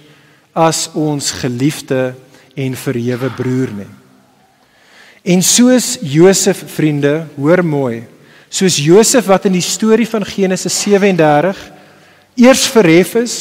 as 0.52 0.90
ons 0.98 1.30
geliefde 1.40 2.18
en 2.60 2.76
verhewe 2.76 3.30
broer 3.38 3.72
nie. 3.78 3.92
En 5.24 5.44
soos 5.46 5.94
Josef 6.04 6.66
vriende, 6.74 7.30
hoor 7.38 7.64
mooi, 7.64 8.02
soos 8.52 8.76
Josef 8.82 9.30
wat 9.30 9.48
in 9.48 9.56
die 9.56 9.64
storie 9.64 10.08
van 10.10 10.28
Genesis 10.28 10.82
37 10.84 11.64
eers 12.44 12.66
verhef 12.74 13.16
is 13.24 13.38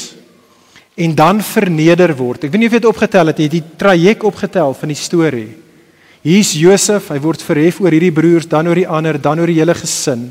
en 0.99 1.15
dan 1.15 1.41
verneder 1.45 2.11
word. 2.19 2.49
Ek 2.49 2.53
weet 2.53 2.63
nie 2.65 2.69
of 2.69 2.75
jy 2.75 2.81
dit 2.83 2.91
opgetel 2.91 3.31
het, 3.31 3.39
jy 3.39 3.47
het 3.47 3.55
die 3.55 3.77
traject 3.79 4.27
opgetel 4.27 4.75
van 4.75 4.91
die 4.91 4.99
storie. 4.99 5.51
Hier's 6.27 6.51
Josef, 6.59 7.13
hy 7.13 7.21
word 7.23 7.45
verhef 7.47 7.79
oor 7.81 7.95
hierdie 7.95 8.15
broers, 8.15 8.49
dan 8.51 8.67
oor 8.67 8.81
die 8.81 8.89
ander, 8.89 9.21
dan 9.23 9.39
oor 9.39 9.51
die 9.51 9.61
hele 9.61 9.77
gesin. 9.79 10.27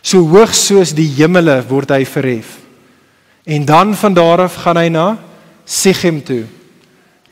So 0.00 0.22
hoog 0.30 0.54
soos 0.56 0.94
die 0.96 1.08
hemele 1.18 1.58
word 1.68 1.90
hy 1.92 2.04
verhef. 2.08 2.54
En 3.44 3.66
dan 3.66 3.96
van 3.98 4.14
daar 4.14 4.46
af 4.46 4.60
gaan 4.62 4.78
hy 4.78 4.86
na 4.94 5.08
Sichem 5.66 6.22
toe. 6.24 6.44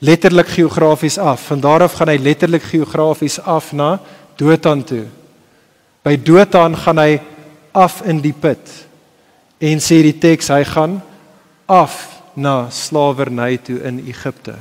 Letterlik 0.03 0.51
geografies 0.57 1.19
af. 1.19 1.47
Van 1.49 1.63
daar 1.63 1.87
af 1.87 1.95
gaan 1.99 2.11
hy 2.11 2.19
letterlik 2.23 2.67
geografies 2.71 3.39
af 3.41 3.73
na 3.73 3.97
Dothan 4.39 4.83
toe. 4.87 5.07
By 6.03 6.17
Dothan 6.19 6.77
gaan 6.77 7.03
hy 7.03 7.19
af 7.73 8.03
in 8.07 8.23
die 8.25 8.35
put. 8.35 8.63
En 9.63 9.83
sê 9.83 10.03
die 10.03 10.17
teks 10.19 10.51
hy 10.55 10.63
gaan 10.67 11.01
af 11.67 12.18
na 12.39 12.71
slawerny 12.71 13.59
toe 13.59 13.81
in 13.83 13.99
Egipte. 14.07 14.55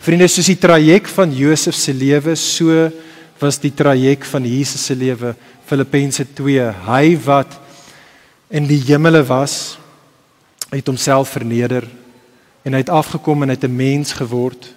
Vriende, 0.00 0.28
soos 0.28 0.48
die 0.48 0.60
traject 0.60 1.12
van 1.16 1.32
Josef 1.32 1.76
se 1.76 1.92
lewe, 1.96 2.36
so 2.36 2.90
was 3.40 3.58
die 3.60 3.72
traject 3.72 4.28
van 4.28 4.44
Jesus 4.44 4.84
se 4.84 4.94
lewe 4.94 5.32
Filippense 5.68 6.26
2 6.36 6.66
hy 6.86 7.04
wat 7.24 7.56
in 8.52 8.66
die 8.68 8.80
hemele 8.84 9.22
was 9.26 9.78
het 10.70 10.86
homself 10.90 11.32
verneder 11.36 11.86
en 12.66 12.76
hy 12.76 12.82
het 12.82 12.92
afgekom 12.92 13.42
en 13.42 13.52
hy 13.52 13.56
het 13.56 13.64
'n 13.64 13.76
mens 13.76 14.12
geword 14.12 14.68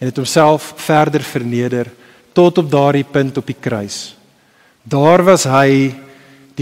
en 0.00 0.10
het 0.10 0.16
homself 0.16 0.74
verder 0.76 1.22
verneder 1.22 1.90
tot 2.32 2.58
op 2.58 2.70
daardie 2.70 3.04
punt 3.04 3.38
op 3.38 3.46
die 3.46 3.60
kruis 3.60 4.16
daar 4.82 5.22
was 5.22 5.44
hy 5.44 5.94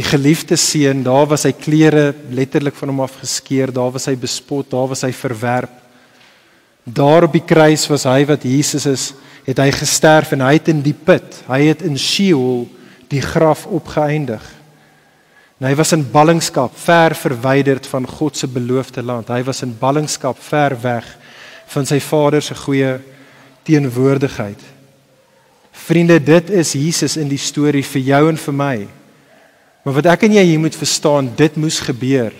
die 0.00 0.06
geliefde 0.06 0.56
seun 0.56 1.04
daar 1.04 1.28
was 1.28 1.44
sy 1.44 1.52
klere 1.52 2.10
letterlik 2.32 2.78
van 2.80 2.94
hom 2.94 3.04
af 3.04 3.20
geskeur 3.20 3.72
daar 3.74 3.92
was 3.92 4.08
hy 4.08 4.16
bespot 4.16 4.72
daar 4.72 4.88
was 4.94 5.04
hy 5.04 5.12
verwerp 5.12 5.76
daar 6.88 7.28
op 7.28 7.36
die 7.36 7.44
kruis 7.44 7.84
was 7.92 8.08
hy 8.08 8.24
wat 8.32 8.48
Jesus 8.48 8.88
is 8.88 9.06
het 9.44 9.60
hy 9.60 9.70
gesterf 9.76 10.32
en 10.32 10.48
hy 10.48 10.56
het 10.56 10.72
in 10.72 10.80
die 10.84 10.96
put 10.96 11.42
hy 11.52 11.66
het 11.68 11.84
in 11.86 12.00
Sheol 12.00 12.68
die 13.10 13.22
graf 13.22 13.66
opgeëindig. 13.66 14.42
En 15.60 15.68
hy 15.68 15.74
was 15.76 15.92
in 15.92 16.06
ballingskap 16.12 16.76
ver 16.78 17.14
verwyderd 17.18 17.86
van 17.90 18.06
God 18.08 18.38
se 18.38 18.48
beloofde 18.48 19.02
land. 19.02 19.28
Hy 19.28 19.42
was 19.44 19.62
in 19.66 19.74
ballingskap 19.78 20.38
ver 20.40 20.76
weg 20.80 21.08
van 21.70 21.86
sy 21.86 22.00
Vader 22.02 22.42
se 22.42 22.54
goeie 22.58 22.96
teenwoordigheid. 23.66 24.62
Vriende, 25.86 26.18
dit 26.22 26.50
is 26.50 26.72
Jesus 26.78 27.16
in 27.20 27.28
die 27.30 27.40
storie 27.40 27.84
vir 27.86 28.02
jou 28.06 28.22
en 28.30 28.40
vir 28.40 28.56
my. 28.56 28.74
Maar 29.84 29.96
wat 29.96 30.10
ek 30.12 30.26
en 30.28 30.36
jy 30.36 30.44
hier 30.52 30.60
moet 30.60 30.76
verstaan, 30.76 31.30
dit 31.36 31.56
moes 31.60 31.80
gebeur. 31.86 32.34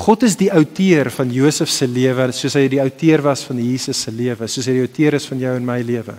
God 0.00 0.24
is 0.26 0.36
die 0.38 0.50
outeur 0.54 1.10
van 1.12 1.30
Josef 1.34 1.70
se 1.70 1.86
lewe, 1.86 2.30
soos 2.34 2.56
hy 2.58 2.64
die 2.72 2.82
outeur 2.82 3.22
was 3.26 3.44
van 3.46 3.58
Jesus 3.62 4.00
se 4.06 4.12
lewe, 4.14 4.48
soos 4.48 4.66
hy 4.70 4.78
die 4.78 4.86
outeur 4.86 5.18
is 5.18 5.28
van 5.30 5.42
jou 5.42 5.54
en 5.58 5.66
my 5.66 5.80
lewe. 5.84 6.16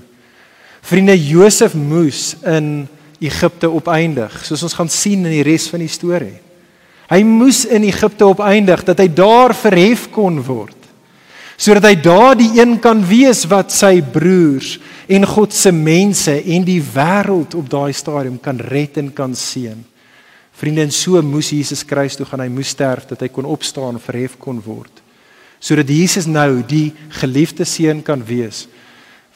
Vriende, 0.85 1.15
Josef 1.17 1.75
moes 1.77 2.35
in 2.47 2.87
Egipte 3.21 3.69
opeindig, 3.69 4.33
soos 4.45 4.63
ons 4.65 4.75
gaan 4.77 4.89
sien 4.91 5.25
in 5.25 5.35
die 5.35 5.45
res 5.45 5.67
van 5.71 5.83
die 5.83 5.91
storie. 5.91 6.37
Hy 7.11 7.21
moes 7.27 7.65
in 7.67 7.83
Egipte 7.85 8.25
opeindig 8.29 8.85
dat 8.87 9.01
hy 9.03 9.09
daar 9.11 9.53
verhef 9.57 10.07
kon 10.13 10.39
word. 10.45 10.77
Sodat 11.61 11.85
hy 11.85 11.95
daar 12.01 12.37
die 12.39 12.53
een 12.55 12.77
kan 12.81 13.03
wees 13.05 13.43
wat 13.51 13.73
sy 13.73 13.99
broers 14.01 14.77
en 15.11 15.27
God 15.29 15.53
se 15.53 15.73
mense 15.75 16.33
en 16.39 16.63
die 16.65 16.79
wêreld 16.81 17.53
op 17.59 17.67
daai 17.69 17.91
stadium 17.93 18.39
kan 18.41 18.57
red 18.71 18.97
en 18.97 19.11
kan 19.13 19.35
seën. 19.37 19.77
Vriende, 20.57 20.83
en 20.85 20.91
so 20.93 21.21
moes 21.25 21.51
Jesus 21.53 21.85
kruis 21.87 22.17
toe 22.17 22.25
gaan. 22.27 22.43
Hy 22.43 22.51
moes 22.51 22.73
sterf 22.73 23.07
dat 23.09 23.23
hy 23.23 23.29
kon 23.33 23.47
opstaan, 23.49 23.99
verhef 24.01 24.37
kon 24.41 24.59
word. 24.65 25.01
Sodat 25.61 25.89
Jesus 25.93 26.27
nou 26.29 26.61
die 26.65 26.91
geliefde 27.21 27.65
seun 27.69 28.01
kan 28.05 28.23
wees 28.25 28.65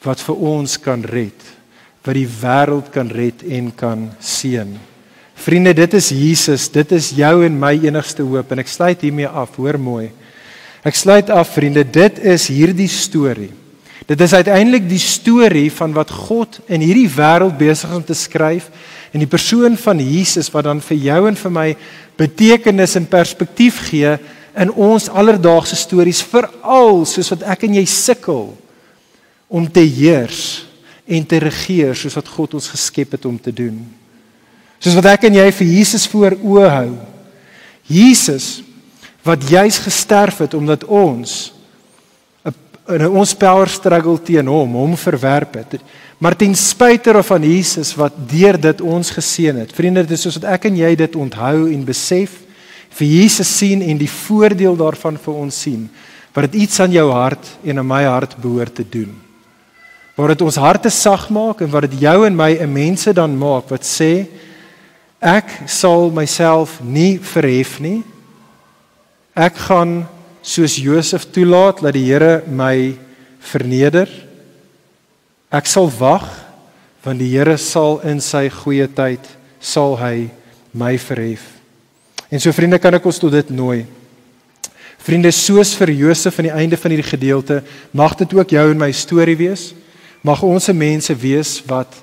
wat 0.06 0.22
vir 0.22 0.38
ons 0.38 0.76
kan 0.78 1.02
red, 1.10 1.38
wat 2.06 2.14
die 2.14 2.28
wêreld 2.30 2.92
kan 2.94 3.10
red 3.10 3.42
en 3.50 3.72
kan 3.74 4.04
seën. 4.22 4.76
Vriende, 5.36 5.74
dit 5.74 5.96
is 5.98 6.12
Jesus, 6.14 6.68
dit 6.70 6.92
is 6.94 7.10
jou 7.18 7.34
en 7.46 7.58
my 7.60 7.74
enigste 7.88 8.24
hoop 8.24 8.54
en 8.54 8.62
ek 8.62 8.70
sluit 8.70 9.02
hiermee 9.02 9.28
af, 9.28 9.58
hoor 9.58 9.80
mooi. 9.82 10.12
Ek 10.86 10.98
sluit 10.98 11.32
af, 11.34 11.56
vriende, 11.56 11.82
dit 11.82 12.22
is 12.22 12.46
hierdie 12.54 12.90
storie. 12.92 13.50
Dit 14.06 14.22
is 14.22 14.36
uiteindelik 14.38 14.86
die 14.86 15.02
storie 15.02 15.72
van 15.74 15.96
wat 15.96 16.14
God 16.14 16.60
in 16.70 16.84
hierdie 16.86 17.10
wêreld 17.10 17.58
besig 17.58 17.90
is 17.90 17.98
om 17.98 18.06
te 18.06 18.18
skryf 18.18 18.70
en 19.16 19.24
die 19.24 19.32
persoon 19.32 19.78
van 19.80 20.02
Jesus 20.04 20.50
wat 20.52 20.68
dan 20.68 20.82
vir 20.84 20.98
jou 21.00 21.22
en 21.30 21.38
vir 21.40 21.54
my 21.56 21.70
betekenis 22.20 22.98
en 23.00 23.08
perspektief 23.08 23.80
gee 23.88 24.18
in 24.60 24.72
ons 24.76 25.08
alledaagse 25.08 25.78
stories 25.80 26.20
veral 26.28 27.06
soos 27.08 27.32
wat 27.32 27.46
ek 27.56 27.64
en 27.68 27.78
jy 27.80 27.86
sukkel 27.88 28.50
om 29.48 29.68
te 29.72 29.86
heers 29.88 30.66
en 31.08 31.24
te 31.24 31.40
regeer 31.40 31.96
soos 31.96 32.18
wat 32.20 32.28
God 32.36 32.58
ons 32.60 32.68
geskep 32.74 33.16
het 33.16 33.26
om 33.30 33.40
te 33.40 33.54
doen. 33.56 33.78
Soos 34.84 34.98
wat 35.00 35.14
ek 35.14 35.30
en 35.30 35.40
jy 35.40 35.48
vir 35.62 35.74
Jesus 35.78 36.08
voor 36.12 36.36
oë 36.36 36.70
hou. 36.74 36.92
Jesus 37.88 38.50
wat 39.26 39.48
juis 39.48 39.80
gesterf 39.80 40.44
het 40.44 40.54
omdat 40.58 40.84
ons 40.84 41.55
in 42.88 43.08
ons 43.10 43.34
power 43.34 43.70
struggle 43.72 44.20
teen 44.22 44.48
hom, 44.48 44.76
hom 44.78 44.94
verwerp 44.98 45.56
het. 45.58 45.80
Maar 46.22 46.36
ten 46.38 46.56
spyte 46.56 47.14
van 47.24 47.44
Jesus 47.44 47.96
wat 47.98 48.14
deur 48.30 48.60
dit 48.62 48.82
ons 48.82 49.12
geseën 49.12 49.58
het. 49.64 49.74
Vriende, 49.74 50.06
dit 50.06 50.16
is 50.16 50.22
soos 50.22 50.38
wat 50.40 50.52
ek 50.56 50.70
en 50.70 50.78
jy 50.78 50.94
dit 50.96 51.16
onthou 51.16 51.68
en 51.72 51.86
besef 51.86 52.42
vir 52.96 53.08
Jesus 53.08 53.50
sien 53.58 53.82
en 53.84 53.98
die 54.00 54.10
voordeel 54.10 54.78
daarvan 54.80 55.18
vir 55.20 55.34
ons 55.36 55.58
sien, 55.66 55.90
wat 56.36 56.48
dit 56.48 56.62
iets 56.64 56.80
aan 56.80 56.94
jou 56.94 57.10
hart 57.12 57.50
en 57.64 57.82
aan 57.82 57.90
my 57.90 58.04
hart 58.08 58.38
behoort 58.40 58.76
te 58.78 58.86
doen. 58.88 59.12
Waar 60.16 60.32
dit 60.32 60.46
ons 60.46 60.62
harte 60.64 60.92
sag 60.94 61.28
maak 61.34 61.62
en 61.66 61.72
wat 61.74 61.90
dit 61.90 62.00
jou 62.06 62.26
en 62.26 62.36
my 62.36 62.52
'n 62.56 62.72
mense 62.72 63.12
dan 63.14 63.36
maak 63.38 63.70
wat 63.70 63.84
sê 63.84 64.28
ek 65.20 65.68
sal 65.68 66.10
myself 66.12 66.80
nie 66.84 67.20
verhef 67.20 67.80
nie. 67.80 68.04
Ek 69.36 69.56
gaan 69.56 70.08
soos 70.46 70.78
Josef 70.78 71.26
toelaat 71.34 71.82
dat 71.82 71.96
die 71.98 72.06
Here 72.06 72.44
my 72.46 72.94
verneder. 73.42 74.10
Ek 75.50 75.66
sal 75.70 75.90
wag 75.98 76.28
want 77.06 77.22
die 77.22 77.32
Here 77.34 77.58
sal 77.62 78.00
in 78.06 78.22
sy 78.22 78.48
goeie 78.54 78.88
tyd 78.90 79.26
sal 79.62 79.98
hy 79.98 80.30
my 80.76 80.96
verhef. 81.02 81.44
En 82.30 82.42
so 82.42 82.54
vriende 82.54 82.80
kan 82.82 82.94
ek 82.98 83.06
ons 83.06 83.22
tot 83.22 83.34
dit 83.34 83.52
nooi. 83.54 83.86
Vriende 85.06 85.30
soos 85.34 85.76
vir 85.78 85.94
Josef 85.94 86.40
aan 86.40 86.50
die 86.50 86.56
einde 86.64 86.78
van 86.82 86.94
hierdie 86.94 87.12
gedeelte, 87.12 87.60
mag 87.94 88.16
dit 88.18 88.34
ook 88.34 88.56
jou 88.58 88.66
en 88.72 88.82
my 88.82 88.90
storie 88.94 89.38
wees. 89.38 89.70
Mag 90.26 90.42
ons 90.46 90.66
se 90.66 90.74
mense 90.74 91.14
wees 91.22 91.60
wat 91.70 91.94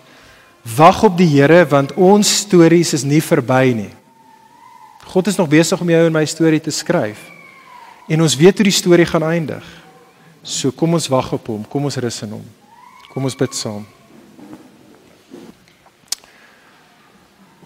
wag 0.76 1.02
op 1.06 1.18
die 1.18 1.30
Here 1.30 1.64
want 1.70 1.94
ons 1.98 2.30
stories 2.44 2.94
is 2.94 3.06
nie 3.06 3.22
verby 3.22 3.74
nie. 3.74 3.90
God 5.12 5.28
is 5.30 5.38
nog 5.38 5.50
besig 5.50 5.80
om 5.82 5.90
jou 5.90 6.06
en 6.06 6.14
my 6.14 6.26
storie 6.30 6.62
te 6.62 6.74
skryf. 6.74 7.31
En 8.08 8.22
ons 8.22 8.36
weet 8.36 8.56
hoe 8.56 8.64
die 8.64 8.74
storie 8.74 9.06
gaan 9.06 9.22
eindig. 9.22 9.64
So 10.42 10.72
kom 10.74 10.94
ons 10.98 11.08
wag 11.08 11.32
op 11.32 11.46
hom, 11.46 11.64
kom 11.70 11.84
ons 11.86 11.96
rus 12.02 12.22
in 12.22 12.34
hom. 12.34 12.46
Kom 13.12 13.28
ons 13.28 13.36
bid 13.38 13.54
saam. 13.54 13.84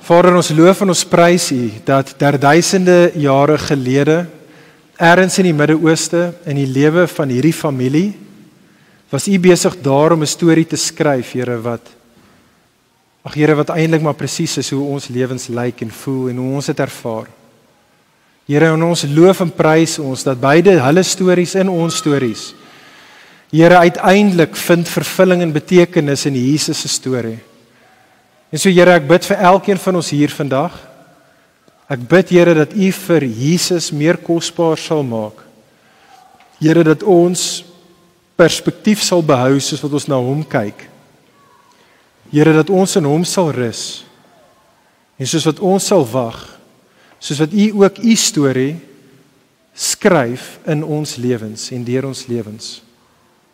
Vader, 0.07 0.37
ons 0.39 0.53
loof 0.55 0.84
en 0.84 0.93
ons 0.93 1.07
prys 1.09 1.49
U 1.51 1.62
dat 1.87 2.12
daar 2.20 2.37
duisende 2.39 3.11
jare 3.18 3.57
gelede 3.59 4.26
ergens 4.97 5.41
in 5.41 5.49
die 5.49 5.57
Midde-Ooste 5.57 6.28
in 6.47 6.61
die 6.61 6.68
lewe 6.70 7.09
van 7.11 7.32
hierdie 7.32 7.57
familie 7.57 8.12
was 9.11 9.26
U 9.26 9.39
besig 9.39 9.74
daar 9.82 10.12
om 10.12 10.22
'n 10.22 10.26
storie 10.26 10.66
te 10.66 10.76
skryf, 10.76 11.32
Here, 11.32 11.59
wat 11.61 11.82
Ag 13.24 13.34
Here, 13.34 13.55
wat 13.55 13.70
eintlik 13.70 14.03
maar 14.03 14.14
presies 14.14 14.57
is 14.59 14.70
hoe 14.70 14.84
ons 14.87 15.09
lewens 15.09 15.49
lyk 15.49 15.80
en 15.82 15.91
voel 15.91 16.28
en 16.28 16.37
hoe 16.37 16.55
ons 16.55 16.66
dit 16.66 16.78
ervaar. 16.78 17.26
Here, 18.47 18.71
ons 18.73 19.03
loof 19.11 19.43
en 19.43 19.51
prys 19.51 19.99
ons 19.99 20.23
dat 20.23 20.39
beide 20.39 20.77
hulle 20.79 21.03
stories 21.03 21.57
en 21.59 21.73
ons 21.73 21.97
stories 21.99 22.53
Here 23.51 23.79
uiteindelik 23.79 24.57
vind 24.57 24.89
vervulling 24.89 25.43
en 25.43 25.53
betekenis 25.53 26.27
in 26.27 26.35
Jesus 26.35 26.81
se 26.81 26.89
storie. 26.89 27.39
En 28.51 28.59
so 28.59 28.71
Here, 28.71 28.97
ek 28.99 29.07
bid 29.07 29.27
vir 29.31 29.45
elkeen 29.53 29.79
van 29.79 30.01
ons 30.01 30.11
hier 30.11 30.33
vandag. 30.35 30.75
Ek 31.89 32.03
bid 32.11 32.33
Here 32.35 32.57
dat 32.59 32.75
U 32.75 32.91
vir 32.91 33.25
Jesus 33.25 33.93
meer 33.95 34.19
kosbaar 34.19 34.79
sal 34.83 35.05
maak. 35.07 35.45
Here 36.59 36.83
dat 36.83 37.05
ons 37.07 37.63
perspektief 38.37 39.05
sal 39.05 39.23
behou 39.23 39.61
soos 39.63 39.85
wat 39.85 39.95
ons 39.95 40.09
na 40.11 40.19
hom 40.21 40.43
kyk. 40.43 40.89
Here 42.35 42.53
dat 42.57 42.73
ons 42.73 42.99
in 42.99 43.07
hom 43.07 43.25
sal 43.25 43.53
rus. 43.55 44.03
En 45.17 45.31
soos 45.31 45.47
wat 45.47 45.63
ons 45.63 45.87
sal 45.87 46.03
wag, 46.11 46.56
soos 47.21 47.41
wat 47.43 47.55
U 47.55 47.67
ook 47.83 47.99
U 48.05 48.17
storie 48.17 48.77
skryf 49.77 50.57
in 50.67 50.85
ons 50.85 51.17
lewens 51.21 51.71
en 51.75 51.85
deur 51.85 52.09
ons 52.09 52.27
lewens. 52.31 52.81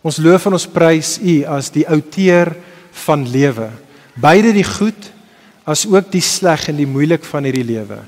Ons 0.03 0.19
loof 0.23 0.47
en 0.47 0.57
ons 0.59 0.69
prys 0.71 1.17
U 1.23 1.35
as 1.51 1.71
die 1.75 1.87
outeur 1.87 2.53
van 3.07 3.25
lewe. 3.27 3.71
Beide 4.19 4.53
die 4.55 4.67
goed 4.67 5.11
as 5.67 5.87
ook 5.87 6.11
die 6.13 6.25
sleg 6.25 6.69
en 6.71 6.79
die 6.79 6.91
moeilik 6.91 7.25
van 7.27 7.47
hierdie 7.47 7.67
lewe. 7.67 8.01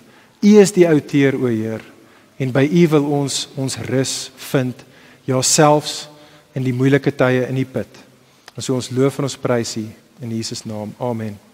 U 0.44 0.54
is 0.60 0.74
die 0.74 0.88
outeur 0.90 1.38
o 1.38 1.50
Heer 1.50 1.82
en 2.38 2.50
by 2.54 2.66
U 2.66 2.82
wil 2.96 3.06
ons 3.22 3.44
ons 3.54 3.78
rus 3.88 4.14
vind, 4.50 4.74
ja 5.24 5.38
selfs 5.42 6.04
in 6.54 6.66
die 6.66 6.74
moeilike 6.74 7.14
tye 7.14 7.46
in 7.48 7.62
die 7.62 7.68
put. 7.68 8.02
Ons 8.54 8.68
so 8.68 8.76
ons 8.78 8.92
loof 8.94 9.18
en 9.18 9.30
ons 9.30 9.40
prys 9.40 9.78
U 9.80 9.86
in 10.22 10.36
Jesus 10.36 10.66
naam. 10.66 10.94
Amen. 11.02 11.53